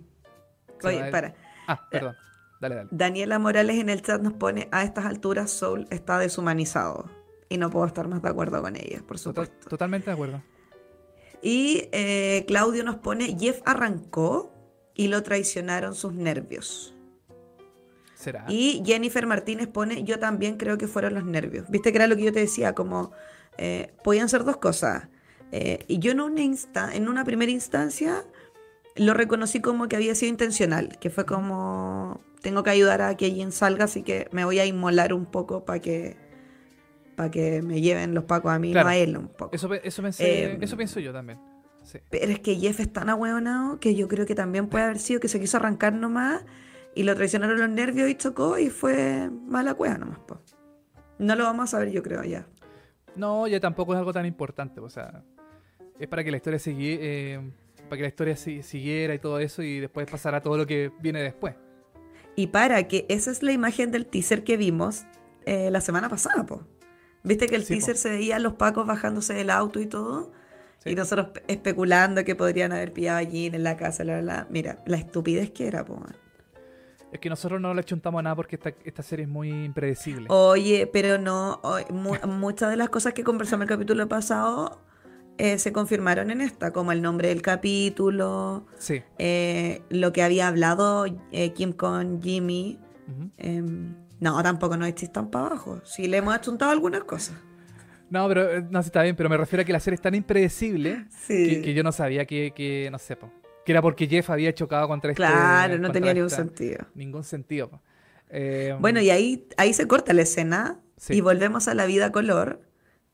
[0.79, 1.35] Se Oye, para.
[1.67, 2.15] Ah, perdón.
[2.61, 2.89] Dale, dale.
[2.91, 7.09] Daniela Morales en el chat nos pone, a estas alturas Soul está deshumanizado.
[7.55, 9.69] Y no puedo estar más de acuerdo con ella, por Total- supuesto.
[9.69, 10.43] totalmente de acuerdo.
[11.41, 14.51] Y eh, Claudio nos pone, Jeff arrancó
[14.93, 16.93] y lo traicionaron sus nervios.
[18.15, 18.45] ¿Será?
[18.47, 21.69] Y Jennifer Martínez pone, yo también creo que fueron los nervios.
[21.69, 23.11] Viste que era lo que yo te decía, como
[23.57, 25.07] eh, podían ser dos cosas.
[25.51, 28.25] Eh, y yo en una, insta- en una primera instancia
[28.95, 33.29] lo reconocí como que había sido intencional, que fue como, tengo que ayudar a que
[33.31, 36.17] Jen salga, así que me voy a inmolar un poco para que,
[37.15, 38.87] para que me lleven los pacos a mí, Claro.
[38.87, 39.55] no a él un poco.
[39.55, 41.39] Eso, eso, pensé- Eh, eso pienso yo también.
[41.83, 41.99] Sí.
[42.09, 45.19] Pero es que Jeff es tan ahueonado que yo creo que también puede haber sido
[45.19, 46.43] que se quiso arrancar nomás
[46.95, 50.19] y lo traicionaron los nervios y chocó y fue mala cueva nomás.
[50.19, 50.39] po.
[51.19, 52.47] No lo vamos a saber, yo creo, ya.
[53.15, 54.79] No, ya tampoco es algo tan importante.
[54.81, 55.23] O sea,
[55.99, 57.39] es para que la historia sigui- eh,
[57.83, 60.91] para que la historia si- siguiera y todo eso y después pasará todo lo que
[60.99, 61.55] viene después.
[62.35, 65.05] Y para que esa es la imagen del teaser que vimos
[65.45, 66.63] eh, la semana pasada, po.
[67.25, 67.79] Viste que el Sí, po.
[67.79, 70.31] teaser se veía a los pacos bajándose del auto y todo.
[70.79, 70.91] Sí.
[70.91, 74.47] Y nosotros pe- especulando que podrían haber pillado allí en la casa, la, la.
[74.49, 75.99] Mira, la estupidez que era, po.
[77.11, 80.27] Es que nosotros no le chuntamos a nada porque esta, esta serie es muy impredecible.
[80.29, 84.81] Oye, pero no, o- mu- muchas de las cosas que conversamos el capítulo pasado
[85.37, 89.01] eh, se confirmaron en esta, como el nombre del capítulo, Sí.
[89.17, 92.79] eh, lo que había hablado eh, Kim con Jimmy.
[93.37, 95.81] Em, no, tampoco nos echéis tan para abajo.
[95.85, 97.35] Sí le hemos achuntado algunas cosas.
[98.09, 100.01] No, pero eh, no, sí está bien, pero me refiero a que la serie es
[100.01, 101.49] tan impredecible Sí.
[101.49, 103.31] que, que yo no sabía que, que no sé, po,
[103.65, 105.17] que era porque Jeff había chocado contra este.
[105.23, 106.85] claro, no tenía ningún esta- sentido.
[106.93, 107.81] Ningún sentido.
[108.29, 111.13] Eh, Bueno, y ahí, ahí se corta la escena Sí.
[111.15, 112.61] y volvemos a la vida color,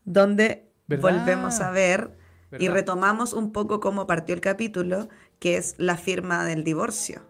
[0.04, 1.02] donde ¿Verdad?
[1.20, 2.18] volvemos a ver
[2.60, 5.08] y retomamos un poco cómo partió el capítulo,
[5.40, 7.22] que es la firma del divorcio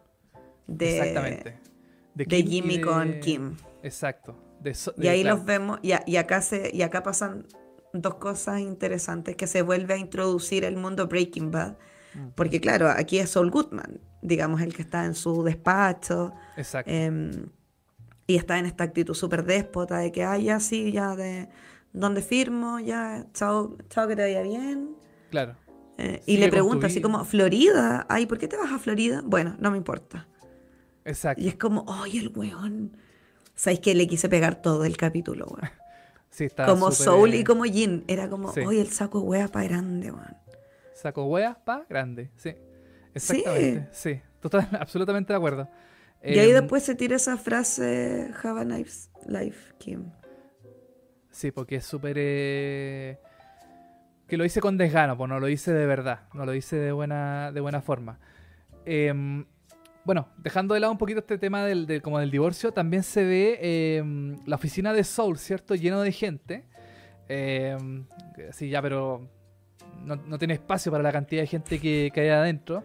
[0.67, 1.59] de, Exactamente.
[2.15, 3.55] De Kim Jimmy de- con Kim.
[3.83, 4.35] Exacto.
[4.59, 7.45] De so- Y ahí los vemos, y, a- y acá se, y acá pasan
[7.93, 11.75] dos cosas interesantes, que se vuelve a introducir el mundo Breaking Bad,
[12.35, 16.91] porque claro, aquí es Saul Goodman, digamos, el que está en su despacho, Exacto.
[16.91, 17.31] em,
[18.27, 21.49] y está en esta actitud súper déspota de que, ah, ya sí, ya de
[21.93, 24.95] donde firmo, ya, chao, chao que te vaya bien.
[25.29, 25.55] claro.
[25.97, 29.21] Eh, y le pregunta así como, Florida, ay, ¿por qué te vas a Florida?
[29.23, 30.27] Bueno, no me importa.
[31.05, 31.43] Exacto.
[31.43, 32.95] Y es como, ay, el weón.
[33.55, 35.69] ¿Sabéis que le quise pegar todo el capítulo, weón?
[36.33, 38.05] Sí, está como Soul eh, y como Jin.
[38.07, 38.61] Era como, Sí.
[38.61, 40.37] oye, el saco wea para grande, weón.
[40.95, 42.31] Saco hueas pa' grande.
[42.37, 42.55] Sí.
[43.13, 43.89] Exactamente.
[43.91, 44.21] Sí.
[44.39, 45.67] Total, absolutamente de acuerdo.
[46.23, 50.11] Y ahí Em, después se tira esa frase, have a nice life, Kim.
[51.31, 52.15] Sí, porque es súper.
[52.17, 53.17] eh,
[54.27, 56.21] que lo hice con desgano, pues no lo hice de verdad.
[56.33, 58.19] No lo hice de buena, de buena forma.
[58.85, 59.45] Em,
[60.05, 63.97] bueno, dejando de lado un poquito este tema del, como del divorcio, también se ve
[63.97, 65.75] em, la oficina de Soul, ¿cierto?
[65.75, 66.65] Lleno de gente.
[67.27, 68.05] Em,
[68.51, 69.29] sí, ya, pero
[70.03, 72.83] no, tiene espacio para la cantidad de gente que, que hay adentro.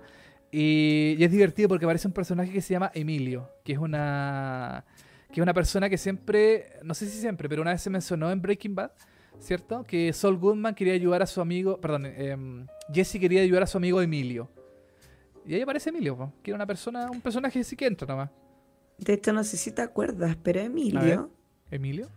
[0.52, 4.84] Y, y es divertido porque aparece un personaje que se llama Emilio, que es una
[5.32, 8.30] que es una persona que siempre, no sé si siempre, pero una vez se mencionó
[8.30, 8.92] en Breaking Bad,
[9.38, 9.84] ¿cierto?
[9.84, 13.76] Que Saul Goodman quería ayudar a su amigo, perdón, em, Jesse quería ayudar a su
[13.76, 14.48] amigo Emilio.
[15.46, 18.30] Y ahí aparece Emilio, po, que era una persona, un personaje sí que entra nomás.
[18.98, 20.60] De hecho, no sé si te acuerdas, pero.
[20.60, 21.30] Emilio,
[21.70, 22.08] ¿Emilio?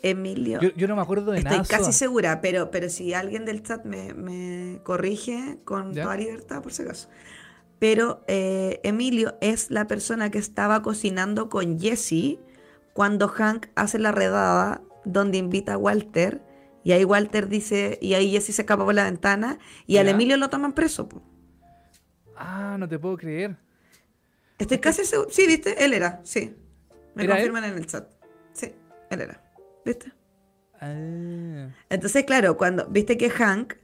[0.00, 1.68] Emilio, Yo, yo no me acuerdo de estoy nada.
[1.68, 1.92] casi Soa.
[1.92, 6.04] segura, pero, pero si alguien del chat me, me corrige con ¿Ya?
[6.04, 7.08] toda libertad, por si acaso.
[7.80, 12.38] Pero eh, Emilio es la persona que estaba cocinando con Jesse
[12.92, 16.42] cuando Hank hace la redada donde invita a Walter.
[16.84, 20.08] Y ahí Walter dice, y ahí Jesse se escapa por la ventana y al.
[20.08, 21.08] Emilio lo toman preso.
[21.08, 21.22] po.
[22.38, 23.56] Ah, no te puedo creer.
[24.58, 25.28] Estoy casi segura.
[25.30, 25.84] Sí, ¿viste?
[25.84, 26.54] Él era, sí.
[27.14, 27.40] Me ¿Era él?
[27.50, 28.08] confirman en el chat.
[28.52, 28.72] Sí,
[29.10, 29.42] él era.
[29.84, 30.12] ¿Viste?
[30.80, 33.74] Ah, Entonces, claro, cuando viste que Hank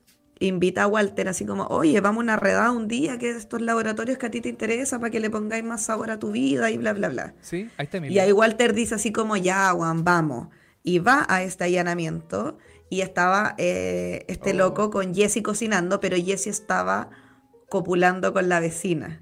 [0.40, 4.18] invita a Walter así como, oye, vamos a una redada un día, que estos laboratorios
[4.18, 6.76] que a ti te interesa para que le pongáis más sabor a tu vida y
[6.76, 7.34] bla, bla, bla.
[7.40, 8.14] sí, ahí está Emilio.
[8.14, 10.48] Y ahí Walter dice así como, ya, Juan, vamos.
[10.82, 12.58] Y va a este allanamiento
[12.90, 14.56] y estaba eh, este Oh.
[14.56, 17.10] loco con Jesse cocinando, pero Jesse estaba
[17.68, 19.20] copulando con la vecina.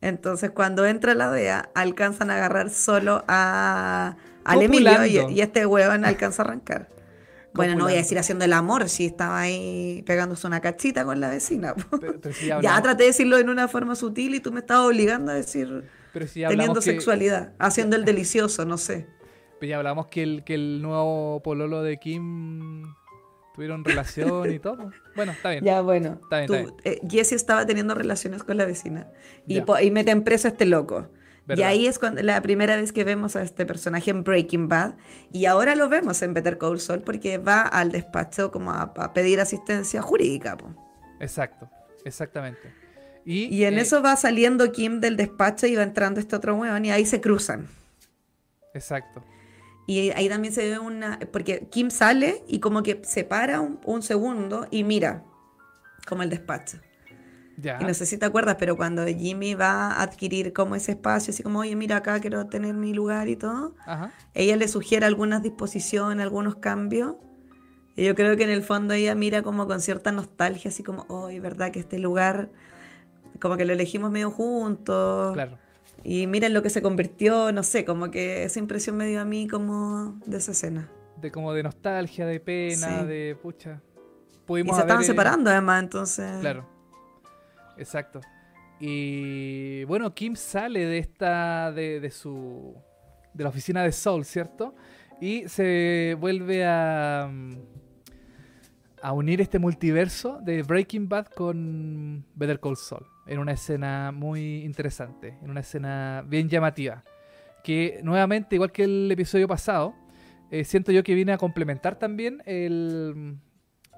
[0.00, 6.04] Entonces cuando entra la DEA, alcanzan a agarrar solo a, al Emilio y, este huevón
[6.04, 6.88] alcanza a arrancar.
[7.54, 11.18] Bueno, no voy a decir haciendo el amor, si estaba ahí pegándose una cachita con
[11.18, 11.74] la vecina.
[11.98, 14.86] Pero, pero si Ya traté de decirlo en una forma sutil y tú me estabas
[14.86, 19.06] obligando a decir pero si teniendo que, sexualidad, haciendo el delicioso, no sé.
[19.58, 22.84] pero ya hablamos que el, que el nuevo pololo de Kim
[23.58, 24.92] Tuvieron relación y todo.
[25.16, 25.64] Bueno, está bien.
[25.64, 26.20] Ya, bueno.
[26.22, 29.08] Está bien, tú- está eh, Jesse estaba teniendo relaciones con la vecina.
[29.48, 31.08] Y, y meten preso a este loco.
[31.56, 34.94] Y ahí es cuando, la primera vez que vemos a este personaje en Breaking Bad.
[35.32, 39.12] Y ahora lo vemos en Better Call Saul porque va al despacho como a, a
[39.12, 40.56] pedir asistencia jurídica.
[40.56, 40.68] po.
[41.18, 41.68] Exacto,
[42.04, 42.72] exactamente.
[43.24, 46.54] Y, Y en eh, eso va saliendo Kim del despacho y va entrando este otro
[46.54, 47.66] weón y ahí se cruzan.
[48.72, 49.24] Exacto.
[49.88, 51.18] Y ahí también se ve una...
[51.32, 55.24] Porque Kim sale y como que se para un, un segundo y mira
[56.06, 56.76] como el despacho.
[57.56, 57.78] Ya.
[57.80, 61.32] Y no sé si te acuerdas, pero cuando Jimmy va a adquirir como ese espacio,
[61.32, 64.12] así como, oye, mira acá, quiero tener mi lugar y todo, Ajá.
[64.34, 67.16] ella le sugiere algunas disposiciones, algunos cambios.
[67.96, 71.06] Y yo creo que en el fondo ella mira como con cierta nostalgia, así como,
[71.08, 72.50] oye, ¿verdad que este lugar,
[73.40, 75.32] como que lo elegimos medio juntos?
[75.32, 75.58] Claro.
[76.04, 79.24] Y miren lo que se convirtió, no sé, como que esa impresión me dio a
[79.24, 80.90] mí como de esa escena.
[81.16, 83.06] De como de nostalgia, de pena, Sí.
[83.06, 83.82] de pucha.
[84.32, 86.38] Y Pudimos se estaban eh, separando además, entonces...
[86.40, 86.66] Claro.
[87.76, 88.20] Exacto.
[88.80, 91.72] Y bueno, Kim sale de esta.
[91.72, 92.74] de, de su.
[93.34, 94.74] de la oficina de Soul, ¿cierto?
[95.20, 97.28] Y se vuelve a.
[97.30, 97.56] mm,
[99.02, 103.06] a unir este multiverso de Breaking Bad con Better Call Saul.
[103.28, 105.38] En una escena muy interesante.
[105.42, 107.04] En una escena bien llamativa.
[107.62, 109.94] Que nuevamente, igual que el episodio pasado,
[110.50, 113.38] eh, siento yo que viene a complementar también el,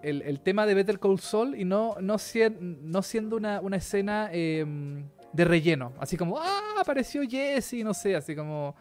[0.02, 2.16] el, tema de Better Call Saul y no, no,
[2.61, 4.66] no siendo una, una escena eh,
[5.32, 5.93] de relleno.
[5.98, 8.74] Así como, ah, apareció Jesse, no sé, así como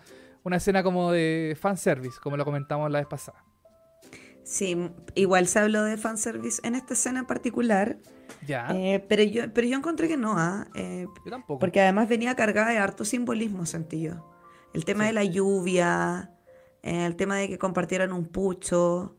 [0.43, 3.43] una escena como de fanservice, como lo comentamos la vez pasada.
[4.51, 4.75] Sí,
[5.13, 7.97] igual se habló de fanservice en esta escena en particular,
[8.47, 10.67] Ya, eh, pero, yo, pero yo encontré que no, ¿ah?
[10.73, 11.59] Eh, yo tampoco.
[11.59, 14.27] porque además venía cargada de harto simbolismo, sentí yo.
[14.73, 15.07] El tema Sí.
[15.09, 16.31] de la lluvia,
[16.81, 19.17] el tema de que compartieran un pucho,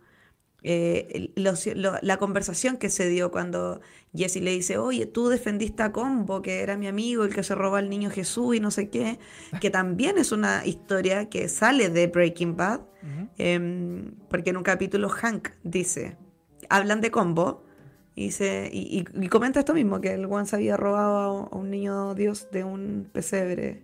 [0.63, 3.81] eh, el- los- lo- la conversación que se dio cuando
[4.15, 7.55] Jesse le dice, oye, tú defendiste a Combo, que era mi amigo, el que se
[7.55, 9.19] robó al niño Jesús y no sé qué,
[9.61, 12.81] que también es una historia que sale de Breaking Bad.
[13.39, 16.17] Em, porque en un capítulo Hank dice,
[16.69, 17.65] hablan de combo
[18.15, 21.33] y, dice, y, y- y comenta esto mismo, que el Juan se había robado a
[21.33, 23.83] un, a un niño Dios de un pesebre.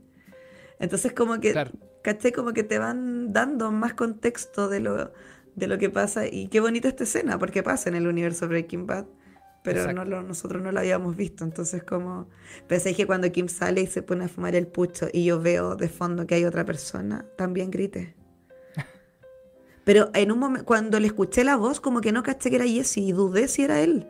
[0.79, 1.71] Entonces como que, Claro.
[2.03, 5.13] caché, como que te van dando más contexto de lo,
[5.57, 8.87] de lo que pasa y qué bonita esta escena, porque pasa en el universo Breaking
[8.87, 9.07] Bad.
[9.65, 10.05] Pero Exacto.
[10.05, 12.29] no lo, nosotros no lo habíamos visto, entonces como...
[12.69, 15.75] Pensé que cuando Kim sale y se pone a fumar el pucho y yo veo
[15.75, 18.15] de fondo que hay otra persona, también grité.
[19.85, 22.65] Pero en un momento, cuando le escuché la voz, como que no caché que era
[22.65, 24.07] Jesse y dudé si era él.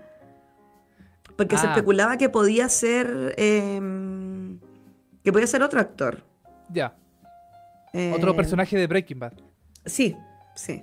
[1.36, 1.70] Porque se Ah.
[1.70, 3.34] especulaba que podía ser.
[3.38, 4.58] em,
[5.22, 6.22] que podía ser otro actor.
[6.70, 6.94] Ya,
[7.92, 9.32] Eh, otro personaje de Breaking Bad.
[9.86, 10.14] Sí,
[10.54, 10.82] sí.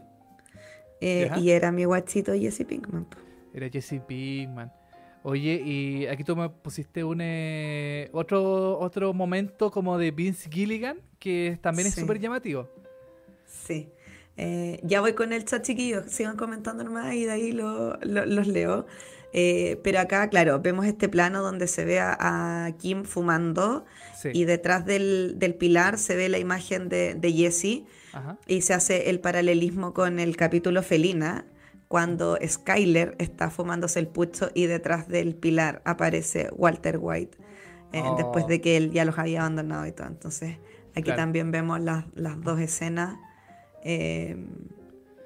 [1.06, 3.06] Eh, y era mi guachito Jesse Pinkman.
[3.54, 4.72] Era Jesse Pinkman.
[5.24, 10.98] Oye, y aquí tú me pusiste un eh, otro, otro momento como de Vince Gilligan,
[11.20, 12.70] que también es súper llamativo.
[13.46, 13.90] Sí.
[14.36, 16.06] Eh, ya voy con el chat, chiquillos.
[16.12, 18.86] Sigan comentando nomás y de ahí lo- lo- los leo.
[19.32, 23.86] Eh, pero acá, claro, vemos este plano donde se ve a, a Kim fumando
[24.22, 24.30] Sí.
[24.34, 27.84] y detrás del, del pilar se ve la imagen de, de Jesse
[28.14, 28.38] Ajá.
[28.48, 31.46] y se hace el paralelismo con el capítulo Felina,
[31.88, 37.38] cuando Skyler está fumándose el pucho y detrás del pilar aparece Walter White,
[37.92, 38.16] eh, Oh.
[38.18, 40.08] después de que él ya los había abandonado y todo.
[40.08, 40.58] Entonces,
[40.92, 41.18] aquí Claro.
[41.22, 43.18] también vemos las, las dos escenas
[43.84, 44.38] eh,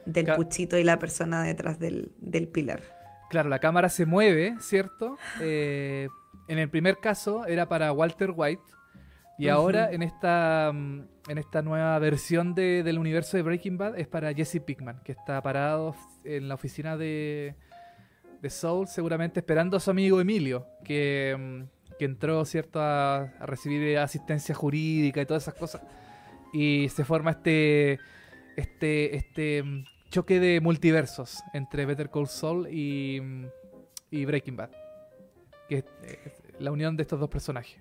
[0.05, 2.81] del puchito y la persona detrás del, del pilar.
[3.29, 5.17] Claro, la cámara se mueve, ¿cierto?
[5.41, 6.07] Eh,
[6.47, 8.63] en el primer caso era para Walter White.
[9.39, 13.99] Y ahora en esta, mm, en esta nueva versión de- del universo de Breaking Bad
[13.99, 17.55] es para Jesse Pinkman, que está parado en la oficina de,
[18.41, 23.45] de Soul, seguramente esperando a su amigo Emilio, que, mm, que entró, ¿cierto?, a, a
[23.45, 25.81] recibir asistencia jurídica y todas esas cosas.
[26.53, 27.99] Y se forma este,
[28.55, 33.21] este, este mm, choque de multiversos entre Better Call Saul y,
[34.09, 34.69] y Breaking Bad.
[35.69, 37.77] Que es eh, la unión de estos dos personajes.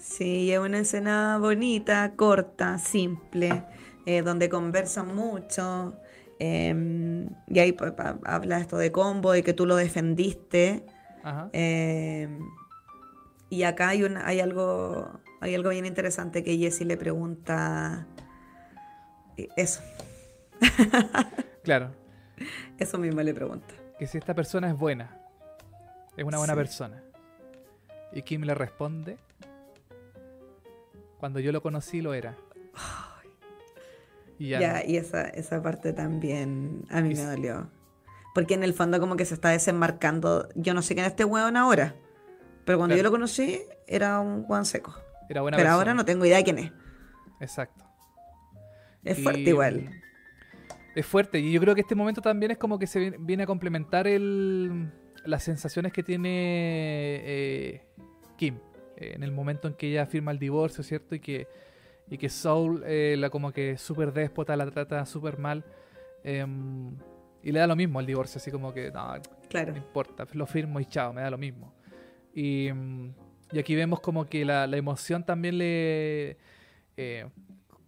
[0.00, 3.64] Sí, es una escena bonita, corta, simple,
[4.06, 5.94] eh, donde conversan mucho.
[6.38, 10.86] eh, y ahí pa- habla esto de combo y que tú lo defendiste.
[11.22, 11.50] Ajá.
[11.52, 12.28] eh,
[13.50, 18.06] y acá hay, hay, algo, hay algo bien interesante que Jesse le pregunta.
[19.36, 19.82] eh, Eso,
[21.62, 21.90] Claro.
[22.78, 23.74] eso mismo le pregunta.
[23.98, 25.14] Que si esta persona es buena.
[26.16, 26.56] Es una buena Sí.
[26.58, 27.02] persona.
[28.12, 29.18] Y Kim le responde.
[31.20, 32.36] Cuando yo lo conocí lo era.
[34.38, 34.90] Y ya Ya, no.
[34.90, 37.70] y esa, esa parte también a mí Y me dolió.
[38.34, 40.48] Porque en el fondo como que se está desenmarcando.
[40.54, 41.94] Yo no sé quién es este weón ahora.
[42.64, 44.94] Pero cuando yo lo conocí, era un Juan seco.
[45.28, 45.78] Era buena Pero persona.
[45.78, 46.72] ahora no tengo idea de quién es.
[47.40, 47.84] Exacto.
[49.04, 49.90] Es Y, fuerte igual.
[50.94, 51.38] Es fuerte.
[51.38, 54.06] Y yo creo que este momento también es como que se viene- viene a complementar
[54.06, 54.90] el,
[55.24, 56.28] las sensaciones que tiene
[57.24, 57.86] eh,
[58.36, 58.58] Kim.
[59.00, 61.14] En el momento en que ella firma el divorcio, ¿cierto?
[61.14, 61.46] Y que,
[62.08, 65.64] y que Soul, eh, la como que súper déspota, la trata súper mal.
[66.24, 66.94] em,
[67.42, 69.14] y le da lo mismo el divorcio, así como que, no,
[69.48, 69.72] Claro.
[69.72, 71.72] no importa, lo firmo y chao, me da lo mismo.
[72.34, 72.68] Y,
[73.52, 76.36] y aquí vemos como que la, la emoción también le...
[76.98, 77.26] eh,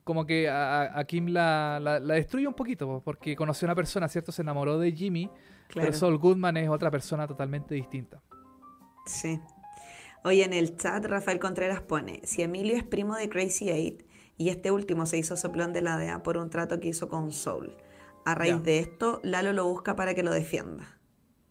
[0.04, 3.68] como que a, a Kim la, la- la destruye un poquito, po, porque conoció a
[3.68, 4.32] una persona, ¿cierto?
[4.32, 5.26] Se enamoró de Jimmy,
[5.68, 5.88] Claro.
[5.88, 8.20] pero Saul Goodman es otra persona totalmente distinta.
[9.06, 9.38] Sí.
[10.24, 14.04] Oye, en el chat Rafael Contreras pone, si Emilio es primo de Crazy Eight
[14.36, 17.32] y este último se hizo soplón de la DEA por un trato que hizo con
[17.32, 17.76] Soul.
[18.24, 21.00] A raíz de esto, Lalo lo busca para que lo defienda.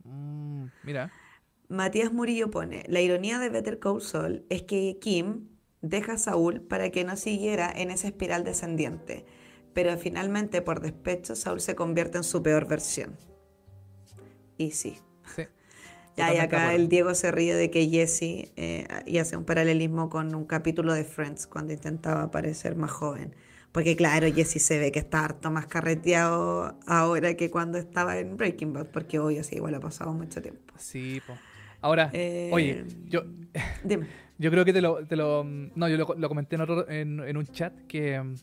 [0.03, 1.11] Mm, mira,
[1.67, 5.47] Matías Murillo pone, la ironía de Better Call Saul es que Kim
[5.81, 9.25] deja a Saúl para que no siguiera en esa espiral descendiente,
[9.73, 13.17] pero finalmente por despecho Saúl se convierte en su peor versión.
[14.57, 14.97] Y sí.
[16.15, 16.21] Sí.
[16.21, 20.09] Ya, y acá el Diego se ríe de que Jesse eh, y hace un paralelismo
[20.09, 23.33] con un capítulo de Friends cuando intentaba parecer más joven.
[23.71, 28.35] Porque claro, Jesse se ve que está harto más carreteado ahora que cuando estaba en
[28.35, 30.73] Breaking Bad, porque hoy así igual ha pasado mucho tiempo.
[30.77, 31.37] Sí, po.
[31.81, 33.23] Ahora, Eh, oye, yo,
[33.83, 34.07] Dime.
[34.37, 37.19] Yo creo que te lo, te lo no, yo lo, lo comenté en, otro- en,
[37.19, 38.35] en un chat que, mm,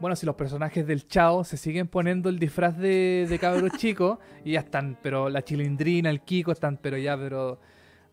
[0.00, 4.18] bueno, si los personajes del Chao se siguen poniendo el disfraz de, de cabros chicos
[4.44, 7.60] y ya están, pero la chilindrina, el Kiko están, pero ya, pero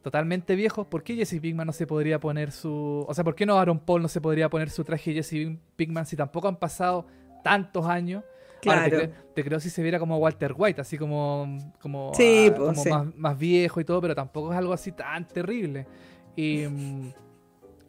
[0.02, 3.46] totalmente viejos, ¿por qué Jesse Pinkman no se podría poner su, o sea, por qué
[3.46, 6.56] no Aaron Paul no se podría poner su traje de Jesse Pinkman si tampoco han
[6.58, 7.06] pasado
[7.44, 8.24] tantos años?
[8.66, 8.98] Ahora, te, Claro.
[8.98, 12.70] creo, te creo si se viera como Walter White, así como, como, Sí, ah, pues,
[12.70, 12.90] como sí.
[12.90, 15.88] más, más viejo y todo, pero tampoco es algo así tan terrible.
[16.36, 17.12] Y mm,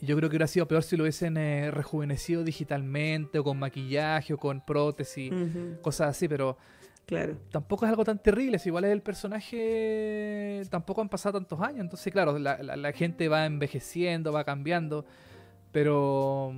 [0.03, 4.35] yo creo que hubiera sido peor si lo hubiesen eh, rejuvenecido digitalmente o con maquillaje
[4.35, 5.33] o con prótesis,
[5.83, 6.57] cosas así, pero
[7.07, 7.37] Claro.
[7.51, 8.59] tampoco es algo tan terrible.
[8.61, 11.81] Si igual es el personaje, tampoco han pasado tantos años.
[11.81, 15.05] Entonces, claro, la, la- la gente va envejeciendo, va cambiando,
[15.73, 16.53] pero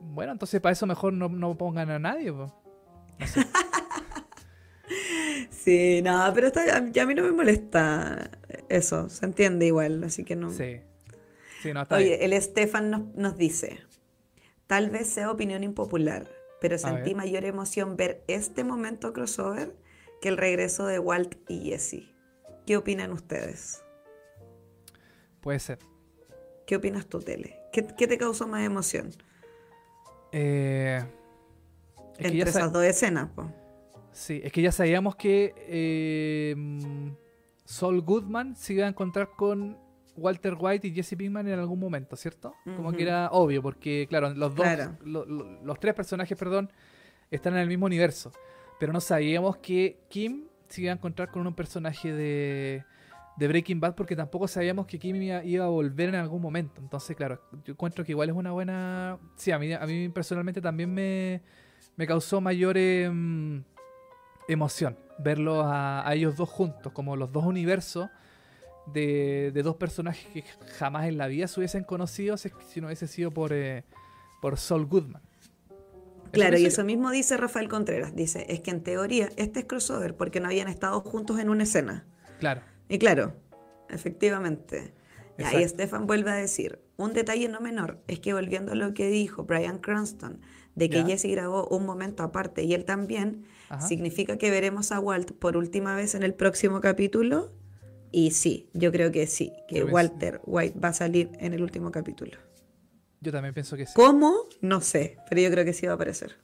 [0.00, 2.32] bueno, entonces para eso mejor no, no pongan a nadie.
[2.32, 2.52] po.
[3.18, 3.46] No sé.
[5.50, 8.30] Sí, no, pero está, a mí no me molesta
[8.68, 10.50] eso, se entiende igual, así que no.
[10.50, 10.80] Sí.
[11.64, 12.10] Sí, no, está bien.
[12.10, 13.78] Oye, el Estefan nos, nos dice,
[14.66, 16.28] tal vez sea opinión impopular,
[16.60, 19.74] pero sentí mayor emoción ver este momento crossover
[20.20, 22.12] que el regreso de Walt y Jesse.
[22.66, 23.82] ¿Qué opinan ustedes?
[25.40, 25.78] Puede ser.
[26.66, 27.62] ¿Qué opinas tú, Tele?
[27.72, 29.10] ¿Qué, qué te causó más emoción
[30.32, 31.02] Eh,
[32.18, 33.30] es entre esas dos escenas?
[33.30, 33.50] po?
[34.12, 36.54] Sí, es que ya sabíamos que eh,
[37.64, 39.78] Saul Goodman se iba a encontrar con
[40.16, 42.54] Walter White y Jesse Pinkman en algún momento, ¿cierto?
[42.76, 44.96] Como que era obvio, porque claro, los dos, Claro.
[45.04, 46.70] lo- lo- los tres personajes, perdón,
[47.30, 48.32] están en el mismo universo.
[48.78, 52.84] Pero no sabíamos que Kim se iba a encontrar con un personaje de,
[53.36, 56.80] de Breaking Bad, porque tampoco sabíamos que Kim iba, iba a volver en algún momento.
[56.80, 59.18] Entonces, claro, yo encuentro que igual es una buena...
[59.36, 61.42] Sí, a mí, a mí personalmente también me,
[61.96, 63.62] me causó mayor em,
[64.48, 68.08] emoción verlos a, a ellos dos juntos, como los dos universos
[68.92, 70.42] de, de dos personajes que
[70.78, 72.50] jamás en la vida se hubiesen conocido si,
[72.80, 73.84] no hubiese sido por, eh,
[74.40, 75.22] por Saul Goodman.
[76.32, 78.14] Claro, y eso mismo dice Rafael Contreras.
[78.14, 81.62] Dice, es que en teoría este es crossover porque no habían estado juntos en una
[81.62, 82.06] escena.
[82.40, 82.60] Claro.
[82.88, 83.34] Y claro,
[83.88, 84.94] efectivamente.
[85.38, 85.68] Y Exacto.
[85.68, 89.44] Stefan vuelve a decir, un detalle no menor es que volviendo a lo que dijo
[89.44, 90.40] Brian Cranston,
[90.74, 91.06] de que Ya.
[91.06, 93.86] Jesse grabó un momento aparte y él también, Ajá.
[93.86, 97.50] significa que veremos a Walt por última vez en el próximo capítulo.
[98.16, 101.62] Y sí, yo creo que sí, que Yo Walter White va a salir en el
[101.62, 102.38] último capítulo.
[103.20, 103.92] Yo también pienso que sí.
[103.96, 104.34] ¿Cómo?
[104.60, 106.36] No sé, pero yo creo que sí va a aparecer.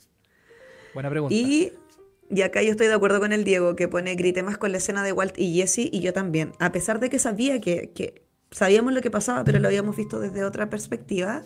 [0.95, 1.33] Buena pregunta.
[1.33, 1.73] Y,
[2.29, 4.79] y acá yo estoy de acuerdo con el Diego, que pone grité más con la
[4.79, 6.55] escena de Walt y Jesse, y yo también.
[6.59, 10.19] A pesar de que sabía que, que sabíamos lo que pasaba, pero lo habíamos visto
[10.19, 11.45] desde otra perspectiva.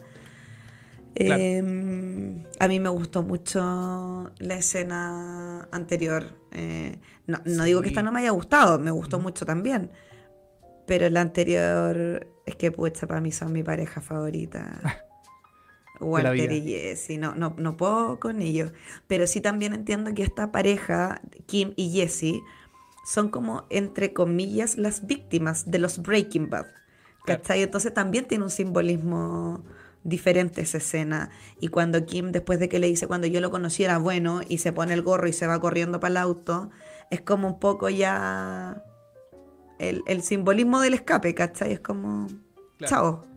[1.16, 1.42] Claro.
[1.42, 6.24] eh, a mí me gustó mucho la escena anterior.
[6.52, 9.90] eh, no, no digo que esta no me haya gustado, me gustó mucho también.
[10.86, 14.80] Pero la anterior, es que pucha, para mí son mi pareja favorita.
[16.00, 18.72] Walter y Jesse, no, no, no puedo con ellos.
[19.06, 22.42] Pero sí también entiendo que esta pareja, Kim y Jesse,
[23.04, 26.66] son como, entre comillas, las víctimas de los Breaking Bad.
[27.24, 27.42] Claro.
[27.42, 27.62] ¿Cachai?
[27.62, 29.64] Entonces también tiene un simbolismo
[30.02, 31.30] diferente esa escena.
[31.60, 34.58] Y cuando Kim, después de que le dice, cuando yo lo conocí era bueno, y
[34.58, 36.70] se pone el gorro y se va corriendo para el auto,
[37.10, 38.84] es como un poco ya
[39.90, 41.72] el, el simbolismo del escape, ¿cachai?
[41.72, 42.26] Es como,
[42.78, 42.90] Claro.
[42.90, 43.34] chao.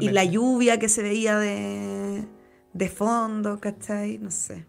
[0.00, 2.24] Y, la lluvia que se veía de,
[2.72, 4.18] de fondo, ¿cachai?
[4.18, 4.66] No sé.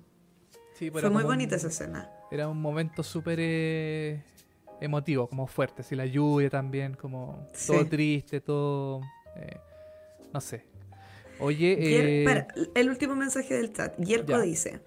[0.76, 2.10] Sí, Fue muy bonita un- esa escena.
[2.31, 4.22] Era un momento súper eh,
[4.80, 5.81] emotivo, como fuerte.
[5.81, 7.68] Así la lluvia también, como Sí.
[7.68, 9.01] todo triste, todo.
[9.35, 9.57] eh,
[10.31, 10.64] no sé.
[11.39, 12.45] Oye, eh,
[12.76, 13.97] el último mensaje del chat.
[13.97, 14.81] Yerko dice: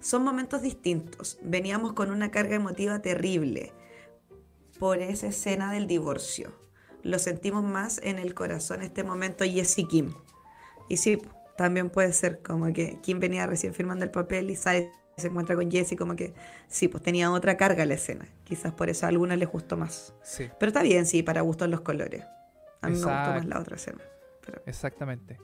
[0.00, 1.38] Son momentos distintos.
[1.42, 3.72] Veníamos con una carga emotiva terrible
[4.78, 6.52] por esa escena del divorcio.
[7.02, 10.12] Lo sentimos más en el corazón este momento Jesse Kim.
[10.88, 11.18] Y sí,
[11.56, 15.54] también puede ser como que Kim venía recién firmando el papel y sale, se encuentra
[15.56, 16.34] con Jesse, como que
[16.68, 18.26] sí, pues tenía otra carga la escena.
[18.44, 20.14] Quizás por eso a algunas les gustó más.
[20.22, 22.24] sí, Pero está bien, sí, para gustos los colores.
[22.82, 23.98] A mí me gustó más la otra escena.
[24.44, 25.38] Pero- exactamente.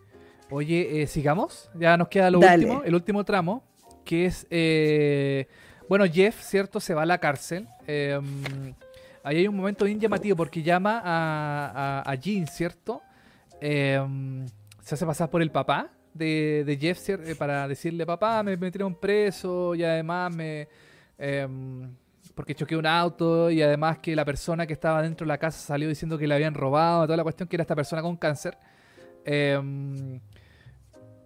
[0.51, 1.71] Oye, eh, sigamos.
[1.75, 2.65] Ya nos queda lo Dale.
[2.67, 3.65] último, el último tramo,
[4.05, 4.47] que es.
[4.51, 5.47] eh,
[5.89, 6.79] bueno, Jeff, ¿cierto?
[6.79, 7.67] Se va a la cárcel.
[7.87, 8.21] eh,
[9.25, 13.03] ahí hay un momento bien llamativo porque llama a, a, Jean, ¿cierto?
[13.61, 14.01] Eh,
[14.83, 18.95] se hace pasar por el papá de, de Jeff eh, para decirle, papá, me metieron
[18.95, 20.69] preso y además me...
[21.19, 21.95] em,
[22.35, 25.59] porque choqué un auto y además que la persona que estaba dentro de la casa
[25.59, 28.57] salió diciendo que le habían robado, toda la cuestión que era esta persona con cáncer.
[29.25, 30.19] Em,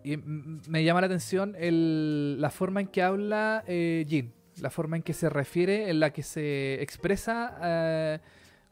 [0.05, 4.97] y me llama la atención el- la forma en que habla eh, Jean, la forma
[4.97, 8.19] en que se refiere, en la que se expresa eh,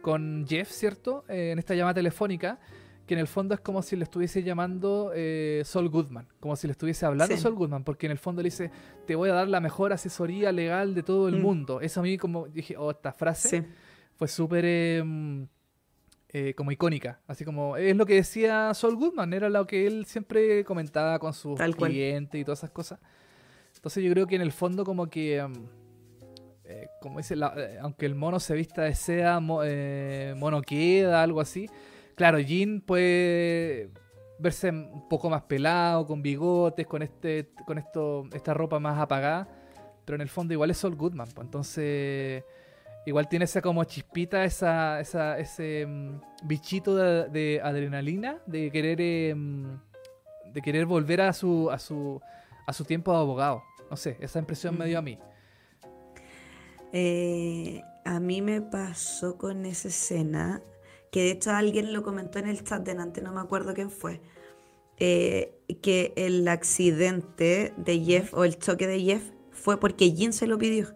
[0.01, 1.25] con Jeff, ¿cierto?
[1.29, 2.59] Eh, en esta llamada telefónica,
[3.07, 6.67] que en el fondo es como si le estuviese llamando eh, Sol Goodman, como si
[6.67, 7.43] le estuviese hablando Sí.
[7.43, 8.71] Sol Goodman, porque en el fondo le dice,
[9.07, 11.43] te voy a dar la mejor asesoría legal de todo el Mm.
[11.43, 11.81] mundo.
[11.83, 13.67] Eso a mí como dije, oh, esta frase Sí.
[14.17, 15.43] fue súper eh, mm,
[16.31, 17.21] eh, como icónica.
[17.27, 21.35] Así como es lo que decía Sol Goodman, era lo que él siempre comentaba con
[21.35, 21.91] sus Tal cual.
[21.91, 22.99] clientes y todas esas cosas.
[23.85, 25.53] Entonces yo creo que en el fondo como que, mm,
[26.65, 31.23] eh, como dice, eh, aunque el mono se vista de seda, mo- eh, mono queda,
[31.23, 31.69] algo así.
[32.15, 33.91] Claro, Jean puede
[34.39, 39.47] verse un poco más pelado, con bigotes, con este, con esto, esta ropa más apagada,
[40.07, 42.43] pero en el fondo igual es Sol Goodman, pues, entonces
[43.05, 49.37] igual tiene esa como chispita, esa, esa, ese mm, bichito de, de adrenalina, de querer,
[49.37, 49.79] mm,
[50.55, 52.19] de querer volver a su, a su,
[52.67, 53.63] a su tiempo de abogado.
[53.91, 55.19] No sé, esa impresión me dio a mí.
[56.93, 60.63] Eh, a mí me pasó con esa escena,
[61.11, 64.21] que de hecho alguien lo comentó en el chat delante, no me acuerdo quién fue,
[64.99, 70.47] eh, que el accidente de Jeff o el choque de Jeff fue porque Jin se
[70.47, 70.95] lo pidió.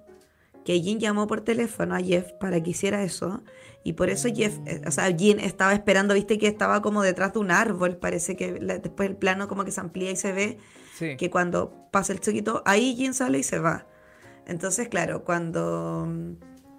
[0.64, 3.42] Que Jin llamó por teléfono a Jeff para que hiciera eso.
[3.84, 7.32] Y por eso Jeff, eh, o sea, Jin estaba esperando, viste que estaba como detrás
[7.32, 7.96] de un árbol.
[7.96, 10.58] Parece que la- después el plano como que se amplía y se ve
[10.98, 13.86] Sí, que cuando pasa el choquito, ahí Jin sale y se va.
[14.46, 16.08] Entonces, claro, cuando,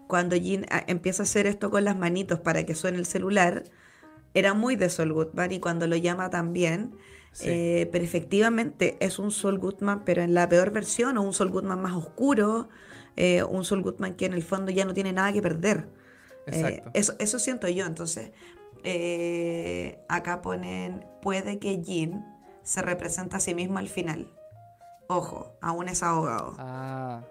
[0.08, 3.64] cuando Jin ah, empieza a hacer esto con las manitos para que suene el celular,
[4.34, 6.96] era muy de Sol Goodman y cuando lo llama también,
[7.32, 7.46] sí.
[7.48, 11.50] eh, pero efectivamente es un Sol Goodman, pero en la peor versión, o un Sol
[11.50, 12.68] Goodman más oscuro,
[13.16, 15.88] eh, un Sol Goodman que en el fondo ya no tiene nada que perder.
[16.48, 17.86] Eh, eso, eso siento yo.
[17.86, 18.32] Entonces,
[20.10, 22.22] acá ponen, puede que Jin
[22.70, 24.28] se representa a sí mismo al final.
[25.08, 26.54] Ojo, aún es abogado.
[26.60, 27.24] Ah,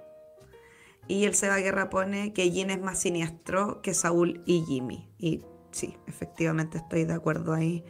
[1.06, 5.09] Y el Seba Guerra pone que Jin es más siniestro que Saúl y Jimmy.
[5.16, 7.85] Y sí, efectivamente estoy de acuerdo ahí.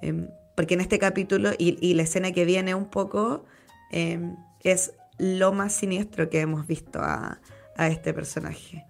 [0.00, 3.44] Em, porque en este capítulo y, y la escena que viene un poco
[3.92, 7.40] em, es lo más siniestro que hemos visto a,
[7.76, 8.86] a este personaje.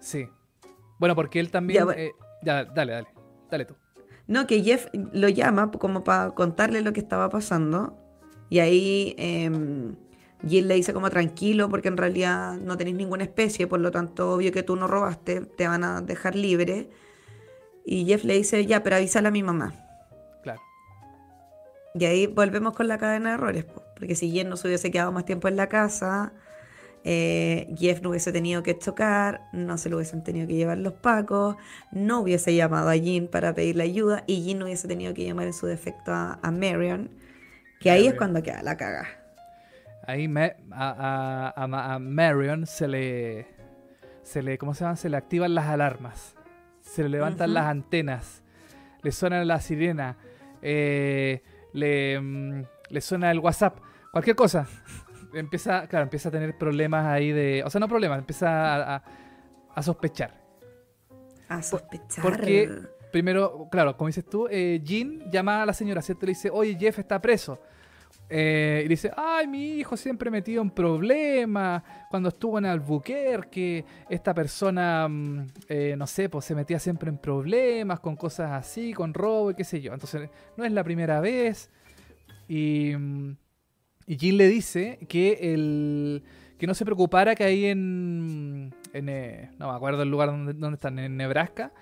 [0.00, 0.28] sí.
[0.98, 1.80] Bueno, porque él también...
[1.80, 2.00] Ya, bueno.
[2.00, 2.12] eh,
[2.44, 3.08] ya, dale, dale.
[3.50, 3.74] Dale tú.
[4.32, 7.98] No, que Jeff lo llama como para contarle lo que estaba pasando.
[8.48, 9.94] Y ahí em,
[10.48, 14.32] Jill le dice como tranquilo porque en realidad no tenéis ninguna especie, por lo tanto
[14.32, 16.88] obvio que tú no robaste, te van a dejar libre.
[17.84, 19.74] Y Jeff le dice, ya, pero avísale a mi mamá.
[20.42, 20.62] Claro.
[21.94, 24.90] Y ahí volvemos con la cadena de errores, po, porque si Jeff no se hubiese
[24.90, 26.32] quedado más tiempo en la casa,
[27.04, 30.92] eh, Jeff no hubiese tenido que chocar, no se lo hubiesen tenido que llevar los
[30.92, 31.56] pacos,
[31.90, 35.46] no hubiese llamado a Jean para pedirle ayuda y Jean no hubiese tenido que llamar
[35.46, 37.10] en su defecto a, a Marion,
[37.80, 39.08] que ahí es cuando queda la caga.
[40.06, 43.46] Ahí me- a, a- a- a Marion se le,
[44.22, 44.96] se le, ¿cómo se llama?
[44.96, 46.34] Se le activan las alarmas,
[46.80, 48.42] se le levantan las antenas,
[49.02, 50.16] le suena la sirena,
[50.60, 51.42] eh,
[51.72, 53.78] le, mm, le suena el WhatsApp,
[54.12, 54.66] cualquier cosa.
[55.34, 59.04] Empieza, claro, empieza a tener problemas ahí de, o sea, no problemas, empieza a, a-
[59.74, 60.40] a sospechar.
[61.48, 62.22] A sospechar.
[62.22, 62.70] Porque,
[63.10, 66.26] primero, claro, como dices tú, eh, Jean llama a la señora, ¿cierto?
[66.26, 67.58] Le dice, oye, Jeff está preso.
[68.34, 71.82] Eh, y dice, ay, mi hijo siempre metido en problemas.
[72.10, 77.18] Cuando estuvo en Albuquerque, esta persona, mm, eh, no sé, pues se metía siempre en
[77.18, 79.92] problemas con cosas así, con robo y qué sé yo.
[79.92, 81.70] Entonces, no es la primera vez.
[82.48, 83.36] Y, mm,
[84.06, 86.22] y Jill le dice que, el,
[86.58, 90.52] que no se preocupara que ahí en, en eh, no me acuerdo el lugar donde,
[90.54, 91.72] donde están, en Nebraska,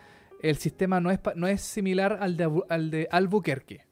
[0.43, 3.85] el sistema no es, no es similar al de, al de Albuquerque.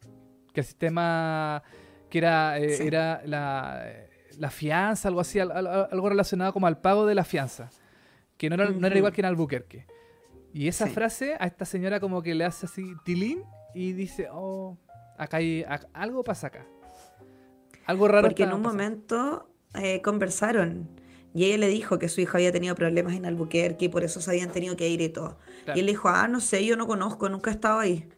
[0.52, 1.62] Que el sistema
[2.10, 2.86] que era, eh, Sí.
[2.86, 3.84] era la,
[4.38, 7.70] la fianza, algo así, al- al- algo relacionado como al pago de la fianza.
[8.38, 9.86] Que no era, no era igual que en Albuquerque.
[10.55, 10.92] Y esa Sí.
[10.94, 13.42] frase a esta señora como que le hace así tilín
[13.74, 14.78] y dice, oh,
[15.18, 16.66] acá hay, algo pasa acá.
[17.89, 18.69] Algo raro Porque en un pasando".
[18.85, 20.89] momento eh, conversaron
[21.35, 24.20] y ella le dijo que su hijo había tenido problemas en Albuquerque y por eso
[24.20, 25.39] se habían tenido que ir y todo.
[25.65, 25.77] Claro.
[25.77, 28.09] Y él le dijo, ah, no sé, yo no conozco, nunca he estado ahí.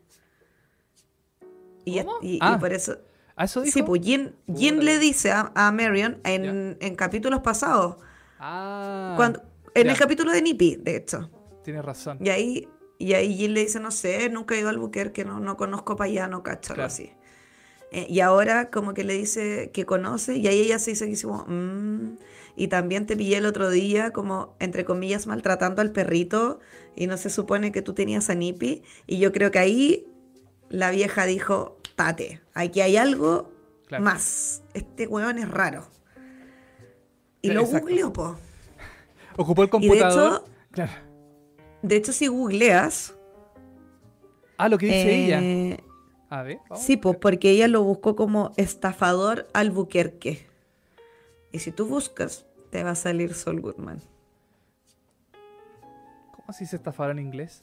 [1.85, 2.19] Y, ¿Cómo?
[2.23, 2.99] y- y Ah, por eso...
[3.37, 3.73] ¿A eso dijo?
[3.73, 4.01] Sí, pues
[4.47, 4.83] Puta.
[4.85, 7.97] le dice a, a Marion en, en capítulos pasados,
[8.39, 9.43] Ah, cuando,
[9.75, 9.93] en ya.
[9.93, 11.31] el capítulo de Nippy, de hecho.
[11.65, 12.19] tienes razón.
[12.21, 12.69] Y ahí,
[12.99, 15.97] y ahí Jin le dice, no sé, nunca he ido al Albuquerque, no, no conozco
[15.97, 16.87] para allá, no cacho, Claro.
[16.89, 17.13] así.
[17.93, 21.21] Eh, y ahora como que le dice que conoce, y ahí ella se dice que
[21.23, 22.19] como, "Mm".
[22.57, 26.61] y también te pillé el otro día como, entre comillas, maltratando al perrito,
[26.95, 30.07] y no se supone que tú tenías a Nippy, y yo creo que ahí
[30.69, 33.51] la vieja dijo, tate, aquí hay algo
[33.89, 34.05] Claro.
[34.05, 35.89] más, este weón es raro.
[37.43, 37.87] Y lo Exacto.
[37.87, 38.37] googleó, po.
[39.37, 40.33] Ocupó el Y de computador.
[40.33, 40.93] hecho, Claro.
[41.83, 43.15] de hecho si googleas...
[44.59, 45.41] Ah, lo que dice ella.
[46.31, 46.59] A ver.
[46.69, 46.85] vamos.
[46.85, 50.47] Sí, pues porque ella lo buscó como estafador Albuquerque.
[51.53, 54.01] Y si tú buscas, te va a salir Sol Goodman.
[56.33, 57.63] ¿Cómo así se estafaron en inglés?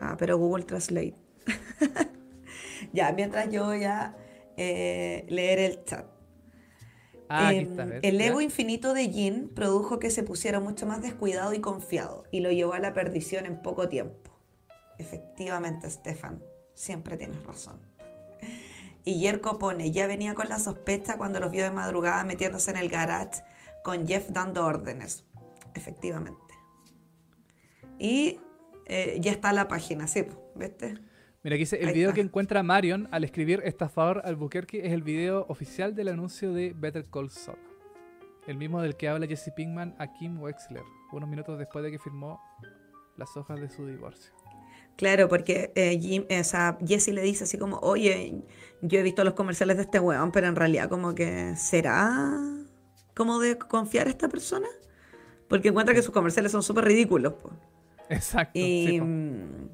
[0.00, 1.14] Ah, pero Google Translate.
[2.92, 4.14] ya, mientras yo voy a
[4.56, 6.06] eh, leer el chat.
[7.28, 7.84] Ah, aquí Em, está.
[8.02, 8.26] el ya.
[8.26, 12.52] ego infinito de Jin produjo que se pusiera mucho más descuidado y confiado y lo
[12.52, 14.25] llevó a la perdición en poco tiempo.
[14.98, 16.42] Efectivamente, Stefan,
[16.74, 17.80] siempre tienes razón.
[19.04, 22.76] Y Yerko pone, ya venía con la sospecha cuando los vio de madrugada metiéndose en
[22.76, 23.42] el garage
[23.84, 25.24] con Jeff dando órdenes.
[25.74, 26.54] Efectivamente.
[27.98, 28.40] Y
[28.86, 30.94] eh, ya está la página, sí, ¿viste?
[31.42, 32.16] Mira, aquí dice, el Ahí video está.
[32.16, 37.04] que encuentra Marion al escribir estafador Albuquerque es el video oficial del anuncio de Better
[37.08, 37.58] Call Saul.
[38.46, 40.82] El mismo del que habla Jesse Pinkman a Kim Wexler,
[41.12, 42.40] unos minutos después de que firmó
[43.16, 44.35] las hojas de su divorcio.
[44.96, 48.42] Claro, porque eh, Jim, o sea, Jesse le dice así como, oye,
[48.80, 52.30] yo he visto los comerciales de este weón, pero en realidad como que, ¿será
[53.14, 54.68] como de confiar a esta persona?
[55.48, 57.34] Porque encuentra que sus comerciales son súper ridículos.
[57.34, 57.50] po.
[58.08, 58.52] Exacto.
[58.58, 59.68] Y, sí, mm,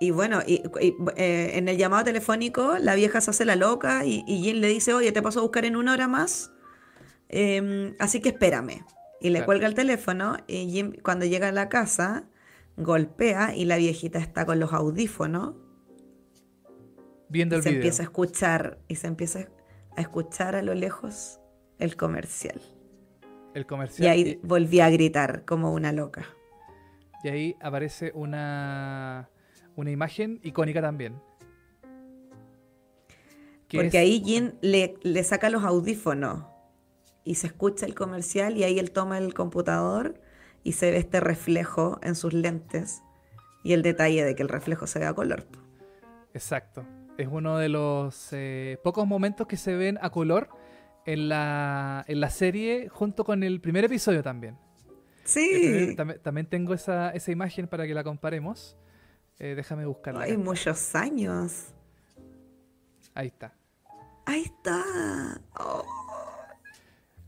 [0.00, 4.04] y bueno, y, y, eh, en el llamado telefónico la vieja se hace la loca
[4.04, 6.52] y, Jim le dice, oye, te paso a buscar en una hora más,
[7.28, 8.84] em, así que espérame.
[9.20, 9.46] Y le Claro.
[9.46, 12.24] cuelga el teléfono y Jim cuando llega a la casa
[12.78, 15.54] golpea y la viejita está con los audífonos
[17.28, 17.80] Viendo y el se video.
[17.82, 19.48] empieza a escuchar y se empieza
[19.96, 21.40] a escuchar a lo lejos
[21.78, 22.60] el comercial.
[23.54, 24.10] El Y comercial.
[24.10, 26.24] ahí Y, volví a gritar como una loca.
[27.24, 29.28] y ahí aparece una,
[29.76, 31.20] una imagen icónica también.
[33.68, 36.44] Que Porque es- ahí Jin le, le saca los audífonos
[37.24, 40.20] y se escucha el comercial y ahí él toma el computador
[40.68, 43.02] y se ve este reflejo en sus lentes
[43.62, 45.46] y el detalle de que el reflejo se ve a color.
[46.34, 46.84] Exacto.
[47.16, 50.50] Es uno de los eh, pocos momentos que se ven a color
[51.06, 54.58] en la, en la serie junto con el primer episodio también.
[55.24, 58.76] Sí, También, también tengo esa, esa imagen para que la comparemos.
[59.38, 60.24] Eh, déjame buscarla.
[60.24, 61.68] hay muchos años.
[63.14, 63.54] Ahí está.
[64.26, 64.84] Ahí está.
[65.58, 65.82] Oh,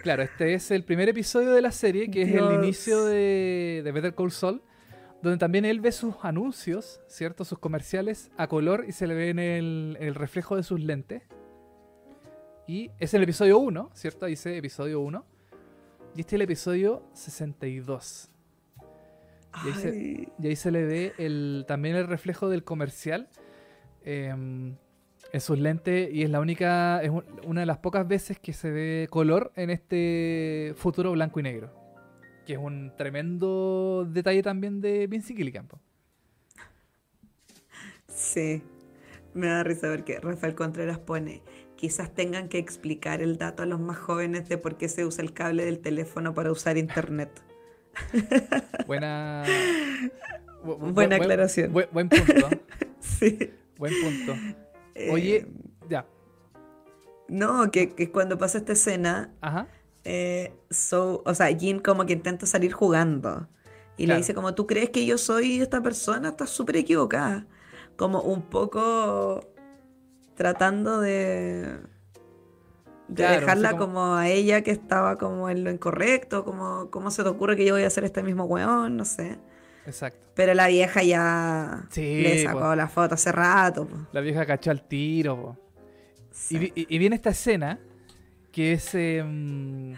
[0.03, 3.93] Claro, este es el primer episodio de la serie, que es el inicio de, de
[3.93, 4.63] Better Call Saul,
[5.23, 7.45] donde también él ve sus anuncios, ¿cierto?
[7.45, 11.23] Sus comerciales a color y se le ve en el, el reflejo de sus lentes.
[12.67, 14.27] Y es el episodio 1, ¿cierto?
[14.27, 15.25] Ahí dice episodio 1.
[16.17, 18.31] Y este es el episodio 62.
[19.65, 20.33] Y ahí se-.
[20.39, 23.29] Y ahí se le ve el, también el reflejo del comercial
[24.05, 24.77] em,
[25.33, 28.53] en sus lentes y es la única, es un- una de las pocas veces que
[28.53, 31.73] se ve color en este futuro blanco y negro.
[32.47, 35.69] Que es un tremendo detalle también de Vince Gilligan.
[38.09, 38.63] Sí,
[39.35, 41.43] me da risa porque Rafael Contreras pone,
[41.77, 45.23] quizás tengan que explicar el dato a los más jóvenes de por qué se usa
[45.23, 47.31] el cable del teléfono para usar internet.
[48.87, 49.45] Buena...
[50.65, 51.73] bu- bu- Buena buen- aclaración.
[51.73, 52.49] Buen punto.
[53.01, 53.51] Sí.
[53.79, 54.35] buen punto.
[55.07, 55.47] Eh, Oye,
[55.89, 56.07] ya.
[57.29, 59.67] No, que, que cuando pasa esta escena, Ajá.
[60.05, 63.49] eh, so, o sea, Jin como que intenta salir jugando.
[63.97, 64.17] Y Claro.
[64.17, 66.31] le dice como, ¿tú crees que yo soy esta persona?
[66.31, 67.47] Estás súper equivocada.
[67.97, 69.47] Como un poco
[70.35, 71.79] tratando de,
[73.09, 74.15] de Claro, así dejarla como- como...
[74.17, 77.75] a ella que estaba como en lo incorrecto, como, ¿cómo se te ocurre que yo
[77.75, 78.97] voy a hacer este mismo weón?
[78.97, 79.39] No sé.
[79.91, 80.27] Exacto.
[80.35, 82.75] Pero la vieja ya Sí, le sacó po.
[82.75, 83.87] la foto hace rato.
[83.87, 83.97] po.
[84.13, 85.37] La vieja cachó al tiro.
[85.37, 85.57] po.
[86.31, 86.57] Sí.
[86.57, 87.79] Y, vi- y- y viene esta escena
[88.53, 88.95] que es.
[88.95, 89.93] eh, mm,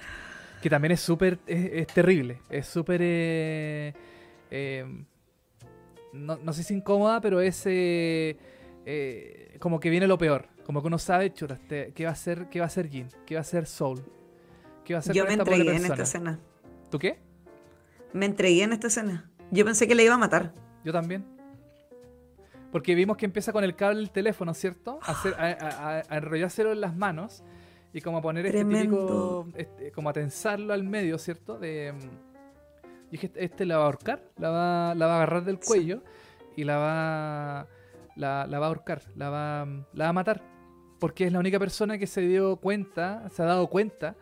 [0.62, 1.38] que también es súper.
[1.46, 2.40] Es, es terrible.
[2.50, 3.00] Es súper.
[3.02, 3.92] eh,
[4.50, 5.04] eh,
[6.12, 7.62] no, no sé si incómoda, pero es.
[7.66, 8.36] eh,
[8.86, 10.48] eh, como que viene lo peor.
[10.64, 13.08] Como que uno sabe, chuta, este, ¿qué va a hacer, qué va a hacer Jin?
[13.26, 14.00] ¿Qué va a hacer Soul?
[14.84, 16.38] ¿Qué va a hacer Yo me esta entregué en esta escena.
[16.90, 17.18] ¿Tú qué?
[18.12, 19.30] Me entregué en esta escena.
[19.52, 20.52] Yo pensé que le iba a matar.
[20.84, 21.24] Yo también.
[22.72, 24.98] Porque vimos que empieza con el cable del teléfono, ¿cierto?
[25.02, 27.44] A, hacer, a, a- a- enrollárselo en las manos
[27.92, 29.46] y como a poner este típico.
[29.54, 31.58] este- como a tensarlo al medio, ¿cierto?
[31.58, 35.44] De, mm, y dije, este la va a ahorcar, la va, la va a agarrar
[35.44, 35.66] del Sí.
[35.68, 36.02] cuello
[36.56, 37.66] y la va,
[38.16, 40.40] la, la va a ahorcar, la va, la va a matar.
[40.98, 44.16] Porque es la única persona que se dio cuenta, se ha dado cuenta,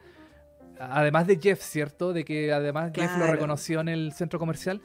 [0.80, 2.12] además de Jeff, ¿cierto?
[2.12, 4.80] De que además Jeff lo reconoció en el centro comercial,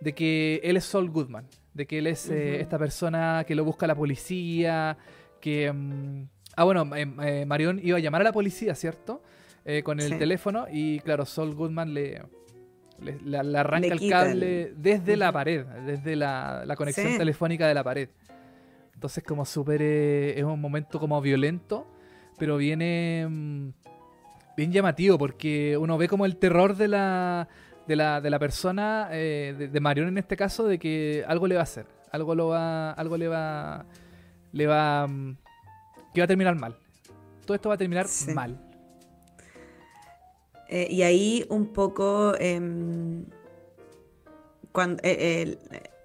[0.00, 3.64] de que él es Saul Goodman, de que él es eh, esta persona que lo
[3.64, 4.96] busca la policía,
[5.40, 5.70] que...
[5.72, 6.24] mm,
[6.56, 9.22] ah, bueno, eh, eh, Marion iba a llamar a la policía, ¿cierto?
[9.64, 10.14] Eh, con el Sí.
[10.18, 12.22] teléfono y claro, Saul Goodman le,
[13.02, 17.18] le, le- le arranca el cable desde la pared, desde la, la conexión Sí.
[17.18, 18.08] telefónica de la pared.
[18.94, 19.80] Entonces como súper...
[19.82, 21.86] es un momento como violento,
[22.38, 23.26] pero viene...
[23.28, 23.68] mm,
[24.56, 27.48] bien llamativo porque uno ve como el terror de la,
[27.86, 31.46] de la, de la persona, eh, de, de Marion en este caso, de que algo
[31.46, 33.84] le va a hacer, algo lo va, algo le va,
[34.52, 35.36] le va, mm,
[36.14, 36.76] que va a terminar mal.
[37.44, 38.32] Todo esto va a terminar Sí.
[38.32, 38.58] mal.
[40.68, 43.24] Eh, y ahí un poco, em,
[44.70, 45.58] cuando eh,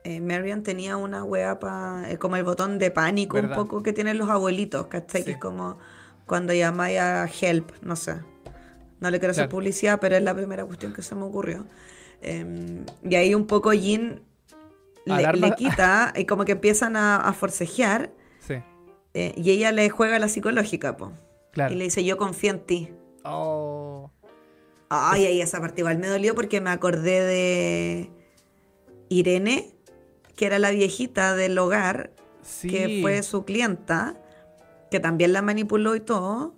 [0.03, 3.51] eh, Marion tenía una wea pa- eh, como el botón de pánico ¿Verdad?
[3.51, 5.21] un poco que tienen los abuelitos, ¿cachai?
[5.21, 5.25] Sí.
[5.25, 5.77] Que es como
[6.25, 8.15] cuando llamáis a help, no sé.
[8.99, 11.65] No le quiero hacer publicidad, pero es la primera cuestión que se me ocurrió.
[12.21, 14.21] Em, y ahí un poco Jin
[15.05, 18.55] le, le quita y como que empiezan a, a forcejear Sí,
[19.13, 21.11] eh, y ella le juega la psicológica, po.
[21.51, 21.73] claro.
[21.73, 22.89] Y le dice, yo confío en ti.
[23.23, 24.09] Oh,
[24.89, 28.11] Ay, ahí esa parte igual me dolió porque me acordé de
[29.09, 29.73] Irene,
[30.35, 32.11] que era la viejita del hogar,
[32.41, 32.69] sí.
[32.69, 34.15] que fue su clienta,
[34.91, 36.55] que también la manipuló y todo.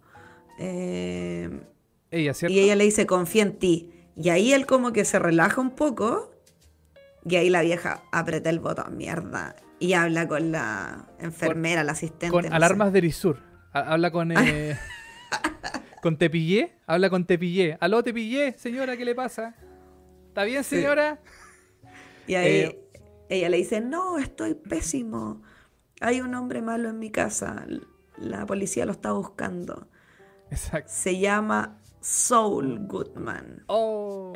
[0.59, 1.49] eh,
[2.11, 2.53] Ella, ¿cierto?
[2.53, 3.91] y ella le dice, confía en ti.
[4.15, 6.31] Y ahí él como que se relaja un poco.
[7.25, 9.55] Y ahí la vieja aprieta el botón, mierda.
[9.79, 12.31] Y habla con la enfermera, la asistente.
[12.31, 12.55] con no sé.
[12.55, 13.39] alarmas de Erisur.
[13.73, 14.31] Ha- Habla con.
[14.31, 14.77] eh,
[16.01, 16.73] con Tepillé.
[16.87, 17.77] Habla con Tepillé.
[17.79, 19.55] Aló, Tepillé, señora, ¿qué le pasa?
[20.29, 20.77] ¿Está bien, Sí.
[20.77, 21.19] señora?
[22.27, 22.83] Y ahí Eh,
[23.29, 25.41] ella le dice, no, estoy pésimo.
[25.99, 27.65] Hay un hombre malo en mi casa.
[28.17, 29.87] La policía lo está buscando.
[30.49, 30.89] Exacto.
[30.93, 31.77] Se llama
[32.07, 33.63] Soul Goodman.
[33.67, 34.33] Oh.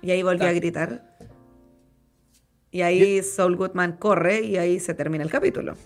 [0.00, 1.18] Y ahí volvió a gritar.
[2.70, 5.76] Y ahí Soul Goodman corre y ahí se termina el capítulo.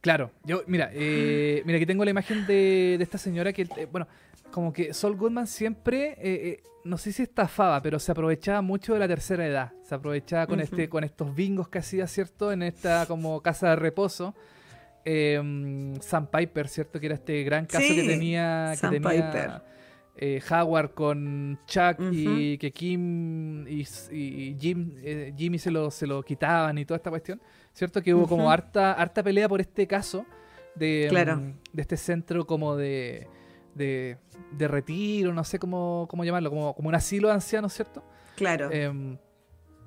[0.00, 3.86] Claro, yo, mira, eh, mira, aquí tengo la imagen de, de esta señora que, eh,
[3.92, 4.08] bueno,
[4.50, 8.94] como que Sol Goodman siempre, eh, eh, no sé si estafaba, pero se aprovechaba mucho
[8.94, 9.72] de la tercera edad.
[9.82, 12.50] Se aprovechaba con, este, con estos bingos que hacía, ¿cierto?
[12.50, 14.34] En esta como casa de reposo.
[15.04, 17.00] Eh, Sam Piper, ¿cierto?
[17.00, 19.50] Que era este gran caso que tenía, que Sam tenía Piper.
[20.16, 26.06] eh, Howard con Chuck y que Kim y, y Jim, eh, Jimmy se lo, se
[26.06, 27.40] lo quitaban y toda esta cuestión.
[27.72, 28.02] ¿Cierto?
[28.02, 30.26] Que hubo como harta, harta pelea por este caso
[30.74, 31.36] de, Claro.
[31.36, 33.28] mm, de este centro como de,
[33.74, 34.18] de,
[34.52, 38.04] de retiro, no sé cómo, cómo llamarlo, como, como un asilo de ancianos, ¿cierto?
[38.36, 38.70] Claro.
[38.72, 39.16] Em,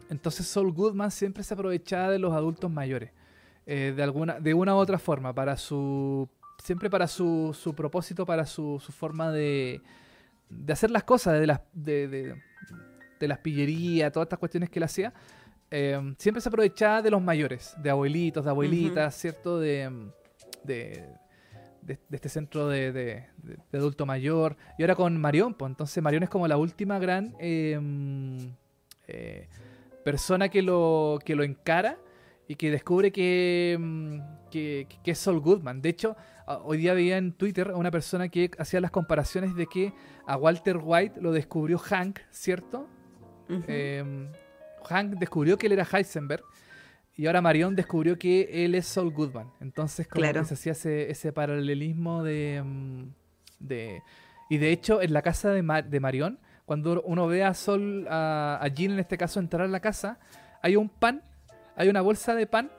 [0.09, 3.11] entonces Saul Goodman siempre se aprovechaba de los adultos mayores,
[3.65, 6.27] eh, de alguna, de una u otra forma, para su,
[6.63, 9.81] siempre para su, su propósito, para su, su forma de,
[10.49, 12.35] de hacer las cosas, de las, de, de,
[13.19, 15.13] de las pillerías, todas estas cuestiones que él hacía.
[15.71, 19.59] em, siempre se aprovechaba de los mayores, de abuelitos, de abuelitas, ¿cierto?
[19.59, 19.89] De,
[20.63, 21.05] de,
[21.81, 23.25] de- de este centro de,
[23.73, 24.55] adulto mayor.
[24.77, 28.53] Y ahora con Marion, pues entonces Marion es como la última gran em,
[29.07, 29.47] eh,
[30.05, 31.97] persona que lo, que lo encara
[32.47, 34.21] y que descubre que, em,
[34.51, 35.81] que, que es Saul Goodman.
[35.81, 36.15] De hecho,
[36.63, 39.93] hoy día veía en Twitter a una persona que hacía las comparaciones de que
[40.25, 42.87] a Walter White lo descubrió Hank, ¿cierto?
[43.67, 44.29] Eh,
[44.85, 46.43] Hank descubrió que él era Heisenberg
[47.15, 49.51] y ahora Marion descubrió que él es Saul Goodman.
[49.61, 50.41] Entonces, como Claro.
[50.41, 53.03] que se hacía ese, ese paralelismo de, mm,
[53.59, 54.01] de.
[54.49, 58.57] Y de hecho, en la casa de, de Marion, cuando uno ve a Sol, a,
[58.61, 60.19] a Jean en este caso, entrar a la casa,
[60.61, 61.21] hay un pan,
[61.75, 62.71] hay una bolsa de pan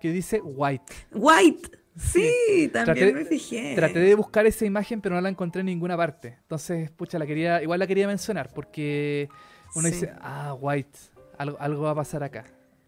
[0.00, 0.92] que dice white.
[1.12, 1.70] White.
[1.96, 3.74] Sí, también Traté- me fijé.
[3.74, 6.38] Traté de buscar esa imagen, pero no la encontré en ninguna parte.
[6.42, 9.28] Entonces, pucha, la quería, igual la quería mencionar, porque
[9.74, 9.94] uno Sí.
[9.94, 10.98] dice, ah, White,
[11.38, 12.44] algo, algo va a pasar acá.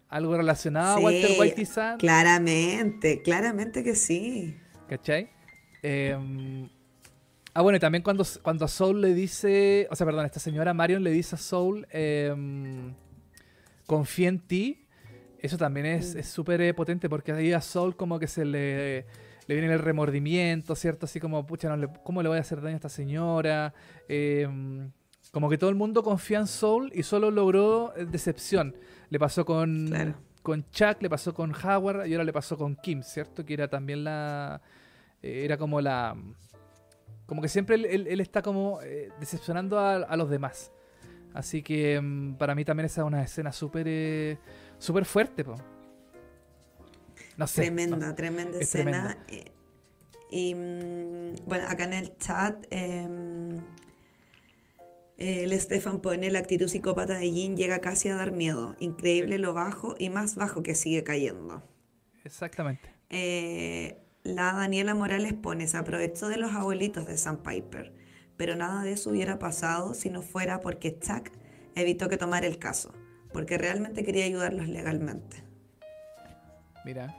[0.09, 4.57] Algo relacionado Sí, a Walter White Sam, Claramente, claramente que sí.
[4.89, 5.29] ¿cachai?
[5.83, 6.67] Eh,
[7.53, 10.73] ah, bueno, y también cuando, cuando a Soul le dice, o sea, perdón, esta señora
[10.73, 12.33] Marion le dice a Soul, eh,
[13.85, 14.84] confía en ti,
[15.45, 16.19] eso también es Mm.
[16.19, 19.05] es súper eh, potente porque ahí a Soul como que se le,
[19.47, 21.05] le viene el remordimiento, ¿cierto?
[21.05, 23.73] Así como, pucha, no le- ¿cómo le voy a hacer daño a esta señora?
[24.09, 24.47] Eh,
[25.31, 28.75] como que todo el mundo confía en Soul y solo logró eh, decepción.
[29.09, 30.15] Le pasó con, Claro.
[30.41, 33.45] con Chuck, le pasó con Howard y ahora le pasó con Kim, ¿cierto?
[33.45, 34.61] Que era también la...
[35.21, 36.15] eh, era como la...
[37.25, 40.71] Como que siempre él, él- él está como eh, decepcionando a, a los demás.
[41.33, 44.37] Así que mm, para mí también esa es una escena súper
[44.85, 45.55] súper fuerte, po.
[47.37, 47.63] No sé.
[47.63, 49.17] Tremenda, no- tremenda es escena.
[49.27, 49.51] Eh,
[50.31, 53.59] Y mm, bueno, acá en el chat, em,
[55.17, 58.75] el Stefan pone la actitud psicópata de Jin llega casi a dar miedo.
[58.79, 61.63] Increíble lo bajo y más bajo que sigue cayendo.
[62.23, 62.89] Exactamente.
[63.09, 67.93] Eh, la Daniela Morales pone, se aprovechó de los abuelitos de Sam Piper,
[68.35, 71.29] pero nada de eso hubiera pasado si no fuera porque Chuck
[71.75, 72.91] evitó que tomara el caso,
[73.35, 75.43] porque realmente quería ayudarlos legalmente.
[76.85, 77.15] Mira.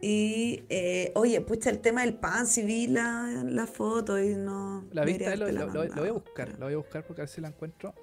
[0.00, 4.84] Y, eh, oye, pucha, el tema del pan, si vi la, la foto y no...
[4.92, 6.48] La vista, lo, habértela lo- lo- voy a buscar.
[6.58, 7.94] Lo voy a buscar porque a ver si la encuentro.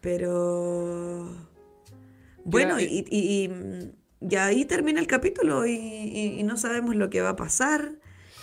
[0.00, 1.34] Pero...
[2.44, 3.92] Bueno, eh, y, y- y,
[4.30, 7.92] y ahí termina el capítulo y no sabemos lo que va a pasar,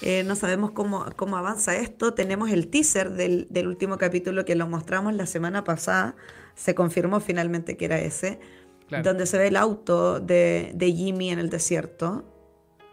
[0.01, 2.13] eh, no sabemos cómo, cómo avanza esto.
[2.13, 6.15] Tenemos el teaser del, del último capítulo que lo mostramos la semana pasada,
[6.55, 8.39] se confirmó finalmente que era ese,
[8.87, 9.03] Claro.
[9.05, 12.25] donde se ve el auto de, de Jimmy en el desierto,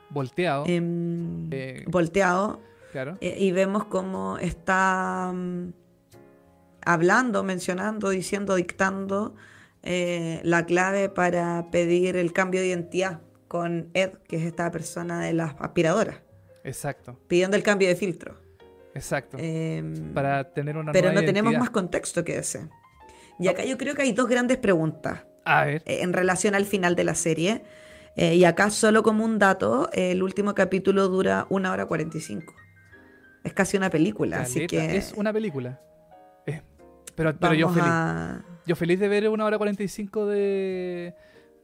[0.08, 0.64] Volteado.
[0.66, 2.60] em, Eh, volteado,
[2.92, 3.18] claro.
[3.20, 5.72] eh, y vemos cómo está mm,
[6.84, 9.34] hablando, mencionando, diciendo, dictando
[9.82, 15.20] eh, la clave para pedir el cambio de identidad con Ed, que es esta persona
[15.20, 16.20] de las aspiradoras,
[16.64, 17.18] Exacto.
[17.28, 18.36] pidiendo el cambio de filtro.
[18.94, 19.36] Exacto.
[19.40, 22.68] Em, Para tener una pero nueva no tenemos más contexto que ese.
[23.40, 25.82] Y acá yo creo que hay dos grandes preguntas A ver.
[25.86, 27.62] eh, en relación al final de la serie.
[28.16, 32.54] Eh, y acá solo como un dato, eh, el último capítulo dura una hora 45.
[33.44, 34.96] Es casi una película, así que...
[34.96, 35.80] Es una película.
[36.46, 36.60] Eh,
[37.14, 37.84] pero pero yo feliz.
[37.88, 41.14] a- Yo feliz de ver una hora 45 de,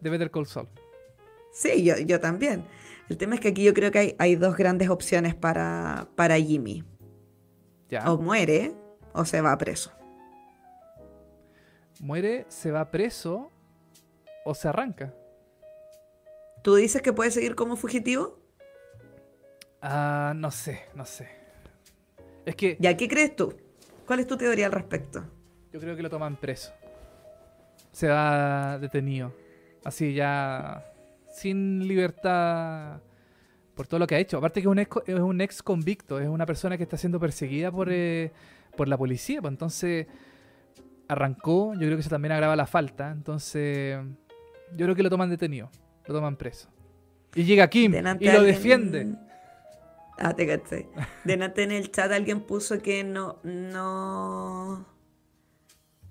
[0.00, 0.68] de Better Call Saul.
[1.52, 2.64] Sí, yo, yo también.
[3.08, 6.36] El tema es que aquí yo creo que hay, hay dos grandes opciones para, para
[6.38, 6.84] Jimmy.
[7.88, 8.10] Ya.
[8.10, 8.72] O muere
[9.12, 9.92] o se va preso.
[12.00, 13.50] Muere, se va preso
[14.44, 15.14] o se arranca.
[16.62, 18.38] ¿Tú dices que puede seguir como fugitivo?
[19.80, 21.28] Ah, no sé, no sé.
[22.44, 23.54] Es que ¿Ya qué crees tú?
[24.06, 25.24] ¿Cuál es tu teoría al respecto?
[25.72, 26.72] yo creo que lo toman preso.
[27.92, 29.34] Se va detenido.
[29.84, 30.90] Así ya
[31.28, 33.00] sin libertad
[33.74, 34.38] por todo lo que ha hecho.
[34.38, 37.20] Aparte que es un ex, es un ex convicto, es una persona que está siendo
[37.20, 38.32] perseguida por, eh,
[38.74, 39.42] por la policía.
[39.42, 40.06] Pues entonces
[41.08, 43.10] arrancó, yo creo que eso también agrava la falta.
[43.10, 43.98] Entonces
[44.72, 45.70] yo creo que lo toman detenido,
[46.06, 46.68] lo toman preso.
[47.34, 49.14] Y llega Kim Delante y lo alguien- defiende.
[50.18, 50.88] Ah, te caché.
[51.24, 54.86] Delante en el chat alguien puso que no, no,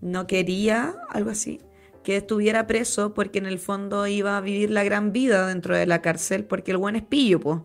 [0.01, 1.59] no quería, algo así,
[2.03, 5.87] que estuviera preso porque en el fondo iba a vivir la gran vida dentro de
[5.87, 7.61] la cárcel porque el buen es pillo, pues.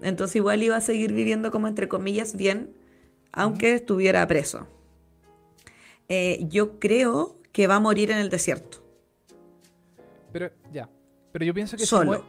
[0.00, 2.74] Entonces igual iba a seguir viviendo como entre comillas bien,
[3.32, 4.66] aunque estuviera preso.
[6.08, 8.82] Eh, yo creo que va a morir en el desierto.
[10.32, 10.88] Pero ya.
[11.32, 12.24] Pero yo pienso que si Solo.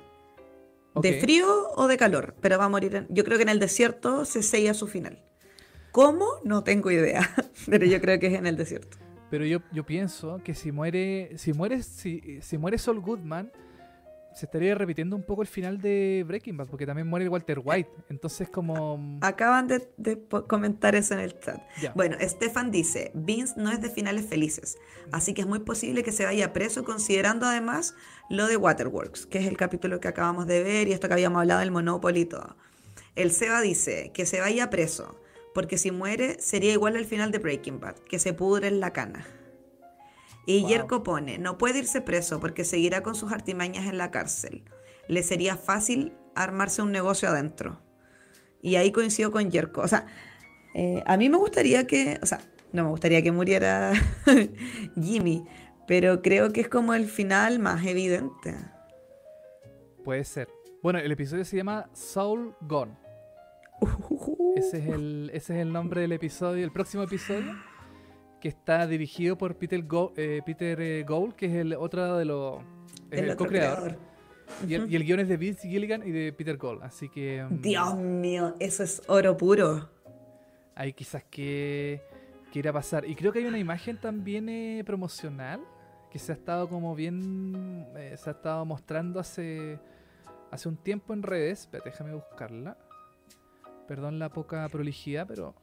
[1.02, 2.36] ¿De frío o de calor?
[2.40, 2.96] Pero va a morir.
[2.96, 5.22] en- yo creo que en el desierto se sella su final.
[5.92, 6.26] ¿Cómo?
[6.44, 7.22] No tengo idea.
[7.70, 8.98] Pero yo creo que es en el desierto.
[9.30, 13.52] Pero yo, yo pienso que si muere, si muere, si, si muere Sol Goodman,
[14.36, 17.90] se estaría repitiendo un poco el final de Breaking Bad, porque también muere Walter White.
[18.10, 21.62] Entonces como Acaban de, comentar eso en el chat.
[21.96, 24.78] Bueno, Stefan dice, Vince no es de finales felices,
[25.12, 27.96] así que es muy posible que se vaya preso considerando además
[28.30, 31.40] lo de Waterworks, que es el capítulo que acabamos de ver y esto que habíamos
[31.40, 32.58] hablado del Monopoly y todo.
[33.16, 35.22] El Seba dice que se vaya preso,
[35.54, 38.92] porque si muere sería igual al final de Breaking Bad, que se pudre en la
[38.92, 39.26] cana.
[40.46, 40.70] Y Wow.
[40.70, 44.64] Yerko pone, no puede irse preso porque seguirá con sus artimañas en la cárcel.
[45.08, 47.82] Le sería fácil armarse un negocio adentro.
[48.62, 49.82] Y ahí coincido con Yerko.
[49.82, 50.06] O sea,
[50.74, 52.40] eh, a mí me gustaría que, o sea,
[52.72, 53.94] no me gustaría que muriera
[55.02, 55.46] Jimmy,
[55.88, 58.56] pero creo que es como el final más evidente.
[60.04, 60.50] Puede ser.
[60.84, 62.96] Bueno, el episodio se llama Soul Gone.
[64.56, 67.54] Ese es el, ese es el nombre del episodio, el próximo episodio,
[68.46, 72.26] que está dirigido por Peter, Go, eh, Peter eh, Gould, que es el otro de
[72.26, 72.58] los...
[73.12, 73.48] otro co-creador.
[73.48, 73.98] creador.
[74.68, 76.84] Y, el- y el guion es de Vince Gilligan y de Peter Gould.
[76.84, 79.90] Así que mm, Dios mío, eso es oro puro.
[80.76, 82.04] hay quizás que,
[82.52, 83.10] que ir a pasar.
[83.10, 85.62] Y creo que hay una imagen también eh, promocional
[86.12, 87.88] que se ha estado como bien...
[87.96, 89.80] eh, se ha estado mostrando hace,
[90.52, 91.62] hace un tiempo en redes.
[91.62, 92.78] Espérate, déjame buscarla.
[93.88, 95.56] Perdón la poca prolijidad, pero...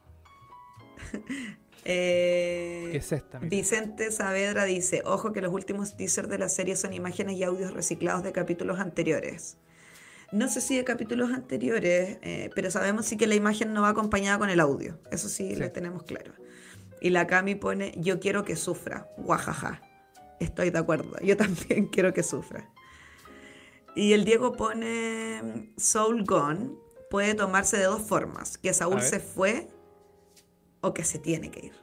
[1.85, 3.39] Eh, ¿Qué es esta?
[3.39, 3.49] Mira.
[3.49, 7.73] Vicente Saavedra dice, ojo que los últimos teasers de la serie son imágenes y audios
[7.73, 9.57] reciclados de capítulos anteriores.
[10.31, 13.89] No sé si de capítulos anteriores, eh, pero sabemos sí que la imagen no va
[13.89, 14.97] acompañada con el audio.
[15.11, 15.55] Eso sí, Sí.
[15.57, 16.33] lo tenemos claro.
[17.01, 19.07] Y la Cami pone, yo quiero que sufra.
[19.17, 19.81] Guajaja.
[20.39, 21.17] Estoy de acuerdo.
[21.21, 21.37] Yo
[21.77, 22.69] también quiero que sufra.
[23.95, 26.71] Y el Diego pone, Soul Gone
[27.11, 28.57] puede tomarse de dos formas.
[28.57, 29.67] Que Saúl se fue
[30.83, 31.73] o que se tiene que ir.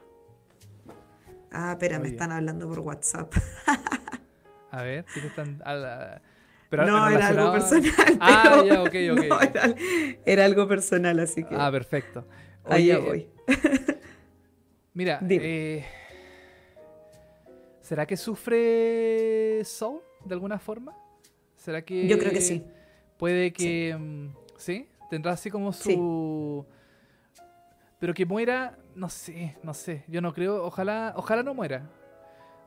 [1.51, 2.13] Ah, espera, me Oye.
[2.13, 3.33] están hablando por WhatsApp.
[4.71, 5.61] A ver, ¿qué te están...?
[5.65, 6.23] a la-
[6.69, 7.91] pero no, era algo personal.
[8.21, 9.25] Ah, ya, ok, ok.
[9.29, 9.75] no, era,
[10.25, 12.25] era algo personal, así que Ah, perfecto.
[12.65, 13.29] allá Oye, voy.
[14.95, 15.85] Mira, eh,
[17.81, 20.95] ¿será que sufre Soul de alguna forma?
[21.57, 22.65] ¿Será que Yo creo que sí.
[23.19, 25.95] Puede que mm, sí, tendrá así como Sí.
[25.95, 26.65] su
[27.99, 30.05] pero que muera, no sé, no sé.
[30.09, 31.91] Yo no creo, ojalá, ojalá no muera.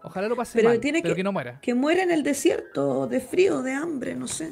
[0.04, 1.60] Ojalá lo pase Pero mal, tiene pero que- que no muera.
[1.62, 4.52] Que muera en el desierto, de frío, de hambre, no sé.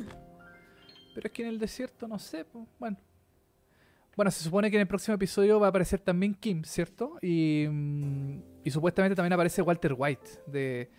[1.13, 2.97] Pero es que en el desierto, no sé, pues, bueno.
[4.15, 7.17] Bueno, se supone que en el próximo episodio va a aparecer también Kim, ¿cierto?
[7.21, 10.29] Y, mm, y supuestamente también aparece Walter White.
[10.47, 10.89] De,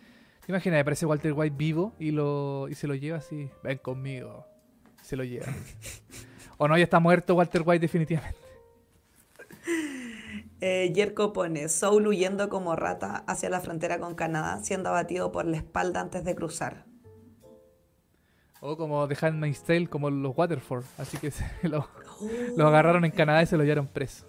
[0.45, 0.81] ¿Te imaginas?
[0.81, 3.49] Aparece Walter White vivo y, lo, y se lo lleva así.
[3.63, 4.47] Ven conmigo.
[5.03, 5.47] Se lo lleva.
[6.59, 8.39] o no, ya está muerto Walter White definitivamente.
[10.65, 15.45] Eh, Yerko pone, Soul huyendo como rata hacia la frontera con Canadá, siendo abatido por
[15.45, 16.87] la espalda antes de cruzar.
[18.61, 20.85] O como The Handmaid's Tale, como los Waterford.
[20.99, 21.89] Así que se lo,
[22.57, 24.25] lo agarraron en Canadá y se lo llevaron preso.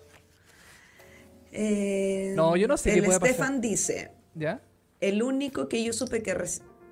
[1.51, 3.35] Eh, No, yo no sé qué El puede pasar.
[3.35, 4.61] Stefan dice, ¿Ya?
[5.01, 6.35] el único que yo supe que,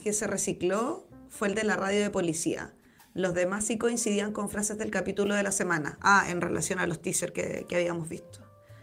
[0.03, 2.73] que se recicló fue el de la radio de policía.
[3.13, 5.97] Los demás sí coincidían con frases del capítulo de la semana.
[6.01, 8.39] Ah, en relación a los teasers que, que habíamos visto.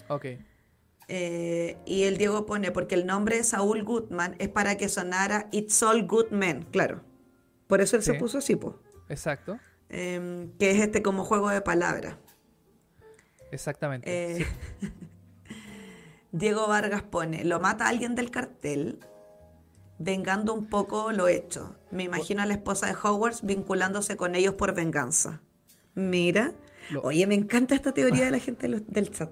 [0.09, 0.27] Ok.
[1.11, 5.49] Eh, y el Diego pone, porque el nombre de Saúl Goodman es para que sonara
[5.53, 7.03] It's All Good Men, claro.
[7.67, 8.79] Por eso él se puso así, po.
[9.09, 9.59] Exacto.
[9.89, 12.17] Em, que es este como juego de palabras.
[13.51, 14.07] Exactamente.
[14.41, 14.47] Eh,
[16.33, 19.01] Diego Vargas pone, lo mata alguien del cartel,
[19.99, 21.77] vengando un poco lo hecho.
[21.91, 25.41] Me imagino a la esposa de Hogwarts vinculándose con ellos por venganza.
[25.95, 26.53] Mira,
[26.91, 29.31] Lo- oye, me encanta esta teoría de la gente del chat.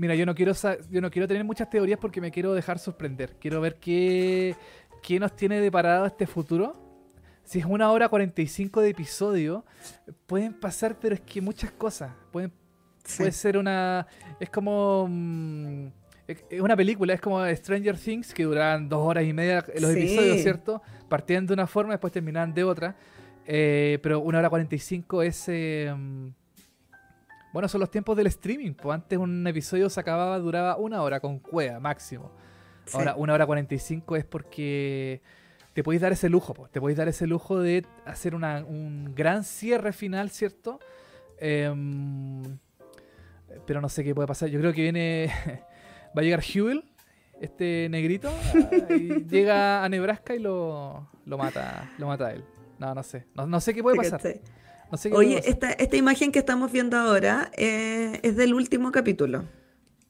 [0.00, 0.52] Mira, yo no quiero
[0.90, 3.36] yo no quiero tener muchas teorías porque me quiero dejar sorprender.
[3.38, 4.56] Quiero ver qué,
[5.02, 6.74] qué nos tiene deparado este futuro.
[7.44, 9.64] Si es una hora 45 de episodio,
[10.26, 12.12] pueden pasar, pero es que muchas cosas.
[12.32, 12.50] Pueden,
[13.18, 14.06] Puede ser una.
[14.38, 15.06] Es como.
[15.10, 15.86] mm,
[16.26, 19.98] es una película, es como Stranger Things, que duran dos horas y media los Sí.
[19.98, 20.80] episodios, ¿cierto?
[21.10, 22.96] Partían de una forma, después terminaban de otra.
[23.46, 25.44] Eh, pero una hora 45 es.
[25.48, 26.28] eh, mm,
[27.52, 28.74] bueno, son los tiempos del streaming.
[28.74, 32.30] Pues antes un episodio se acababa, duraba una hora con cueva máximo.
[32.86, 32.96] Sí.
[32.96, 35.20] Ahora, una hora 45 es porque
[35.74, 36.68] te podéis dar ese lujo, po.
[36.68, 40.80] te podéis dar ese lujo de hacer una- un gran cierre final, ¿cierto?
[41.38, 42.42] Em,
[43.66, 44.48] pero no sé qué puede pasar.
[44.48, 45.30] Yo creo que viene.
[46.16, 46.84] va a llegar Hewell,
[47.40, 48.30] este negrito,
[48.90, 51.90] y llega a Nebraska y lo, lo mata.
[51.98, 52.44] Lo mata a él.
[52.78, 53.26] No, no sé.
[53.34, 54.34] No, no sé qué puede ¿Te pasar.
[55.12, 59.44] Oye, esta, esta imagen que estamos viendo ahora eh, es del último capítulo.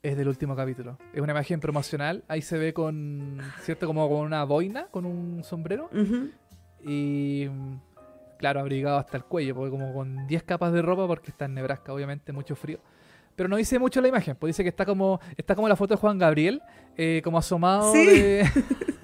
[0.03, 0.97] Es del último capítulo.
[1.13, 2.25] Es una imagen promocional.
[2.29, 3.39] Ahí se ve con.
[3.63, 3.87] ¿Cierto?
[3.87, 5.91] Como con una boina, con un sombrero.
[6.83, 7.47] Y
[8.39, 11.53] claro, abrigado hasta el cuello, porque como con 10 capas de ropa, porque está en
[11.55, 12.79] Nebraska, obviamente, mucho frío.
[13.37, 15.95] Pero no dice mucho la imagen, pues dice que está como está como la foto
[15.95, 16.63] de Juan Gabriel,
[16.97, 18.07] eh, como asomado Sí.
[18.07, 18.45] de-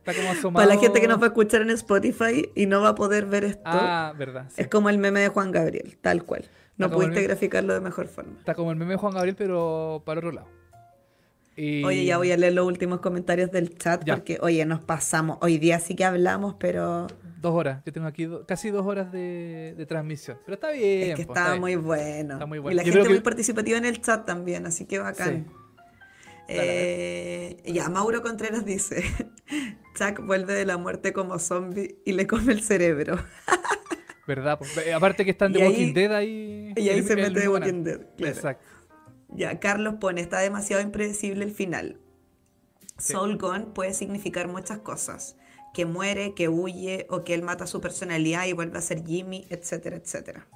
[0.00, 0.64] está como asomado.
[0.64, 3.26] Para la gente que nos va a escuchar en Spotify y no va a poder
[3.26, 4.46] ver esto, Ah, verdad.
[4.48, 4.62] sí.
[4.62, 6.44] es como el meme de Juan Gabriel, tal cual.
[6.76, 8.38] No el pudiste graficarlo de mejor forma.
[8.38, 10.48] Está como el meme de Juan Gabriel, pero para otro lado.
[11.84, 15.36] Oye, ya voy a leer los últimos comentarios del chat porque, oye, nos pasamos.
[15.42, 17.06] Hoy día sí que hablamos, pero...
[17.40, 17.82] Dos horas.
[17.84, 20.38] Yo tengo aquí casi dos horas de, transmisión.
[20.44, 21.10] Pero está bien.
[21.10, 22.34] Es que estaba muy bueno.
[22.34, 22.72] Está muy bueno.
[22.72, 25.46] Y la gente muy participativa en el chat también, así que bacán.
[26.52, 29.04] Eh, ya, Mauro Contreras dice,
[29.96, 33.18] Chuck vuelve de la muerte como zombie y le come el cerebro.
[34.26, 34.60] ¿Verdad?
[34.84, 36.72] Eh, aparte que están de Walking Dead ahí.
[36.76, 38.00] Y ahí se mete de Walking Dead.
[38.18, 38.64] Exacto.
[39.28, 42.00] Ya, Carlos pone, está demasiado impredecible el final.
[42.98, 45.36] Soul Gone puede significar muchas cosas.
[45.72, 49.46] Que muere, que huye, o que él mata su personalidad y vuelve a ser Jimmy,
[49.50, 50.48] etcétera, etcétera.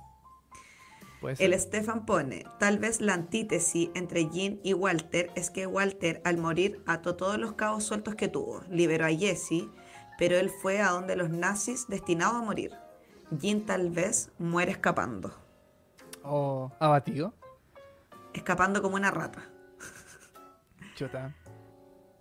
[1.29, 6.39] El Stefan pone, tal vez la antítesis entre Jean y Walter es que Walter al
[6.39, 9.69] morir ató todos los cabos sueltos que tuvo, liberó a Jesse,
[10.19, 12.73] pero él fue a donde los nazis destinado a morir.
[13.31, 15.35] Jean tal vez muere escapando.
[16.23, 17.35] ¿O abatido?
[18.33, 19.49] Escapando como una rata.
[20.95, 21.35] Chota.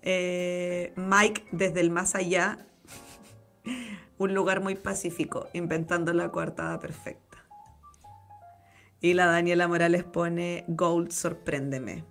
[0.01, 2.65] Eh, Mike desde el más allá,
[4.17, 7.32] un lugar muy pacífico, inventando la coartada perfecta.
[9.03, 12.05] Y la Daniela Morales pone Gold, sorpréndeme.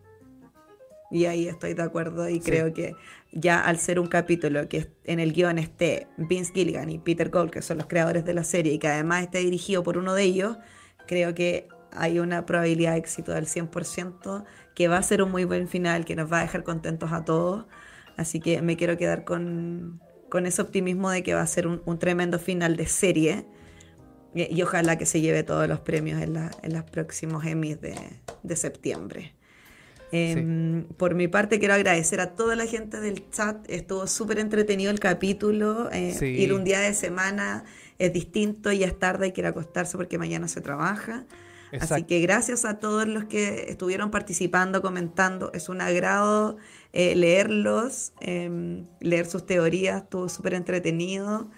[1.11, 2.95] Y ahí estoy de acuerdo y creo que
[3.33, 7.51] ya al ser un capítulo que en el guion esté Vince Gilligan y Peter Gold,
[7.51, 10.25] que son los creadores de la serie, y que además esté dirigido por uno de
[10.25, 10.59] ellos,
[11.07, 14.45] creo que hay una probabilidad de éxito del 100%,
[14.75, 17.25] que va a ser un muy buen final, que nos va a dejar contentos a
[17.25, 17.65] todos.
[18.19, 20.03] Así que me quiero quedar con,
[20.45, 23.47] ese optimismo de que va a ser un, un tremendo final de serie
[24.35, 26.35] y, ojalá que se lleve todos los premios en,
[26.73, 29.35] los próximos Emmys de, septiembre.
[30.11, 33.57] Em, por mi parte, quiero agradecer a toda la gente del chat.
[33.71, 35.91] Estuvo súper entretenido el capítulo.
[35.91, 37.65] Eh, ir un día de semana
[37.99, 41.27] es distinto y es tarde, hay que ir a acostarse porque mañana se trabaja.
[41.81, 45.51] Así que gracias a todos los que estuvieron participando, comentando.
[45.55, 46.59] Es un agrado
[46.93, 50.03] eh, leerlos, em, leer sus teorías.
[50.03, 51.51] Estuvo súper entretenido.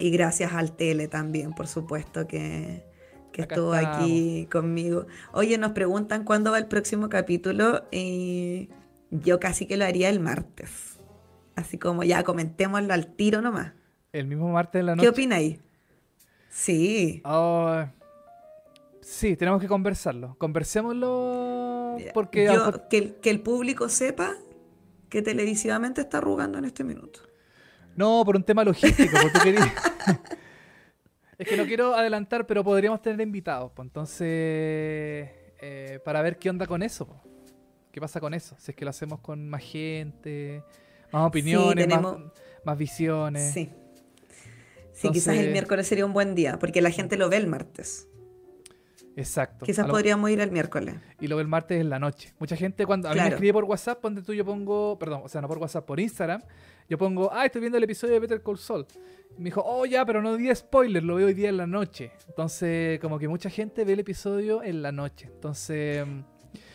[0.00, 2.82] Y gracias al Tele también, por supuesto, que,
[3.34, 5.06] estuvo aquí conmigo.
[5.32, 8.70] Oye, nos preguntan cuándo va el próximo capítulo y
[9.10, 10.98] yo casi que lo haría el martes.
[11.54, 13.72] Así como ya comentémoslo al tiro nomás.
[14.12, 15.04] El mismo martes en la noche.
[15.04, 15.58] ¿Qué opináis?
[16.48, 17.20] Sí.
[17.24, 17.84] Oh,
[19.02, 20.34] sí, tenemos que conversarlo.
[20.38, 22.48] Conversémoslo porque...
[22.88, 24.34] que, que el público sepa
[25.10, 27.29] que televisivamente está arrugando en este minuto.
[28.00, 29.58] No, por un tema logístico, porque
[31.38, 34.26] es que no quiero adelantar, pero podríamos tener invitados, pues entonces,
[35.60, 37.06] eh, para ver qué onda con eso,
[37.92, 40.64] qué pasa con eso, si es que lo hacemos con más gente,
[41.12, 41.86] más opiniones,
[42.64, 43.52] más, visiones.
[43.52, 43.70] Sí.
[44.94, 48.08] Sí, quizás el miércoles sería un buen día, porque la gente lo ve el martes.
[49.16, 49.66] Exacto.
[49.66, 50.94] Quizás podríamos ir el miércoles.
[51.20, 52.32] Y lo ve el martes en la noche.
[52.38, 55.28] Mucha gente cuando a mí me escribe por WhatsApp, donde tú yo pongo, perdón, o
[55.28, 56.42] sea, no por WhatsApp, por Instagram,
[56.88, 58.86] yo pongo, ah, estoy viendo el episodio de Better Call Saul.
[59.36, 61.66] Y me dijo, oh, ya, pero no di spoiler, lo veo hoy día en la
[61.66, 62.12] noche.
[62.28, 65.26] Entonces, como que mucha gente ve el episodio en la noche.
[65.32, 66.06] Entonces...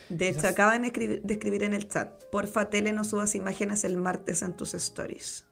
[0.09, 4.43] De hecho, acaban de escribir, en el chat, porfa, tele, no subas imágenes el martes
[4.43, 5.45] en tus stories.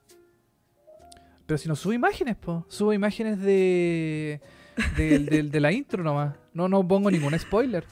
[1.46, 2.66] Pero si no subo imágenes, po.
[2.70, 4.42] Subo imágenes de,
[4.98, 6.36] de, de la intro nomás.
[6.54, 7.86] No, no pongo ningún spoiler.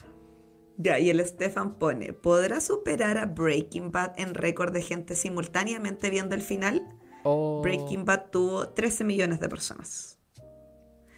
[0.78, 6.10] Ya, y el Stefan pone, ¿podrá superar a Breaking Bad en récord de gente simultáneamente
[6.10, 6.82] viendo el final?
[7.24, 7.62] Oh.
[7.62, 10.18] Breaking Bad tuvo 13 millones de personas.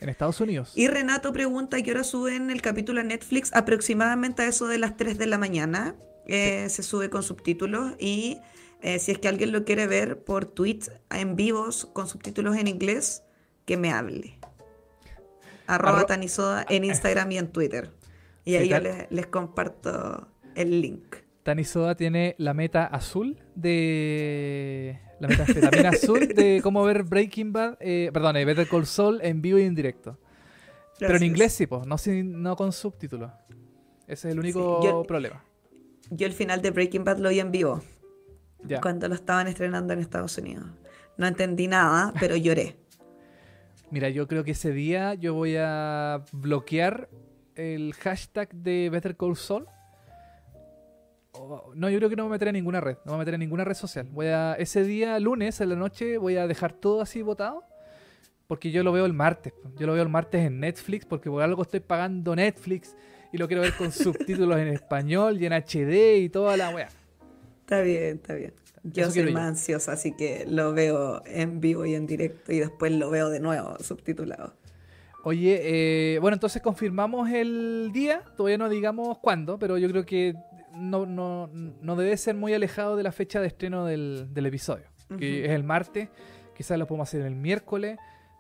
[0.02, 0.74] En Estados Unidos.
[0.76, 3.54] Y Renato pregunta qué hora suben el capítulo a Netflix.
[3.54, 5.96] Aproximadamente a eso de las 3 de la mañana.
[6.28, 8.40] Eh, se sube con subtítulos y
[8.82, 12.68] eh, si es que alguien lo quiere ver por tweets en vivos con subtítulos en
[12.68, 13.24] inglés,
[13.66, 14.38] que me hable.
[15.68, 17.92] Arroba Tanisoda en Instagram y en Twitter.
[18.46, 18.78] Y ahí yo
[19.10, 21.16] les, comparto el link.
[21.44, 25.00] Tanisoda tiene la meta azul de.
[25.20, 27.78] La meta azul de cómo ver Breaking Bad.
[27.80, 30.18] Eh, perdón, eh, Better Call Saul en vivo y en directo.
[31.00, 33.32] Pero en inglés sí, pues, no, no con subtítulos.
[34.08, 35.44] Ese es el único problema.
[36.10, 37.82] Yo el final de Breaking Bad lo vi en vivo.
[38.82, 40.66] Cuando lo estaban estrenando en Estados Unidos.
[41.18, 42.78] No entendí nada, pero lloré.
[43.92, 47.10] Mira, yo creo que ese día yo voy a bloquear
[47.56, 49.68] el hashtag de Better Call Saul.
[51.76, 52.98] no, yo creo que no me meteré en ninguna red.
[53.06, 54.08] No me meteré en ninguna red social.
[54.12, 57.64] Voy a, ese día, lunes, en la noche, voy a dejar todo así votado.
[58.48, 59.54] Porque yo lo veo el martes.
[59.78, 61.06] Yo lo veo el martes en Netflix.
[61.06, 62.96] Porque por algo estoy pagando Netflix.
[63.32, 66.90] Y lo quiero ver con subtítulos en español y en HD y toda la wea.
[67.62, 68.54] Está bien, está bien.
[68.84, 72.92] Yo soy más ansiosa, así que lo veo en vivo y en directo y después
[72.92, 74.54] lo veo de nuevo subtitulado.
[75.24, 75.62] Oye,
[76.16, 80.36] eh, bueno, entonces confirmamos el día, todavía no digamos cuándo, pero yo creo que
[80.76, 84.86] no, no, no debe ser muy alejado de la fecha de estreno del, del episodio,
[85.18, 86.10] que es el martes.
[86.58, 87.98] Quizás lo podemos hacer el miércoles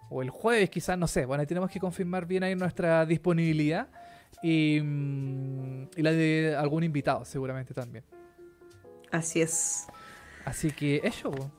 [0.09, 1.25] o el jueves, quizás, no sé.
[1.25, 3.87] Bueno, ahí tenemos que confirmar bien ahí nuestra disponibilidad
[4.41, 8.03] y, mm, y la de algún invitado, seguramente también.
[9.09, 9.87] Así es.
[10.45, 11.31] Así que eso.
[11.31, 11.49] po.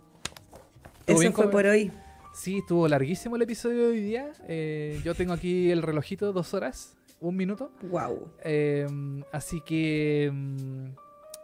[1.07, 1.91] ¿Estuvo Eso fue con- por hoy.
[2.35, 4.33] Sí, estuvo larguísimo el episodio de hoy día.
[4.49, 7.71] Eh, yo tengo aquí el relojito, dos horas, un minuto.
[7.83, 8.33] Wow.
[8.45, 8.87] Eh,
[9.33, 10.31] así que.
[10.33, 10.87] mm,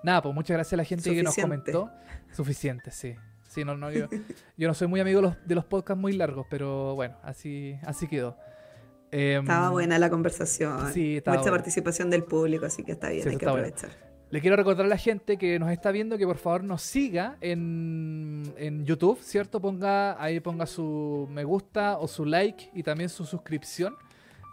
[0.02, 1.72] nada, pues muchas gracias a la gente que nos Suficiente.
[1.72, 1.90] comentó.
[2.32, 3.14] Suficiente, sí.
[3.48, 4.06] Sí, no, no, yo,
[4.56, 7.76] yo no soy muy amigo de los, de los podcasts muy largos, pero bueno, así,
[7.84, 8.36] así quedó.
[9.10, 10.92] Eh, Estaba buena la conversación.
[10.92, 11.56] Sí, estaba Mucha buena.
[11.58, 13.66] participación del público, así que está bien, Sí, hay que bueno.
[14.30, 17.36] Le quiero recordar a la gente que nos está viendo que por favor nos siga
[17.40, 19.60] en, en YouTube, ¿cierto?
[19.60, 23.96] Ponga ahí ponga su me gusta o su like y también su suscripción.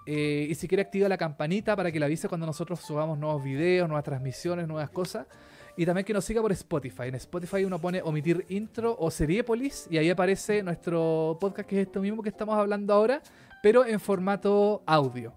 [0.07, 3.43] Eh, y si quiere activa la campanita para que le avise cuando nosotros subamos nuevos
[3.43, 5.27] videos, nuevas transmisiones, nuevas cosas.
[5.75, 7.03] Y también que nos siga por Spotify.
[7.09, 11.85] En Spotify uno pone omitir intro o Seriepolis y ahí aparece nuestro podcast que es
[11.85, 13.21] esto mismo que estamos hablando ahora,
[13.61, 15.33] pero en formato audio.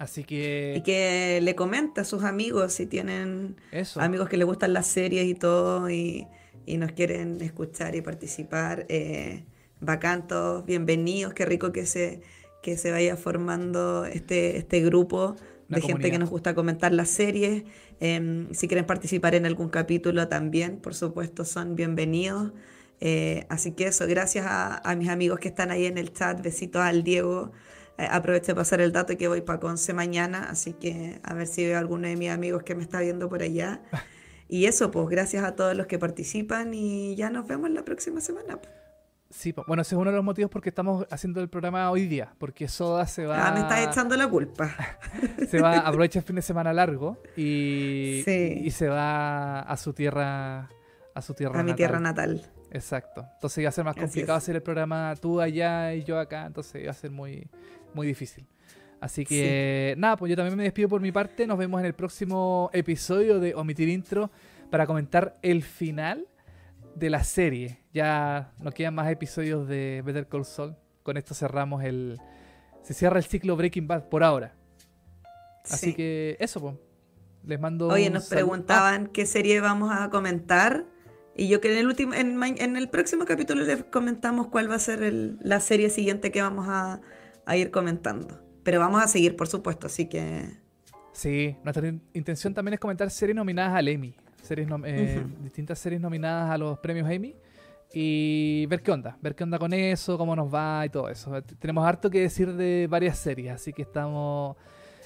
[0.00, 4.00] Así que Y que le comenta a sus amigos si tienen eso.
[4.00, 6.26] amigos que les gustan las series y todo y,
[6.64, 8.86] y nos quieren escuchar y participar.
[8.88, 9.44] Eh,
[9.78, 12.22] bacán todos, bienvenidos, qué rico que se,
[12.62, 15.36] que se vaya formando este, este grupo
[15.68, 17.64] Una de gente que nos gusta comentar las series.
[18.00, 22.52] Em, si quieren participar en algún capítulo también, por supuesto, son bienvenidos.
[23.00, 26.40] Eh, así que eso, gracias a, a mis amigos que están ahí en el chat,
[26.42, 27.52] besitos al Diego.
[28.02, 31.46] Eh, aprovecho de pasar el dato que voy para Conce mañana, así que a ver
[31.46, 33.80] si veo a alguno de mis amigos que me está viendo por allá.
[34.52, 38.20] Y eso, pues gracias a todos los que participan y ya nos vemos la próxima
[38.20, 38.56] semana.
[38.56, 38.68] pues.
[39.30, 41.88] Sí, po- bueno, ese es uno de los motivos por qué estamos haciendo el programa
[41.88, 44.74] hoy día, porque Soda se va, Ah, me estás echando la culpa.
[45.48, 48.60] se va, aprovecha el fin de semana largo y, Sí.
[48.64, 50.68] y se va a su tierra,
[51.14, 51.76] a su tierra A mi natal.
[51.76, 52.42] tierra natal.
[52.72, 53.24] Exacto.
[53.34, 56.82] Entonces iba a ser más complicado hacer el programa tú allá y yo acá, entonces
[56.82, 57.48] iba a ser muy,
[57.94, 58.46] muy difícil.
[59.00, 61.46] Así que nada, pues yo también me despido por mi parte.
[61.46, 64.30] Nos vemos en el próximo episodio de Omitir Intro
[64.70, 66.26] para comentar el final
[66.94, 67.80] de la serie.
[67.94, 70.76] Ya no quedan más episodios de Better Call Saul.
[71.02, 72.18] Con esto cerramos el.
[72.82, 74.54] Se cierra el ciclo Breaking Bad por ahora.
[75.64, 75.94] Así Sí.
[75.94, 76.74] que eso, pues.
[77.46, 77.88] Les mando.
[77.88, 80.84] Oye, nos preguntaban qué serie vamos a comentar.
[81.34, 84.78] Y yo que en el último, en el próximo capítulo les comentamos cuál va a
[84.78, 87.00] ser el- la serie siguiente que vamos a,
[87.50, 88.40] a ir comentando.
[88.62, 90.44] Pero vamos a seguir, por supuesto, así que
[91.12, 94.14] Sí, nuestra in- intención también es comentar series nominadas al Emmy.
[94.42, 95.22] Series nom- eh.
[95.42, 97.34] Distintas series nominadas a los premios Emmy.
[97.92, 101.42] Y ver qué onda, ver qué onda con eso, cómo nos va y todo eso.
[101.42, 104.56] T- Tenemos harto que decir de varias series, así que estamos,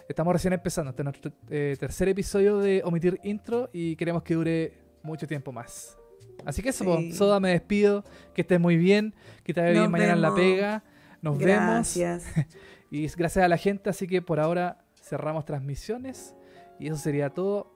[0.08, 0.90] estamos recién empezando.
[0.90, 4.72] Este es nuestro eh, tercer episodio de Omitir Intro y queremos que dure
[5.02, 5.96] mucho tiempo más.
[6.44, 6.84] Así que eso.
[6.98, 7.12] Sí.
[7.12, 8.04] Soda, me despido.
[8.34, 9.14] Que estés muy bien,
[9.44, 10.84] que te vaya bien mañana en la pega.
[11.24, 11.64] Nos vemos.
[11.64, 12.24] gracias.
[12.90, 16.32] Y es gracias a la gente, así que por ahora cerramos transmisiones.
[16.78, 17.74] Y eso sería todo.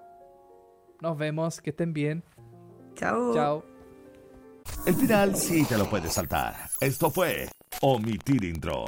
[1.00, 2.22] Nos vemos, que estén bien.
[2.94, 3.34] Chao.
[3.34, 3.64] Chao.
[4.86, 6.54] El final sí te lo puedes saltar.
[6.80, 7.48] Esto fue
[7.80, 8.84] Omitir Intro.